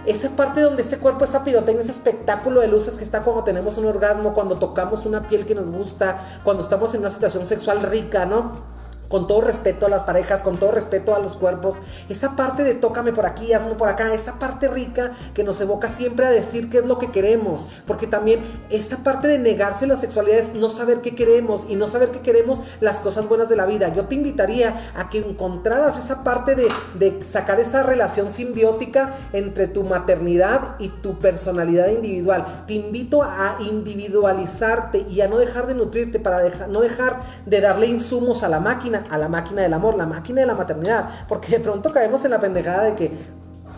esa 0.05 0.35
parte 0.35 0.61
donde 0.61 0.81
este 0.81 0.97
cuerpo, 0.97 1.25
esa 1.25 1.43
pirotecnia, 1.43 1.81
ese 1.83 1.91
espectáculo 1.91 2.61
de 2.61 2.67
luces 2.67 2.97
que 2.97 3.03
está 3.03 3.23
cuando 3.23 3.43
tenemos 3.43 3.77
un 3.77 3.85
orgasmo, 3.85 4.33
cuando 4.33 4.57
tocamos 4.57 5.05
una 5.05 5.27
piel 5.27 5.45
que 5.45 5.55
nos 5.55 5.71
gusta, 5.71 6.19
cuando 6.43 6.61
estamos 6.61 6.93
en 6.93 7.01
una 7.01 7.09
situación 7.09 7.45
sexual 7.45 7.81
rica, 7.83 8.25
¿no? 8.25 8.74
Con 9.07 9.27
todo 9.27 9.41
respeto 9.41 9.85
a 9.85 9.89
las 9.89 10.03
parejas, 10.03 10.41
con 10.41 10.57
todo 10.57 10.71
respeto 10.71 11.15
a 11.15 11.19
los 11.19 11.35
cuerpos, 11.35 11.75
esa 12.09 12.35
parte 12.35 12.63
de 12.63 12.73
tócame 12.73 13.13
por 13.13 13.25
aquí, 13.25 13.53
hazme 13.53 13.75
por 13.75 13.87
acá, 13.87 14.13
esa 14.13 14.39
parte 14.39 14.67
rica 14.67 15.11
que 15.33 15.43
nos 15.43 15.59
evoca 15.61 15.89
siempre 15.89 16.25
a 16.25 16.31
decir 16.31 16.69
qué 16.69 16.79
es 16.79 16.85
lo 16.85 16.99
que 16.99 17.11
queremos, 17.11 17.67
porque 17.85 18.07
también 18.07 18.41
esta 18.69 18.97
parte 18.97 19.27
de 19.27 19.39
negarse 19.39 19.87
la 19.87 19.97
sexualidad 19.97 20.39
es 20.39 20.53
no 20.53 20.69
saber 20.69 21.01
qué 21.01 21.15
queremos 21.15 21.65
y 21.69 21.75
no 21.75 21.87
saber 21.87 22.09
qué 22.09 22.19
queremos 22.19 22.61
las 22.81 22.99
cosas 22.99 23.27
buenas 23.27 23.49
de 23.49 23.55
la 23.55 23.65
vida. 23.65 23.93
Yo 23.93 24.05
te 24.05 24.15
invitaría 24.15 24.75
a 24.95 25.09
que 25.09 25.19
encontraras 25.19 25.97
esa 25.97 26.23
parte 26.23 26.55
de, 26.55 26.67
de 26.97 27.21
sacar 27.21 27.59
esa 27.59 27.83
relación 27.83 28.29
simbiótica 28.31 29.15
entre 29.33 29.67
tu 29.67 29.83
maternidad 29.83 30.75
y 30.79 30.89
tu 30.89 31.19
personalidad 31.19 31.89
individual. 31.89 32.63
Te 32.67 32.73
invito 32.73 33.23
a 33.23 33.57
individualizarte 33.59 35.05
y 35.09 35.21
a 35.21 35.27
no 35.27 35.37
dejar 35.37 35.67
de 35.67 35.75
nutrirte 35.75 36.19
para 36.19 36.67
no 36.67 36.81
dejar 36.81 37.21
de 37.45 37.61
darle 37.61 37.87
insumos 37.87 38.43
a 38.43 38.49
la 38.49 38.59
máquina 38.59 38.94
a 39.09 39.17
la 39.17 39.27
máquina 39.27 39.61
del 39.61 39.73
amor, 39.73 39.95
la 39.95 40.05
máquina 40.05 40.41
de 40.41 40.47
la 40.47 40.55
maternidad, 40.55 41.09
porque 41.27 41.51
de 41.51 41.59
pronto 41.59 41.91
caemos 41.91 42.23
en 42.25 42.31
la 42.31 42.39
pendejada 42.39 42.83
de 42.83 42.95
que 42.95 43.11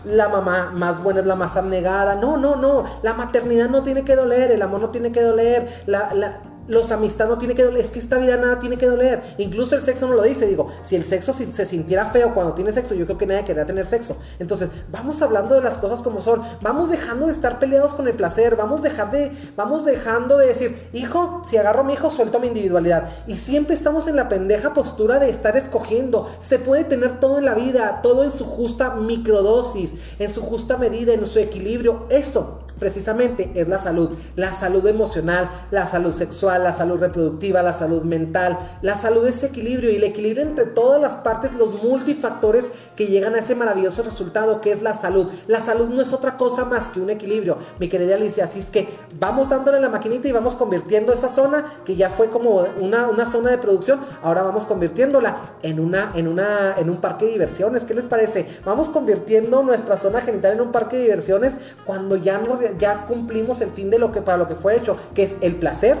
la 0.04 0.28
mamá 0.28 0.70
más 0.74 1.02
buena 1.02 1.20
es 1.20 1.26
la 1.26 1.34
más 1.34 1.56
abnegada. 1.56 2.14
No, 2.14 2.36
no, 2.36 2.56
no. 2.56 2.84
La 3.02 3.14
maternidad 3.14 3.68
no 3.68 3.82
tiene 3.82 4.04
que 4.04 4.16
doler, 4.16 4.50
el 4.50 4.62
amor 4.62 4.80
no 4.80 4.90
tiene 4.90 5.12
que 5.12 5.22
doler, 5.22 5.68
la, 5.86 6.40
los 6.68 6.90
amistad 6.90 7.28
no 7.28 7.38
tiene 7.38 7.54
que 7.54 7.64
doler, 7.64 7.80
es 7.80 7.90
que 7.90 7.98
esta 7.98 8.18
vida 8.18 8.36
nada 8.36 8.60
tiene 8.60 8.76
que 8.76 8.86
doler. 8.86 9.22
Incluso 9.38 9.74
el 9.74 9.82
sexo 9.82 10.06
no 10.06 10.14
lo 10.14 10.22
dice, 10.22 10.46
digo, 10.46 10.70
si 10.82 10.96
el 10.96 11.04
sexo 11.04 11.32
se 11.32 11.66
sintiera 11.66 12.06
feo 12.10 12.34
cuando 12.34 12.54
tiene 12.54 12.72
sexo, 12.72 12.94
yo 12.94 13.06
creo 13.06 13.18
que 13.18 13.26
nadie 13.26 13.44
querría 13.44 13.66
tener 13.66 13.86
sexo. 13.86 14.16
Entonces, 14.38 14.68
vamos 14.90 15.20
hablando 15.22 15.54
de 15.54 15.62
las 15.62 15.78
cosas 15.78 16.02
como 16.02 16.20
son, 16.20 16.42
vamos 16.60 16.90
dejando 16.90 17.26
de 17.26 17.32
estar 17.32 17.58
peleados 17.58 17.94
con 17.94 18.06
el 18.06 18.14
placer, 18.14 18.56
vamos 18.56 18.82
dejar 18.82 19.10
de 19.10 19.32
vamos 19.56 19.84
dejando 19.84 20.38
de 20.38 20.46
decir, 20.46 20.88
"Hijo, 20.92 21.42
si 21.48 21.56
agarro 21.56 21.80
a 21.80 21.84
mi 21.84 21.94
hijo, 21.94 22.10
suelto 22.10 22.40
mi 22.40 22.48
individualidad." 22.48 23.08
Y 23.26 23.36
siempre 23.36 23.74
estamos 23.74 24.06
en 24.06 24.16
la 24.16 24.28
pendeja 24.28 24.74
postura 24.74 25.18
de 25.18 25.30
estar 25.30 25.56
escogiendo. 25.56 26.28
Se 26.40 26.58
puede 26.58 26.84
tener 26.84 27.20
todo 27.20 27.38
en 27.38 27.44
la 27.44 27.54
vida, 27.54 28.00
todo 28.02 28.24
en 28.24 28.30
su 28.30 28.44
justa 28.44 28.94
microdosis, 28.94 29.94
en 30.18 30.30
su 30.30 30.42
justa 30.42 30.76
medida, 30.76 31.12
en 31.12 31.24
su 31.26 31.38
equilibrio. 31.38 32.06
Eso 32.10 32.60
precisamente 32.78 33.50
es 33.54 33.68
la 33.68 33.78
salud, 33.78 34.10
la 34.36 34.52
salud 34.52 34.86
emocional, 34.86 35.50
la 35.70 35.86
salud 35.86 36.12
sexual, 36.12 36.64
la 36.64 36.72
salud 36.72 36.98
reproductiva, 36.98 37.62
la 37.62 37.74
salud 37.74 38.02
mental. 38.02 38.58
La 38.82 38.96
salud 38.96 39.26
es 39.26 39.42
equilibrio 39.42 39.90
y 39.90 39.96
el 39.96 40.04
equilibrio 40.04 40.42
entre 40.42 40.64
todas 40.66 41.00
las 41.00 41.18
partes, 41.18 41.54
los 41.54 41.82
multifactores 41.82 42.70
que 42.96 43.06
llegan 43.06 43.34
a 43.34 43.38
ese 43.38 43.54
maravilloso 43.54 44.02
resultado 44.02 44.60
que 44.60 44.72
es 44.72 44.82
la 44.82 44.98
salud. 45.00 45.28
La 45.46 45.60
salud 45.60 45.88
no 45.88 46.02
es 46.02 46.12
otra 46.12 46.36
cosa 46.36 46.64
más 46.64 46.88
que 46.88 47.00
un 47.00 47.10
equilibrio, 47.10 47.58
mi 47.78 47.88
querida 47.88 48.14
Alicia. 48.14 48.44
Así 48.44 48.58
es 48.60 48.70
que 48.70 48.88
vamos 49.18 49.48
dándole 49.48 49.80
la 49.80 49.88
maquinita 49.88 50.28
y 50.28 50.32
vamos 50.32 50.54
convirtiendo 50.54 51.12
esa 51.12 51.28
zona 51.28 51.64
que 51.84 51.96
ya 51.96 52.10
fue 52.10 52.30
como 52.30 52.66
una, 52.80 53.08
una 53.08 53.26
zona 53.26 53.50
de 53.50 53.58
producción, 53.58 54.00
ahora 54.22 54.42
vamos 54.42 54.64
convirtiéndola 54.66 55.54
en, 55.62 55.80
una, 55.80 56.12
en, 56.14 56.28
una, 56.28 56.74
en 56.78 56.90
un 56.90 56.98
parque 56.98 57.26
de 57.26 57.32
diversiones. 57.32 57.84
¿Qué 57.84 57.94
les 57.94 58.06
parece? 58.06 58.46
Vamos 58.64 58.88
convirtiendo 58.88 59.62
nuestra 59.62 59.96
zona 59.96 60.20
genital 60.20 60.54
en 60.54 60.60
un 60.60 60.72
parque 60.72 60.96
de 60.96 61.02
diversiones 61.02 61.54
cuando 61.84 62.16
ya 62.16 62.38
nos 62.38 62.60
ya 62.78 63.06
cumplimos 63.06 63.60
el 63.60 63.70
fin 63.70 63.90
de 63.90 63.98
lo 63.98 64.12
que 64.12 64.22
para 64.22 64.38
lo 64.38 64.48
que 64.48 64.54
fue 64.54 64.76
hecho, 64.76 64.96
que 65.14 65.22
es 65.22 65.36
el 65.40 65.56
placer. 65.56 65.96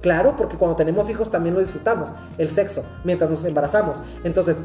Claro, 0.00 0.34
porque 0.36 0.56
cuando 0.56 0.76
tenemos 0.76 1.08
hijos 1.10 1.30
también 1.30 1.54
lo 1.54 1.60
disfrutamos, 1.60 2.10
el 2.36 2.48
sexo, 2.48 2.84
mientras 3.04 3.30
nos 3.30 3.44
embarazamos. 3.44 4.02
Entonces, 4.24 4.64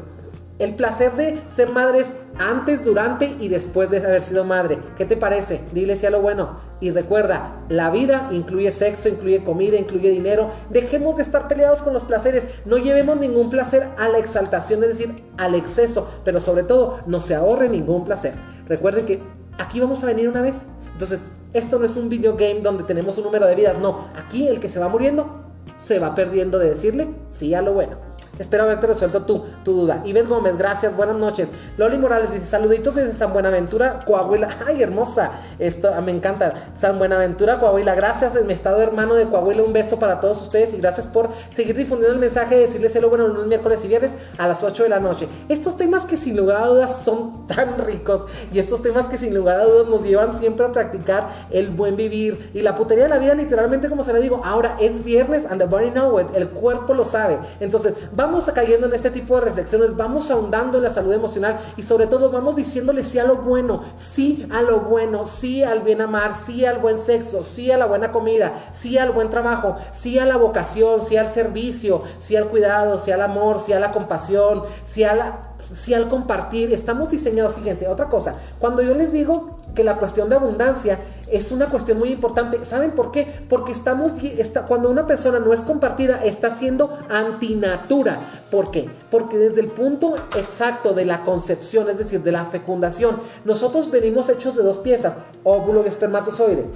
el 0.58 0.74
placer 0.74 1.12
de 1.12 1.40
ser 1.46 1.70
madres 1.70 2.08
antes, 2.38 2.84
durante 2.84 3.36
y 3.38 3.48
después 3.48 3.90
de 3.90 3.98
haber 3.98 4.24
sido 4.24 4.44
madre. 4.44 4.78
¿Qué 4.96 5.04
te 5.04 5.16
parece? 5.16 5.60
Dile 5.72 5.96
si 5.96 6.06
a 6.06 6.10
lo 6.10 6.20
bueno. 6.20 6.56
Y 6.80 6.90
recuerda, 6.90 7.60
la 7.68 7.90
vida 7.90 8.28
incluye 8.32 8.72
sexo, 8.72 9.08
incluye 9.08 9.44
comida, 9.44 9.76
incluye 9.76 10.10
dinero. 10.10 10.50
Dejemos 10.70 11.16
de 11.16 11.22
estar 11.22 11.46
peleados 11.46 11.82
con 11.82 11.92
los 11.92 12.02
placeres. 12.02 12.44
No 12.64 12.76
llevemos 12.76 13.16
ningún 13.18 13.50
placer 13.50 13.88
a 13.98 14.08
la 14.08 14.18
exaltación, 14.18 14.82
es 14.82 14.90
decir, 14.90 15.24
al 15.36 15.54
exceso. 15.54 16.08
Pero 16.24 16.40
sobre 16.40 16.64
todo, 16.64 17.00
no 17.06 17.20
se 17.20 17.36
ahorre 17.36 17.68
ningún 17.68 18.04
placer. 18.04 18.34
Recuerden 18.66 19.06
que 19.06 19.22
aquí 19.58 19.78
vamos 19.78 20.02
a 20.02 20.06
venir 20.06 20.28
una 20.28 20.42
vez. 20.42 20.56
Entonces, 20.98 21.28
esto 21.52 21.78
no 21.78 21.86
es 21.86 21.96
un 21.96 22.08
video 22.08 22.36
game 22.36 22.60
donde 22.60 22.82
tenemos 22.82 23.16
un 23.18 23.22
número 23.22 23.46
de 23.46 23.54
vidas. 23.54 23.78
No, 23.78 24.08
aquí 24.16 24.48
el 24.48 24.58
que 24.58 24.68
se 24.68 24.80
va 24.80 24.88
muriendo 24.88 25.44
se 25.76 26.00
va 26.00 26.16
perdiendo 26.16 26.58
de 26.58 26.70
decirle 26.70 27.06
sí 27.28 27.54
a 27.54 27.62
lo 27.62 27.72
bueno. 27.72 28.07
Espero 28.38 28.64
haberte 28.64 28.86
resuelto 28.86 29.22
tu, 29.22 29.44
tu 29.64 29.72
duda. 29.72 30.02
Ives 30.04 30.28
Gómez, 30.28 30.58
gracias, 30.58 30.96
buenas 30.96 31.16
noches. 31.16 31.50
Loli 31.76 31.98
Morales 31.98 32.32
dice, 32.32 32.46
saluditos 32.46 32.94
desde 32.94 33.14
San 33.14 33.32
Buenaventura, 33.32 34.04
Coahuila. 34.04 34.48
Ay, 34.66 34.82
hermosa. 34.82 35.32
Esto 35.58 35.90
me 36.02 36.12
encanta. 36.12 36.70
San 36.78 36.98
Buenaventura, 36.98 37.58
Coahuila. 37.58 37.94
Gracias, 37.94 38.34
mi 38.44 38.52
estado 38.52 38.80
hermano 38.82 39.14
de 39.14 39.26
Coahuila. 39.26 39.62
Un 39.62 39.72
beso 39.72 39.98
para 39.98 40.20
todos 40.20 40.42
ustedes 40.42 40.74
y 40.74 40.78
gracias 40.78 41.06
por 41.06 41.30
seguir 41.52 41.76
difundiendo 41.76 42.14
el 42.14 42.20
mensaje 42.20 42.56
de 42.56 42.60
decirles 42.62 42.94
lo 43.00 43.08
bueno 43.08 43.28
lunes, 43.28 43.46
miércoles 43.46 43.84
y 43.84 43.88
viernes 43.88 44.16
a 44.38 44.46
las 44.46 44.62
8 44.62 44.84
de 44.84 44.88
la 44.88 45.00
noche. 45.00 45.28
Estos 45.48 45.76
temas 45.76 46.06
que 46.06 46.16
sin 46.16 46.36
lugar 46.36 46.58
a 46.58 46.66
dudas 46.66 47.04
son 47.04 47.46
tan 47.46 47.78
ricos 47.78 48.26
y 48.52 48.58
estos 48.58 48.82
temas 48.82 49.06
que 49.06 49.18
sin 49.18 49.34
lugar 49.34 49.60
a 49.60 49.64
dudas 49.64 49.88
nos 49.88 50.02
llevan 50.02 50.32
siempre 50.32 50.66
a 50.66 50.72
practicar 50.72 51.28
el 51.50 51.68
buen 51.70 51.96
vivir 51.96 52.50
y 52.54 52.62
la 52.62 52.74
putería 52.74 53.04
de 53.04 53.10
la 53.10 53.18
vida, 53.18 53.34
literalmente, 53.34 53.88
como 53.88 54.02
se 54.02 54.12
le 54.12 54.20
digo, 54.20 54.42
ahora 54.44 54.76
es 54.80 55.04
viernes 55.04 55.46
and 55.46 55.60
the 55.60 55.66
body 55.66 55.90
know. 55.90 56.18
El 56.18 56.48
cuerpo 56.50 56.94
lo 56.94 57.04
sabe. 57.04 57.38
Entonces, 57.60 57.94
vamos 58.18 58.50
cayendo 58.52 58.88
en 58.88 58.94
este 58.94 59.12
tipo 59.12 59.36
de 59.36 59.42
reflexiones, 59.42 59.96
vamos 59.96 60.28
ahondando 60.32 60.78
en 60.78 60.82
la 60.82 60.90
salud 60.90 61.12
emocional 61.12 61.56
y 61.76 61.82
sobre 61.82 62.08
todo 62.08 62.32
vamos 62.32 62.56
diciéndole 62.56 63.04
sí 63.04 63.20
a 63.20 63.24
lo 63.24 63.36
bueno, 63.36 63.80
sí 63.96 64.44
a 64.50 64.60
lo 64.60 64.80
bueno, 64.80 65.28
sí 65.28 65.62
al 65.62 65.82
bien 65.82 66.00
amar, 66.00 66.34
sí 66.34 66.64
al 66.64 66.78
buen 66.78 66.98
sexo, 66.98 67.44
sí 67.44 67.70
a 67.70 67.78
la 67.78 67.86
buena 67.86 68.10
comida, 68.10 68.52
sí 68.76 68.98
al 68.98 69.12
buen 69.12 69.30
trabajo, 69.30 69.76
sí 69.92 70.18
a 70.18 70.26
la 70.26 70.36
vocación, 70.36 71.00
sí 71.00 71.16
al 71.16 71.30
servicio, 71.30 72.02
sí 72.18 72.34
al 72.34 72.48
cuidado, 72.48 72.98
sí 72.98 73.12
al 73.12 73.22
amor, 73.22 73.60
sí 73.60 73.72
a 73.72 73.78
la 73.78 73.92
compasión, 73.92 74.64
sí 74.84 75.04
a 75.04 75.14
la 75.14 75.38
si 75.74 75.94
al 75.94 76.08
compartir 76.08 76.72
estamos 76.72 77.10
diseñados, 77.10 77.54
fíjense, 77.54 77.88
otra 77.88 78.08
cosa, 78.08 78.34
cuando 78.58 78.82
yo 78.82 78.94
les 78.94 79.12
digo 79.12 79.50
que 79.74 79.84
la 79.84 79.98
cuestión 79.98 80.28
de 80.28 80.36
abundancia 80.36 80.98
es 81.30 81.52
una 81.52 81.66
cuestión 81.66 81.98
muy 81.98 82.10
importante, 82.10 82.64
¿saben 82.64 82.92
por 82.92 83.12
qué? 83.12 83.26
Porque 83.48 83.72
estamos, 83.72 84.12
está, 84.22 84.62
cuando 84.62 84.90
una 84.90 85.06
persona 85.06 85.38
no 85.38 85.52
es 85.52 85.60
compartida, 85.60 86.24
está 86.24 86.56
siendo 86.56 86.98
antinatura. 87.08 88.20
¿Por 88.50 88.70
qué? 88.70 88.90
Porque 89.10 89.36
desde 89.36 89.60
el 89.60 89.68
punto 89.68 90.14
exacto 90.36 90.94
de 90.94 91.04
la 91.04 91.24
concepción, 91.24 91.88
es 91.90 91.98
decir, 91.98 92.22
de 92.22 92.32
la 92.32 92.44
fecundación, 92.44 93.20
nosotros 93.44 93.90
venimos 93.90 94.28
hechos 94.28 94.56
de 94.56 94.62
dos 94.62 94.78
piezas, 94.78 95.18
óvulo 95.44 95.84
y 95.84 95.88
espermatozoide. 95.88 96.66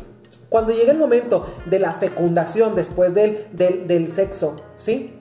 Cuando 0.49 0.73
llega 0.73 0.93
el 0.93 0.99
momento 0.99 1.47
de 1.65 1.79
la 1.79 1.93
fecundación 1.95 2.75
después 2.75 3.15
del, 3.15 3.47
del, 3.53 3.87
del 3.87 4.13
sexo, 4.13 4.61
¿sí? 4.75 5.19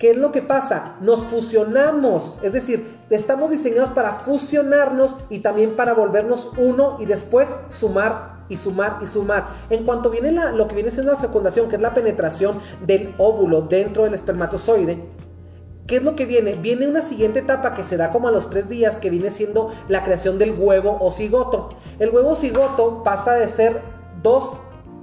¿Qué 0.00 0.12
es 0.12 0.16
lo 0.16 0.32
que 0.32 0.40
pasa? 0.40 0.96
Nos 1.02 1.24
fusionamos, 1.24 2.38
es 2.42 2.54
decir, 2.54 2.98
estamos 3.10 3.50
diseñados 3.50 3.90
para 3.90 4.14
fusionarnos 4.14 5.16
y 5.28 5.40
también 5.40 5.76
para 5.76 5.92
volvernos 5.92 6.52
uno 6.56 6.96
y 7.00 7.04
después 7.04 7.48
sumar 7.68 8.46
y 8.48 8.56
sumar 8.56 8.96
y 9.02 9.06
sumar. 9.06 9.46
En 9.68 9.84
cuanto 9.84 10.08
viene 10.08 10.32
la, 10.32 10.52
lo 10.52 10.68
que 10.68 10.74
viene 10.74 10.90
siendo 10.90 11.12
la 11.12 11.18
fecundación, 11.18 11.68
que 11.68 11.76
es 11.76 11.82
la 11.82 11.92
penetración 11.92 12.58
del 12.86 13.14
óvulo 13.18 13.60
dentro 13.60 14.04
del 14.04 14.14
espermatozoide, 14.14 15.20
¿Qué 15.86 15.96
es 15.96 16.04
lo 16.04 16.14
que 16.14 16.24
viene? 16.24 16.54
Viene 16.54 16.86
una 16.86 17.02
siguiente 17.02 17.40
etapa 17.40 17.74
que 17.74 17.82
se 17.82 17.96
da 17.96 18.12
como 18.12 18.28
a 18.28 18.30
los 18.30 18.48
tres 18.48 18.68
días, 18.68 18.98
que 18.98 19.10
viene 19.10 19.30
siendo 19.30 19.72
la 19.88 20.04
creación 20.04 20.38
del 20.38 20.54
huevo 20.56 20.96
o 21.00 21.10
cigoto. 21.10 21.70
El 21.98 22.10
huevo 22.10 22.36
cigoto 22.36 23.02
pasa 23.02 23.34
de 23.34 23.48
ser 23.48 23.82
dos, 24.22 24.52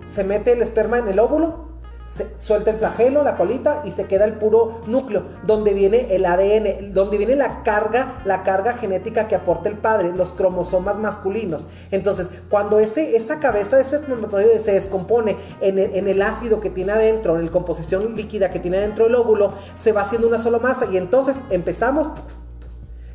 se 0.05 0.23
mete 0.23 0.53
el 0.53 0.61
esperma 0.61 0.97
en 0.97 1.09
el 1.09 1.19
óvulo 1.19 1.66
se 2.07 2.39
suelta 2.39 2.71
el 2.71 2.77
flagelo, 2.77 3.21
la 3.21 3.35
colita 3.35 3.81
y 3.85 3.91
se 3.91 4.05
queda 4.05 4.25
el 4.25 4.33
puro 4.33 4.81
núcleo, 4.87 5.23
donde 5.43 5.73
viene 5.73 6.15
el 6.15 6.25
ADN, 6.25 6.93
donde 6.93 7.17
viene 7.17 7.35
la 7.35 7.63
carga, 7.63 8.21
la 8.23 8.43
carga 8.43 8.73
genética 8.73 9.27
que 9.27 9.35
aporta 9.35 9.67
el 9.67 9.77
padre, 9.77 10.13
los 10.13 10.29
cromosomas 10.29 10.97
masculinos. 10.97 11.67
Entonces, 11.91 12.29
cuando 12.49 12.79
ese, 12.79 13.17
esa 13.17 13.39
cabeza 13.39 13.79
ese 13.79 13.97
espermatozoide 13.97 14.57
se 14.59 14.71
descompone 14.71 15.35
en 15.59 15.79
el, 15.79 15.95
en 15.95 16.07
el 16.07 16.21
ácido 16.21 16.61
que 16.61 16.69
tiene 16.69 16.93
adentro, 16.93 17.35
en 17.37 17.45
la 17.45 17.51
composición 17.51 18.15
líquida 18.15 18.51
que 18.51 18.59
tiene 18.59 18.77
adentro 18.77 19.05
del 19.05 19.15
óvulo, 19.15 19.53
se 19.75 19.91
va 19.91 20.01
haciendo 20.01 20.27
una 20.27 20.39
sola 20.39 20.59
masa 20.59 20.85
y 20.91 20.97
entonces 20.97 21.43
empezamos 21.49 22.09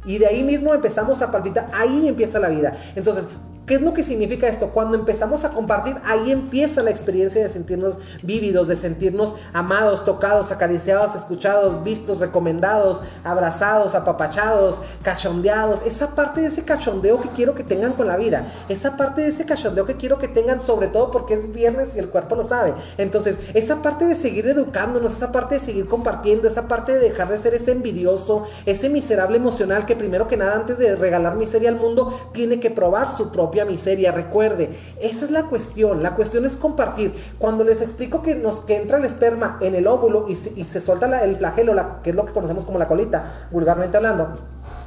y 0.05 0.19
de 0.19 0.27
ahí 0.27 0.43
mismo 0.43 0.75
empezamos 0.75 1.23
a 1.23 1.31
palpitar, 1.31 1.71
ahí 1.73 2.09
empieza 2.09 2.39
la 2.41 2.49
vida. 2.49 2.77
Entonces, 2.97 3.29
¿Qué 3.67 3.77
es 3.77 3.81
lo 3.81 3.95
que 3.95 4.03
significa 4.03 4.49
esto? 4.49 4.71
Cuando 4.71 4.97
empezamos 4.97 5.45
a 5.45 5.51
compartir, 5.51 5.95
ahí 6.05 6.33
empieza 6.33 6.83
la 6.83 6.91
experiencia 6.91 7.41
de 7.41 7.49
sentirnos 7.49 7.97
vívidos, 8.25 8.67
de 8.67 8.75
sentirnos 8.75 9.37
amados, 9.53 10.05
tocados, 10.05 10.51
acariciados, 10.51 11.15
escuchados, 11.15 11.85
vistos, 11.85 12.19
recomendados, 12.19 13.03
abrazados, 13.23 13.95
apapachados, 13.95 14.81
cachondeados. 15.05 15.87
Esa 15.87 16.17
parte 16.17 16.41
de 16.41 16.49
ese 16.49 16.65
cachondeo 16.65 17.21
que 17.23 17.29
quiero 17.29 17.55
que 17.55 17.63
tengan 17.63 17.93
con 17.93 18.09
la 18.09 18.17
vida. 18.17 18.53
Esa 18.69 18.97
parte 18.97 19.21
de 19.21 19.29
ese 19.29 19.47
cachondeo 19.47 19.87
que 19.87 19.97
quiero 19.97 20.19
que 20.19 20.27
tengan 20.27 20.59
sobre 20.59 20.89
todo 20.89 21.13
porque 21.13 21.35
es 21.35 21.53
viernes 21.53 21.95
y 21.95 22.01
el 22.01 22.09
cuerpo 22.09 22.35
lo 22.35 22.45
sabe. 22.45 22.75
Entonces, 22.99 23.37
esa 23.55 23.81
parte 23.81 24.07
de 24.07 24.17
seguir 24.17 24.49
educándonos, 24.49 25.13
esa 25.13 25.31
parte 25.31 25.61
de 25.61 25.65
seguir 25.65 25.87
compartiendo, 25.87 26.49
esa 26.49 26.67
parte 26.67 26.95
de 26.95 26.99
dejar 26.99 27.29
de 27.29 27.39
ser 27.39 27.55
ese 27.55 27.71
envidioso, 27.71 28.43
ese 28.67 28.89
miserable 28.89 29.37
emocional 29.37 29.87
que 29.87 29.95
primero 29.95 30.27
que 30.27 30.37
nada 30.37 30.57
antes 30.57 30.79
de 30.79 30.97
regalar 30.97 31.37
miseria 31.37 31.69
al 31.69 31.77
mundo, 31.77 32.31
tiene 32.33 32.59
que 32.59 32.69
probar 32.69 33.09
su 33.09 33.31
propio 33.31 33.52
miseria. 33.65 34.13
Recuerde, 34.13 34.71
esa 35.01 35.25
es 35.25 35.31
la 35.31 35.45
cuestión. 35.45 36.03
La 36.03 36.15
cuestión 36.15 36.45
es 36.45 36.57
compartir. 36.57 37.13
Cuando 37.39 37.65
les 37.65 37.83
explico 37.83 38.23
que, 38.23 38.35
nos, 38.35 38.61
que 38.61 38.77
entra 38.77 38.99
el 38.99 39.05
esperma 39.05 39.59
en 39.61 39.75
el 39.75 39.87
óvulo 39.87 40.27
y 40.29 40.37
se, 40.37 40.53
y 40.57 40.65
suelta 40.65 41.23
el 41.23 41.37
flagelo, 41.37 41.75
la, 41.75 42.01
que 42.03 42.11
es 42.11 42.17
lo 42.17 42.27
que 42.27 42.33
conocemos 42.33 42.65
como 42.65 42.79
la 42.79 42.89
colita, 42.89 43.49
vulgarmente 43.51 43.97
hablando, 43.97 44.39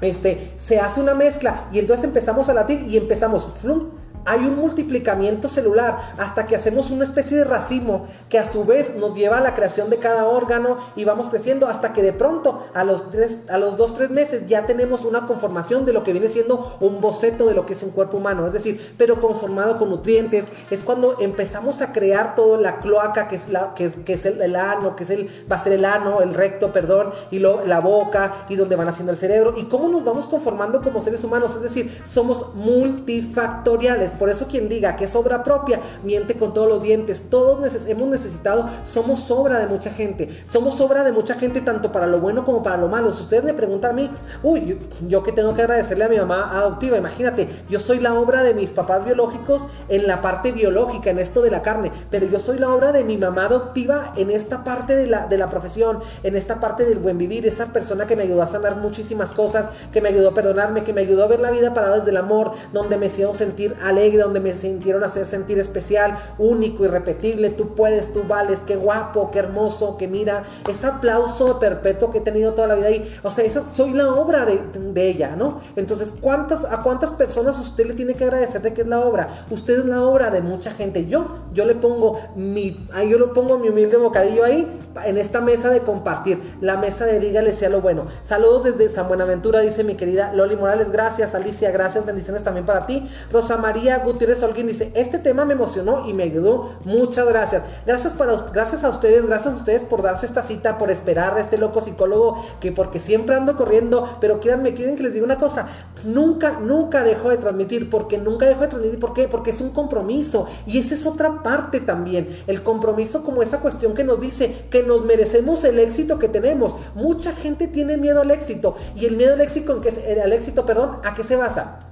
este, 0.02 0.54
se 0.58 0.80
hace 0.80 1.02
una 1.02 1.14
mezcla 1.14 1.68
y 1.72 1.80
entonces 1.80 2.06
empezamos 2.06 2.50
a 2.50 2.54
latir 2.54 2.82
y 2.88 2.98
empezamos, 2.98 3.48
flum, 3.62 3.90
hay 4.26 4.46
un 4.46 4.58
multiplicamiento 4.58 5.48
celular 5.48 5.98
hasta 6.18 6.48
que 6.48 6.56
hacemos 6.56 6.90
una 6.90 7.06
especie 7.06 7.38
de 7.38 7.44
racimo 7.44 8.08
que 8.30 8.40
a 8.40 8.46
su 8.46 8.66
vez 8.66 8.96
nos 8.96 9.16
lleva 9.16 9.38
a 9.38 9.42
la 9.42 9.56
creación 9.56 9.90
de 9.90 9.98
cada 9.98 10.26
órgano 10.26 10.78
y 10.96 11.06
vamos 11.06 11.30
creciendo 11.30 11.68
hasta 11.68 11.94
que 11.94 12.02
de 12.02 12.14
pronto 12.14 12.66
a 12.74 12.84
los, 12.84 13.12
tres, 13.12 13.42
a 13.50 13.58
los 13.58 13.78
dos, 13.78 13.94
tres 13.94 14.10
meses 14.10 14.48
ya 14.48 14.66
tenemos 14.66 15.06
una 15.06 15.28
conformación 15.28 15.86
de 15.86 15.94
lo 15.94 16.04
que 16.04 16.12
viene 16.12 16.30
siendo 16.30 16.78
un 16.80 17.02
boceto 17.02 17.46
de 17.46 17.54
lo 17.54 17.66
que 17.66 17.74
es 17.74 17.84
un 17.84 17.92
cuerpo 17.92 18.18
humano, 18.18 18.48
es 18.48 18.54
decir, 18.54 18.96
pero 18.98 19.22
conformado 19.22 19.78
con 19.78 19.90
nutrientes, 19.90 20.46
es 20.70 20.84
cuando 20.84 21.20
empezamos 21.20 21.82
a 21.82 21.94
crear 21.94 22.36
toda 22.36 22.58
la 22.60 22.80
cloaca 22.80 23.28
que 23.28 23.36
es, 23.36 23.50
la, 23.50 23.74
que 23.76 23.86
es, 24.08 24.26
el, 24.26 24.56
ano, 24.56 24.96
que 24.96 25.04
es 25.04 25.10
el, 25.10 25.30
va 25.52 25.58
a 25.58 25.64
ser 25.64 25.74
el 25.74 25.86
ano, 25.86 26.22
el 26.22 26.34
recto, 26.34 26.74
perdón, 26.74 27.12
y 27.32 27.40
lo, 27.40 27.66
la 27.66 27.80
boca 27.80 28.46
y 28.50 28.56
donde 28.56 28.76
van 28.76 28.88
haciendo 28.88 29.12
el 29.12 29.18
cerebro 29.18 29.54
y 29.58 29.66
cómo 29.66 29.88
nos 29.90 30.04
vamos 30.04 30.28
conformando 30.28 30.82
como 30.82 31.00
seres 31.00 31.24
humanos, 31.24 31.56
es 31.56 31.62
decir, 31.62 32.02
somos 32.04 32.56
multifactoriales 32.56 34.15
por 34.16 34.30
eso 34.30 34.48
quien 34.48 34.70
diga 34.70 34.96
que 34.96 35.06
es 35.06 35.16
obra 35.16 35.44
propia, 35.44 35.80
miente 36.04 36.36
con 36.36 36.54
todos 36.54 36.68
los 36.68 36.82
dientes. 36.82 37.30
Todos 37.30 37.86
hemos 37.88 38.08
necesitado, 38.08 38.70
somos 38.84 39.30
obra 39.32 39.60
de 39.60 39.68
mucha 39.68 39.92
gente. 39.92 40.30
Somos 40.46 40.80
obra 40.82 41.04
de 41.04 41.12
mucha 41.12 41.36
gente 41.36 41.62
tanto 41.62 41.92
para 41.92 42.08
lo 42.08 42.20
bueno 42.20 42.46
como 42.46 42.64
para 42.64 42.78
lo 42.78 42.88
malo. 42.88 43.12
Si 43.12 43.24
ustedes 43.24 43.44
me 43.44 43.54
preguntan 43.54 43.92
a 43.92 43.94
mí, 43.94 44.10
uy, 44.44 44.80
yo, 45.08 45.24
que 45.24 45.32
tengo 45.32 45.54
que 45.54 45.62
agradecerle 45.62 46.06
a 46.06 46.10
mi 46.10 46.18
mamá 46.18 46.58
adoptiva, 46.58 46.98
imagínate, 46.98 47.48
yo 47.70 47.80
soy 47.80 48.00
la 48.00 48.14
obra 48.14 48.44
de 48.44 48.54
mis 48.54 48.72
papás 48.72 49.06
biológicos 49.06 49.68
en 49.90 50.08
la 50.08 50.22
parte 50.22 50.52
biológica, 50.52 51.10
en 51.10 51.20
esto 51.20 51.42
de 51.42 51.52
la 51.52 51.62
carne, 51.62 51.92
pero 52.10 52.28
yo 52.28 52.40
soy 52.40 52.60
la 52.60 52.74
obra 52.74 52.92
de 52.92 53.04
mi 53.04 53.18
mamá 53.18 53.46
adoptiva 53.46 54.14
en 54.16 54.32
esta 54.32 54.64
parte 54.64 54.96
de 54.96 55.08
la, 55.08 55.28
de 55.28 55.38
la 55.38 55.50
profesión, 55.50 56.00
en 56.24 56.36
esta 56.36 56.60
parte 56.60 56.86
del 56.86 57.00
buen 57.00 57.18
vivir, 57.18 57.46
esa 57.46 57.68
persona 57.68 58.08
que 58.08 58.16
me 58.16 58.24
ayudó 58.24 58.42
a 58.42 58.48
sanar 58.48 58.78
muchísimas 58.78 59.34
cosas, 59.34 59.70
que 59.92 60.02
me 60.02 60.10
ayudó 60.10 60.30
a 60.30 60.34
perdonarme, 60.34 60.84
que 60.84 60.94
me 60.94 61.02
ayudó 61.02 61.24
a 61.24 61.28
ver 61.28 61.40
la 61.40 61.52
vida 61.52 61.74
parada 61.74 61.98
desde 61.98 62.12
el 62.12 62.18
amor, 62.18 62.52
donde 62.74 62.98
me 62.98 63.08
hicieron 63.08 63.34
sentir 63.34 63.76
alegre 63.84 64.05
donde 64.12 64.40
me 64.40 64.56
sintieron 64.56 65.04
hacer 65.04 65.26
sentir 65.26 65.60
especial, 65.60 66.18
único, 66.38 66.86
irrepetible, 66.86 67.50
tú 67.50 67.76
puedes, 67.76 68.14
tú 68.14 68.24
vales, 68.28 68.60
qué 68.66 68.76
guapo, 68.76 69.32
qué 69.32 69.40
hermoso, 69.40 69.98
que 69.98 70.08
mira, 70.08 70.44
ese 70.70 70.88
aplauso 70.88 71.60
perpetuo 71.60 72.12
que 72.12 72.20
he 72.20 72.22
tenido 72.22 72.54
toda 72.54 72.68
la 72.68 72.76
vida 72.76 72.88
ahí, 72.88 73.20
o 73.24 73.32
sea, 73.32 73.46
esa 73.46 73.64
soy 73.64 73.94
la 73.94 74.14
obra 74.14 74.46
de, 74.46 74.60
de 74.74 75.10
ella, 75.10 75.36
¿no? 75.36 75.60
Entonces, 75.76 76.14
¿cuántas, 76.20 76.66
¿a 76.66 76.84
cuántas 76.84 77.14
personas 77.14 77.60
usted 77.60 77.88
le 77.88 77.94
tiene 77.94 78.16
que 78.16 78.24
agradecer 78.24 78.62
de 78.62 78.74
que 78.74 78.82
es 78.82 78.88
la 78.88 79.00
obra? 79.00 79.28
Usted 79.50 79.80
es 79.80 79.86
la 79.86 80.04
obra 80.04 80.32
de 80.32 80.42
mucha 80.42 80.72
gente, 80.72 81.06
yo, 81.08 81.40
yo 81.54 81.66
le 81.66 81.76
pongo 81.76 82.20
mi, 82.36 82.88
yo 83.10 83.18
lo 83.18 83.34
pongo 83.34 83.58
mi 83.58 83.70
humilde 83.70 83.98
bocadillo 83.98 84.44
ahí, 84.44 84.68
en 85.04 85.18
esta 85.18 85.42
mesa 85.42 85.70
de 85.70 85.82
compartir, 85.82 86.42
la 86.62 86.78
mesa 86.78 87.06
de 87.06 87.20
dígale 87.20 87.54
sea 87.54 87.70
lo 87.70 87.82
bueno. 87.82 88.06
Saludos 88.22 88.64
desde 88.64 88.90
San 88.90 89.08
Buenaventura, 89.08 89.60
dice 89.60 89.84
mi 89.84 89.96
querida 89.96 90.32
Loli 90.34 90.56
Morales, 90.56 90.92
gracias 90.92 91.36
Alicia, 91.36 91.72
gracias, 91.72 92.06
bendiciones 92.06 92.44
también 92.44 92.66
para 92.66 92.86
ti. 92.86 93.10
Rosa 93.32 93.58
María 93.58 93.95
María 93.96 94.12
Gutiérrez 94.12 94.44
Alguien 94.44 94.68
dice, 94.68 94.92
este 94.94 95.20
tema 95.20 95.46
me 95.46 95.54
emocionó 95.54 96.08
y 96.08 96.14
me 96.14 96.24
ayudó. 96.24 96.76
Muchas 96.84 97.28
gracias. 97.28 97.64
Gracias, 97.86 98.14
para, 98.14 98.36
gracias 98.54 98.84
a 98.84 98.90
ustedes, 98.90 99.26
gracias 99.26 99.54
a 99.54 99.58
ustedes 99.58 99.86
por 99.86 100.02
darse 100.02 100.26
esta 100.26 100.44
cita, 100.44 100.78
por 100.78 100.92
esperar 100.92 101.38
a 101.38 101.40
este 101.40 101.58
loco 101.58 101.80
psicólogo 101.80 102.44
que 102.60 102.72
porque 102.72 103.00
siempre 103.00 103.36
ando 103.36 103.56
corriendo, 103.56 104.18
pero 104.20 104.40
créanme, 104.42 104.74
quieren 104.74 104.98
que 104.98 105.04
les 105.04 105.14
diga 105.14 105.26
una 105.26 105.40
cosa, 105.40 105.68
nunca, 106.04 106.60
nunca 106.60 107.04
dejo 107.04 107.30
de 107.30 107.38
transmitir, 107.38 107.90
porque 107.90 108.18
nunca 108.18 108.46
dejo 108.46 108.62
de 108.62 108.68
transmitir, 108.68 109.00
¿por 109.00 109.14
qué? 109.14 109.28
Porque 109.28 109.52
es 109.52 109.62
un 109.62 109.70
compromiso 109.70 110.48
y 110.66 110.80
esa 110.80 110.96
es 110.96 111.06
otra 111.06 111.42
parte 111.42 111.80
también, 111.80 112.28
el 112.48 112.64
compromiso 112.64 113.24
como 113.24 113.42
esa 113.44 113.62
cuestión 113.62 113.94
que 113.94 114.04
nos 114.04 114.20
dice 114.20 114.66
que 114.70 114.84
nos 114.84 115.06
merecemos 115.06 115.64
el 115.64 115.80
éxito 115.80 116.20
que 116.20 116.28
tenemos. 116.28 116.76
Mucha 116.96 117.34
gente 117.34 117.68
tiene 117.68 117.98
miedo 117.98 118.22
al 118.22 118.32
éxito 118.32 118.76
y 118.96 119.06
el 119.06 119.16
miedo 119.16 119.34
al 119.34 119.42
éxito, 119.42 119.82
al 120.24 120.34
éxito, 120.34 120.66
perdón, 120.66 120.98
¿a 121.04 121.16
qué 121.16 121.24
se 121.24 121.36
basa? 121.36 121.85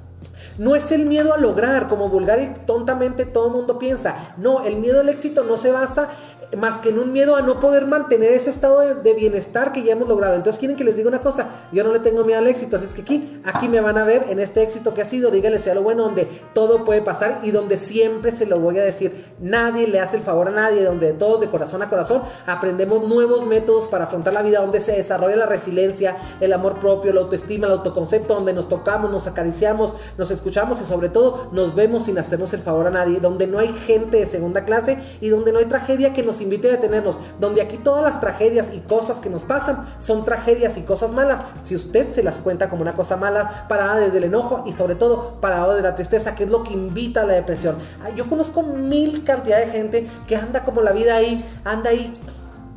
No 0.57 0.75
es 0.75 0.91
el 0.91 1.05
miedo 1.05 1.33
a 1.33 1.37
lograr, 1.37 1.87
como 1.87 2.09
vulgar 2.09 2.39
y 2.39 2.65
tontamente 2.65 3.25
todo 3.25 3.47
el 3.47 3.53
mundo 3.53 3.79
piensa. 3.79 4.33
No, 4.37 4.63
el 4.63 4.77
miedo 4.77 4.99
al 4.99 5.09
éxito 5.09 5.43
no 5.43 5.57
se 5.57 5.71
basa 5.71 6.09
más 6.57 6.79
que 6.79 6.89
en 6.89 6.99
un 6.99 7.11
miedo 7.11 7.35
a 7.35 7.41
no 7.41 7.59
poder 7.59 7.87
mantener 7.87 8.31
ese 8.31 8.49
estado 8.49 8.79
de, 8.79 9.13
bienestar 9.13 9.71
que 9.71 9.83
ya 9.83 9.93
hemos 9.93 10.07
logrado. 10.07 10.35
Entonces 10.35 10.59
quieren 10.59 10.75
que 10.75 10.83
les 10.83 10.97
diga 10.97 11.07
una 11.07 11.21
cosa, 11.21 11.47
yo 11.71 11.83
no 11.83 11.93
le 11.93 11.99
tengo 11.99 12.23
miedo 12.23 12.39
al 12.39 12.47
éxito, 12.47 12.75
así 12.75 12.85
es 12.85 12.93
que 12.93 13.01
aquí, 13.01 13.41
aquí 13.43 13.69
me 13.69 13.79
van 13.79 13.97
a 13.97 14.03
ver 14.03 14.25
en 14.29 14.39
este 14.39 14.63
éxito 14.63 14.93
que 14.93 15.01
ha 15.01 15.05
sido, 15.05 15.31
díganle 15.31 15.59
sea 15.59 15.75
lo 15.75 15.83
bueno, 15.83 16.03
donde 16.03 16.27
todo 16.53 16.83
puede 16.83 17.01
pasar 17.01 17.39
y 17.43 17.51
donde 17.51 17.77
siempre 17.77 18.31
se 18.31 18.45
lo 18.45 18.59
voy 18.59 18.79
a 18.79 18.83
decir, 18.83 19.25
nadie 19.39 19.87
le 19.87 19.99
hace 19.99 20.17
el 20.17 20.23
favor 20.23 20.47
a 20.47 20.51
nadie, 20.51 20.83
donde 20.83 21.13
todos 21.13 21.41
de 21.41 21.49
corazón 21.49 21.81
a 21.81 21.89
corazón 21.89 22.23
aprendemos 22.45 23.07
nuevos 23.07 23.45
métodos 23.45 23.87
para 23.87 24.05
afrontar 24.05 24.33
la 24.33 24.41
vida, 24.41 24.59
donde 24.59 24.79
se 24.79 24.93
desarrolla 24.93 25.35
la 25.35 25.45
resiliencia, 25.45 26.17
el 26.39 26.53
amor 26.53 26.79
propio, 26.79 27.13
la 27.13 27.21
autoestima, 27.21 27.67
el 27.67 27.73
autoconcepto, 27.73 28.33
donde 28.33 28.53
nos 28.53 28.69
tocamos, 28.69 29.11
nos 29.11 29.27
acariciamos, 29.27 29.93
nos 30.17 30.31
escuchamos 30.31 30.81
y 30.81 30.85
sobre 30.85 31.09
todo 31.09 31.49
nos 31.51 31.75
vemos 31.75 32.05
sin 32.05 32.17
hacernos 32.17 32.53
el 32.53 32.61
favor 32.61 32.87
a 32.87 32.91
nadie, 32.91 33.19
donde 33.19 33.47
no 33.47 33.59
hay 33.59 33.69
gente 33.85 34.17
de 34.17 34.25
segunda 34.25 34.65
clase 34.65 34.97
y 35.21 35.29
donde 35.29 35.51
no 35.51 35.59
hay 35.59 35.65
tragedia 35.65 36.13
que 36.13 36.23
nos 36.23 36.41
invite 36.43 36.69
a 36.69 36.71
detenernos, 36.71 37.19
donde 37.39 37.61
aquí 37.61 37.77
todas 37.77 38.03
las 38.03 38.19
tragedias 38.19 38.73
y 38.73 38.79
cosas 38.79 39.17
que 39.17 39.29
nos 39.29 39.43
pasan 39.43 39.87
son 39.99 40.25
tragedias 40.25 40.77
y 40.77 40.81
cosas 40.81 41.11
malas. 41.13 41.41
Si 41.61 41.75
usted 41.75 42.13
se 42.13 42.23
las 42.23 42.39
cuenta 42.39 42.69
como 42.69 42.81
una 42.81 42.95
cosa 42.95 43.17
mala, 43.17 43.65
parada 43.67 43.95
desde 43.95 44.17
el 44.17 44.25
enojo 44.25 44.63
y 44.65 44.73
sobre 44.73 44.95
todo 44.95 45.35
parada 45.41 45.75
de 45.75 45.81
la 45.81 45.95
tristeza, 45.95 46.35
que 46.35 46.43
es 46.43 46.49
lo 46.49 46.63
que 46.63 46.73
invita 46.73 47.21
a 47.21 47.25
la 47.25 47.33
depresión. 47.33 47.77
Yo 48.15 48.29
conozco 48.29 48.63
mil 48.63 49.23
cantidad 49.23 49.59
de 49.59 49.67
gente 49.67 50.09
que 50.27 50.35
anda 50.35 50.63
como 50.63 50.81
la 50.81 50.91
vida 50.91 51.15
ahí, 51.15 51.43
anda 51.63 51.89
ahí 51.89 52.13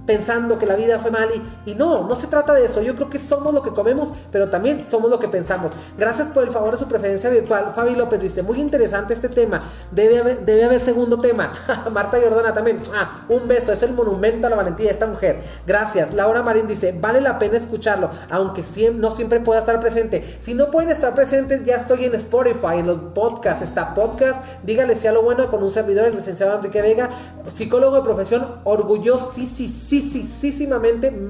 pensando 0.07 0.59
que 0.59 0.66
la 0.66 0.76
vida 0.76 0.98
fue 0.98 1.11
mal 1.11 1.28
y, 1.66 1.74
no, 1.74 2.07
no 2.07 2.14
se 2.14 2.28
trata 2.28 2.54
de 2.54 2.64
eso. 2.64 2.80
Yo 2.82 2.94
creo 2.94 3.11
que 3.11 3.18
somos 3.18 3.52
lo 3.52 3.62
que 3.62 3.70
comemos, 3.70 4.12
pero 4.30 4.48
también 4.48 4.84
somos 4.84 5.11
lo 5.11 5.18
que 5.18 5.28
pensamos. 5.28 5.72
Gracias 5.98 6.28
por 6.28 6.44
el 6.44 6.50
favor 6.50 6.72
de 6.72 6.78
su 6.78 6.86
preferencia 6.86 7.28
virtual. 7.30 7.72
Fabi 7.74 7.94
López 7.94 8.20
dice, 8.20 8.42
muy 8.42 8.61
interesante 8.61 9.14
este 9.14 9.28
tema. 9.28 9.61
Debe 9.90 10.20
haber, 10.20 10.44
debe 10.46 10.64
haber 10.64 10.80
segundo 10.80 11.18
tema. 11.18 11.52
Marta 11.92 12.18
Jordana 12.22 12.54
también. 12.54 12.80
Ah, 12.94 13.24
un 13.28 13.48
beso. 13.48 13.72
Es 13.72 13.82
el 13.82 13.92
monumento 13.92 14.46
a 14.46 14.50
la 14.50 14.57
valentía 14.57 14.86
de 14.86 14.92
esta 14.92 15.07
mujer. 15.07 15.40
Gracias. 15.66 16.14
Laura 16.14 16.42
Marín 16.42 16.66
dice, 16.66 16.96
vale 16.98 17.20
la 17.20 17.38
pena 17.38 17.57
escucharlo, 17.57 18.11
aunque 18.30 18.62
no 18.94 19.11
siempre 19.11 19.40
pueda 19.40 19.61
estar 19.61 19.80
presente. 19.80 20.36
Si 20.40 20.54
no 20.54 20.70
pueden 20.70 20.90
estar 20.90 21.14
presentes, 21.14 21.64
ya 21.64 21.76
estoy 21.76 22.04
en 22.04 22.14
Spotify, 22.14 22.78
en 22.78 22.86
los 22.86 22.98
podcasts. 23.14 23.62
Está 23.62 23.94
podcast, 23.94 24.44
dígale 24.62 24.94
si 24.94 25.07
a 25.07 25.12
lo 25.12 25.22
bueno 25.22 25.50
con 25.50 25.62
un 25.62 25.70
servidor, 25.70 26.07
el 26.07 26.16
licenciado 26.16 26.57
Enrique 26.57 26.82
Vega, 26.82 27.11
psicólogo 27.46 27.96
de 27.96 28.02
profesión, 28.02 28.61
orgulloso, 28.64 29.32
sí, 30.01 30.22
sí, 30.22 30.53
sí 30.53 30.68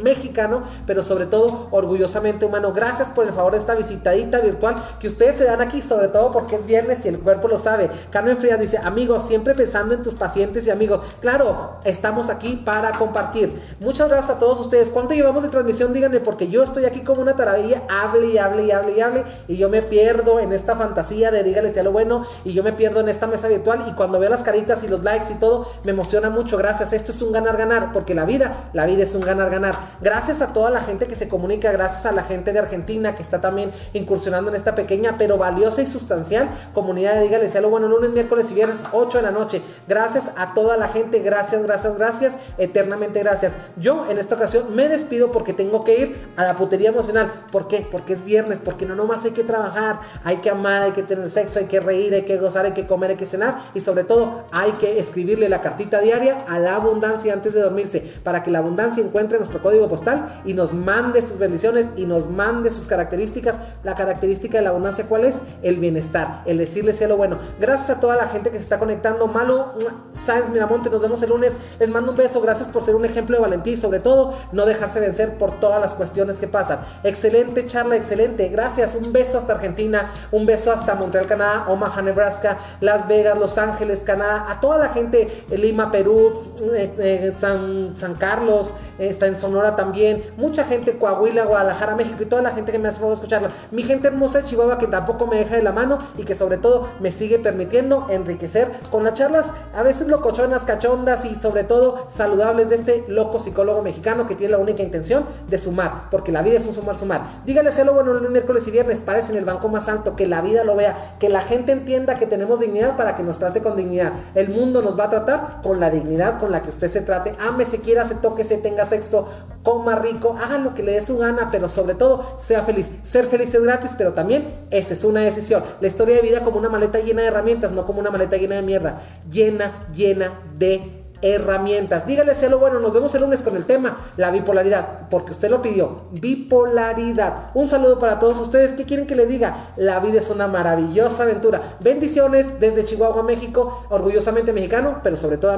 mexicano, 0.02 0.62
pero 0.86 1.02
sobre 1.02 1.26
todo 1.26 1.68
orgullosamente 1.70 2.44
humano. 2.44 2.72
Gracias 2.72 3.08
por 3.08 3.26
el 3.26 3.32
favor 3.32 3.52
de 3.52 3.58
esta 3.58 3.74
visitadita 3.74 4.40
virtual 4.40 4.74
que 5.00 5.08
ustedes 5.08 5.36
se 5.36 5.44
dan 5.44 5.60
aquí, 5.60 5.82
sobre 5.82 6.08
todo 6.08 6.32
porque 6.32 6.56
es 6.56 6.66
viernes 6.66 7.04
y 7.04 7.08
el 7.08 7.18
cuerpo 7.18 7.48
lo 7.48 7.58
sabe. 7.58 7.90
Carmen 8.10 8.38
Frías 8.38 8.60
dice, 8.60 8.78
amigos, 8.82 9.24
siempre 9.26 9.54
pensando 9.54 9.94
en 9.94 10.02
tus 10.02 10.14
pacientes 10.14 10.66
y 10.66 10.70
amigos. 10.70 11.00
Claro, 11.20 11.76
estamos 11.84 12.30
aquí 12.30 12.62
para 12.64 12.92
compartir. 12.92 13.60
Muchas 13.80 14.08
gracias 14.08 14.36
a 14.36 14.38
todos 14.38 14.60
ustedes. 14.60 14.90
¿Cuánto 14.90 15.14
llevamos 15.14 15.42
de 15.42 15.48
transmisión? 15.48 15.92
Díganme, 15.92 16.20
porque 16.20 16.48
yo 16.48 16.62
estoy 16.62 16.84
aquí 16.84 17.00
como 17.00 17.22
una 17.22 17.36
taravilla, 17.36 17.82
hable 17.88 18.28
y 18.28 18.38
hable 18.38 18.64
y 18.64 18.70
hable 18.70 18.96
y 18.96 19.00
hable, 19.00 19.24
y 19.48 19.56
yo 19.56 19.68
me 19.68 19.82
pierdo 19.82 20.40
en 20.40 20.52
esta 20.52 20.76
fantasía 20.76 21.30
de 21.30 21.42
dígale 21.42 21.72
sea 21.72 21.82
lo 21.82 21.92
bueno, 21.92 22.26
y 22.44 22.52
yo 22.52 22.62
me 22.62 22.72
pierdo 22.72 23.00
en 23.00 23.08
esta 23.08 23.26
mesa 23.26 23.48
virtual, 23.48 23.84
y 23.88 23.92
cuando 23.92 24.18
veo 24.18 24.30
las 24.30 24.42
caritas 24.42 24.82
y 24.82 24.88
los 24.88 25.02
likes 25.02 25.32
y 25.32 25.36
todo, 25.36 25.68
me 25.84 25.92
emociona 25.92 26.30
mucho. 26.30 26.56
Gracias. 26.56 26.92
Esto 26.92 27.12
es 27.12 27.22
un 27.22 27.32
ganar-ganar, 27.32 27.92
porque 27.92 28.14
la 28.14 28.24
vida 28.24 28.55
la 28.72 28.86
vida 28.86 29.02
es 29.02 29.14
un 29.14 29.20
ganar-ganar. 29.20 29.74
Gracias 30.00 30.40
a 30.40 30.52
toda 30.52 30.70
la 30.70 30.80
gente 30.80 31.06
que 31.06 31.14
se 31.14 31.28
comunica, 31.28 31.72
gracias 31.72 32.06
a 32.06 32.12
la 32.12 32.22
gente 32.22 32.52
de 32.52 32.58
Argentina 32.58 33.14
que 33.14 33.22
está 33.22 33.40
también 33.40 33.72
incursionando 33.92 34.50
en 34.50 34.56
esta 34.56 34.74
pequeña 34.74 35.16
pero 35.18 35.38
valiosa 35.38 35.82
y 35.82 35.86
sustancial 35.86 36.48
comunidad 36.72 37.14
de 37.14 37.22
Dígale 37.22 37.48
sea 37.48 37.60
lo 37.60 37.70
bueno 37.70 37.88
lunes, 37.88 38.10
miércoles 38.10 38.46
y 38.50 38.54
viernes, 38.54 38.78
8 38.92 39.18
de 39.18 39.22
la 39.22 39.30
noche. 39.30 39.62
Gracias 39.88 40.30
a 40.36 40.54
toda 40.54 40.76
la 40.76 40.88
gente, 40.88 41.20
gracias, 41.20 41.62
gracias, 41.62 41.96
gracias, 41.96 42.34
eternamente 42.58 43.20
gracias. 43.20 43.52
Yo 43.76 44.06
en 44.10 44.18
esta 44.18 44.34
ocasión 44.36 44.74
me 44.74 44.88
despido 44.88 45.32
porque 45.32 45.52
tengo 45.52 45.84
que 45.84 46.00
ir 46.00 46.28
a 46.36 46.44
la 46.44 46.54
putería 46.54 46.90
emocional. 46.90 47.32
¿Por 47.50 47.68
qué? 47.68 47.86
Porque 47.90 48.12
es 48.12 48.24
viernes, 48.24 48.60
porque 48.64 48.86
no 48.86 48.94
nomás 48.94 49.24
hay 49.24 49.32
que 49.32 49.44
trabajar, 49.44 50.00
hay 50.24 50.36
que 50.38 50.50
amar, 50.50 50.82
hay 50.82 50.92
que 50.92 51.02
tener 51.02 51.30
sexo, 51.30 51.58
hay 51.58 51.66
que 51.66 51.80
reír, 51.80 52.14
hay 52.14 52.22
que 52.22 52.36
gozar, 52.38 52.64
hay 52.64 52.72
que 52.72 52.86
comer, 52.86 53.10
hay 53.10 53.16
que 53.16 53.26
cenar 53.26 53.58
y 53.74 53.80
sobre 53.80 54.04
todo 54.04 54.44
hay 54.52 54.72
que 54.72 54.98
escribirle 54.98 55.48
la 55.48 55.62
cartita 55.62 56.00
diaria 56.00 56.44
a 56.48 56.58
la 56.58 56.76
abundancia 56.76 57.32
antes 57.32 57.54
de 57.54 57.60
dormirse 57.60 58.00
para 58.22 58.42
que 58.42 58.45
que 58.46 58.52
la 58.52 58.60
abundancia 58.60 59.02
encuentre 59.02 59.38
nuestro 59.38 59.60
código 59.60 59.88
postal 59.88 60.40
y 60.44 60.54
nos 60.54 60.72
mande 60.72 61.20
sus 61.20 61.38
bendiciones 61.38 61.86
y 61.96 62.06
nos 62.06 62.30
mande 62.30 62.70
sus 62.70 62.86
características. 62.86 63.56
La 63.82 63.96
característica 63.96 64.58
de 64.58 64.62
la 64.62 64.70
abundancia, 64.70 65.06
¿cuál 65.08 65.24
es? 65.24 65.34
El 65.62 65.80
bienestar, 65.80 66.42
el 66.46 66.58
decirle 66.58 66.92
cielo 66.92 67.16
bueno. 67.16 67.38
Gracias 67.58 67.90
a 67.90 68.00
toda 68.00 68.14
la 68.14 68.28
gente 68.28 68.50
que 68.50 68.58
se 68.58 68.62
está 68.62 68.78
conectando. 68.78 69.26
Malo, 69.26 69.74
Sáenz 70.12 70.48
Miramonte, 70.50 70.90
nos 70.90 71.02
vemos 71.02 71.20
el 71.22 71.30
lunes. 71.30 71.54
Les 71.80 71.90
mando 71.90 72.12
un 72.12 72.16
beso. 72.16 72.40
Gracias 72.40 72.68
por 72.68 72.84
ser 72.84 72.94
un 72.94 73.04
ejemplo 73.04 73.36
de 73.36 73.42
valentía 73.42 73.72
y 73.72 73.76
sobre 73.76 73.98
todo 73.98 74.32
no 74.52 74.64
dejarse 74.64 75.00
vencer 75.00 75.38
por 75.38 75.58
todas 75.58 75.80
las 75.80 75.94
cuestiones 75.94 76.36
que 76.36 76.46
pasan. 76.46 76.78
Excelente 77.02 77.66
charla, 77.66 77.96
excelente. 77.96 78.48
Gracias. 78.48 78.94
Un 78.94 79.12
beso 79.12 79.38
hasta 79.38 79.54
Argentina, 79.54 80.12
un 80.30 80.46
beso 80.46 80.70
hasta 80.70 80.94
Montreal, 80.94 81.26
Canadá, 81.26 81.64
Omaha, 81.66 82.00
Nebraska, 82.00 82.58
Las 82.80 83.08
Vegas, 83.08 83.36
Los 83.36 83.58
Ángeles, 83.58 84.02
Canadá, 84.04 84.46
a 84.48 84.60
toda 84.60 84.78
la 84.78 84.90
gente, 84.90 85.44
Lima, 85.50 85.90
Perú, 85.90 86.54
eh, 86.76 86.94
eh, 86.96 87.32
San, 87.32 87.96
San 87.96 88.14
Carlos 88.14 88.35
Carlos, 88.36 88.74
está 88.98 89.26
en 89.26 89.36
Sonora 89.36 89.76
también, 89.76 90.22
mucha 90.36 90.64
gente, 90.64 90.98
Coahuila, 90.98 91.44
Guadalajara, 91.44 91.96
México 91.96 92.22
y 92.22 92.26
toda 92.26 92.42
la 92.42 92.50
gente 92.50 92.72
que 92.72 92.78
me 92.78 92.88
hace 92.88 93.00
favor 93.00 93.14
escucharla. 93.14 93.50
Mi 93.70 93.82
gente 93.82 94.08
hermosa 94.08 94.44
Chihuahua 94.44 94.78
que 94.78 94.86
tampoco 94.86 95.26
me 95.26 95.36
deja 95.36 95.56
de 95.56 95.62
la 95.62 95.72
mano 95.72 95.98
y 96.16 96.24
que 96.24 96.34
sobre 96.34 96.58
todo 96.58 96.88
me 97.00 97.12
sigue 97.12 97.38
permitiendo 97.38 98.06
enriquecer 98.10 98.68
con 98.90 99.04
las 99.04 99.14
charlas, 99.14 99.46
a 99.74 99.82
veces 99.82 100.08
locochonas, 100.08 100.64
cachondas 100.64 101.24
y 101.24 101.34
sobre 101.40 101.64
todo 101.64 102.06
saludables 102.10 102.68
de 102.68 102.76
este 102.76 103.04
loco 103.08 103.38
psicólogo 103.38 103.82
mexicano 103.82 104.26
que 104.26 104.34
tiene 104.34 104.52
la 104.52 104.58
única 104.58 104.82
intención 104.82 105.24
de 105.48 105.58
sumar, 105.58 106.10
porque 106.10 106.32
la 106.32 106.42
vida 106.42 106.58
es 106.58 106.66
un 106.66 106.74
sumar, 106.74 106.96
sumar. 106.96 107.22
Dígale 107.44 107.70
lo 107.84 107.94
bueno 107.94 108.12
el 108.12 108.30
miércoles 108.30 108.66
y 108.66 108.70
viernes, 108.70 109.00
parece 109.00 109.32
en 109.32 109.38
el 109.38 109.44
banco 109.44 109.68
más 109.68 109.88
alto, 109.88 110.16
que 110.16 110.26
la 110.26 110.40
vida 110.40 110.64
lo 110.64 110.76
vea, 110.76 110.96
que 111.18 111.28
la 111.28 111.40
gente 111.40 111.72
entienda 111.72 112.18
que 112.18 112.26
tenemos 112.26 112.60
dignidad 112.60 112.96
para 112.96 113.16
que 113.16 113.22
nos 113.22 113.38
trate 113.38 113.60
con 113.60 113.76
dignidad. 113.76 114.12
El 114.34 114.48
mundo 114.48 114.82
nos 114.82 114.98
va 114.98 115.04
a 115.04 115.10
tratar 115.10 115.60
con 115.62 115.78
la 115.80 115.90
dignidad 115.90 116.38
con 116.38 116.50
la 116.50 116.62
que 116.62 116.70
usted 116.70 116.90
se 116.90 117.00
trate. 117.00 117.34
Ame, 117.38 117.64
se 117.64 117.80
quiera, 117.80 118.04
se 118.04 118.16
que 118.34 118.44
se 118.44 118.58
sexo, 118.88 119.28
coma 119.62 119.96
rico, 119.96 120.36
haga 120.40 120.58
lo 120.58 120.74
que 120.74 120.82
le 120.82 120.92
dé 120.92 121.04
su 121.04 121.18
gana, 121.18 121.50
pero 121.50 121.68
sobre 121.68 121.94
todo 121.94 122.36
sea 122.38 122.62
feliz. 122.62 122.88
Ser 123.02 123.26
feliz 123.26 123.52
es 123.52 123.62
gratis, 123.62 123.92
pero 123.98 124.12
también 124.12 124.46
esa 124.70 124.94
es 124.94 125.02
una 125.02 125.20
decisión. 125.20 125.64
La 125.80 125.88
historia 125.88 126.16
de 126.16 126.22
vida 126.22 126.44
como 126.44 126.58
una 126.58 126.68
maleta 126.68 127.00
llena 127.00 127.22
de 127.22 127.28
herramientas, 127.28 127.72
no 127.72 127.84
como 127.84 127.98
una 127.98 128.12
maleta 128.12 128.36
llena 128.36 128.54
de 128.54 128.62
mierda, 128.62 129.00
llena, 129.28 129.88
llena 129.92 130.40
de 130.56 131.04
herramientas. 131.20 132.06
Dígale 132.06 132.34
sea 132.34 132.48
lo 132.48 132.58
bueno, 132.58 132.78
nos 132.78 132.92
vemos 132.92 133.14
el 133.14 133.22
lunes 133.22 133.42
con 133.42 133.56
el 133.56 133.64
tema, 133.64 133.96
la 134.16 134.30
bipolaridad, 134.30 135.08
porque 135.08 135.32
usted 135.32 135.50
lo 135.50 135.62
pidió, 135.62 136.02
bipolaridad. 136.12 137.50
Un 137.54 137.66
saludo 137.68 137.98
para 137.98 138.18
todos 138.18 138.38
ustedes, 138.40 138.74
¿qué 138.74 138.84
quieren 138.84 139.06
que 139.06 139.16
le 139.16 139.26
diga? 139.26 139.72
La 139.76 139.98
vida 140.00 140.18
es 140.18 140.30
una 140.30 140.46
maravillosa 140.46 141.24
aventura. 141.24 141.60
Bendiciones 141.80 142.60
desde 142.60 142.84
Chihuahua, 142.84 143.22
México, 143.22 143.86
orgullosamente 143.90 144.52
mexicano, 144.52 145.00
pero 145.02 145.16
sobre 145.16 145.38
todo 145.38 145.56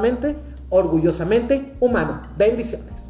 orgullosamente 0.70 1.74
humano. 1.80 2.22
Bendiciones. 2.36 3.07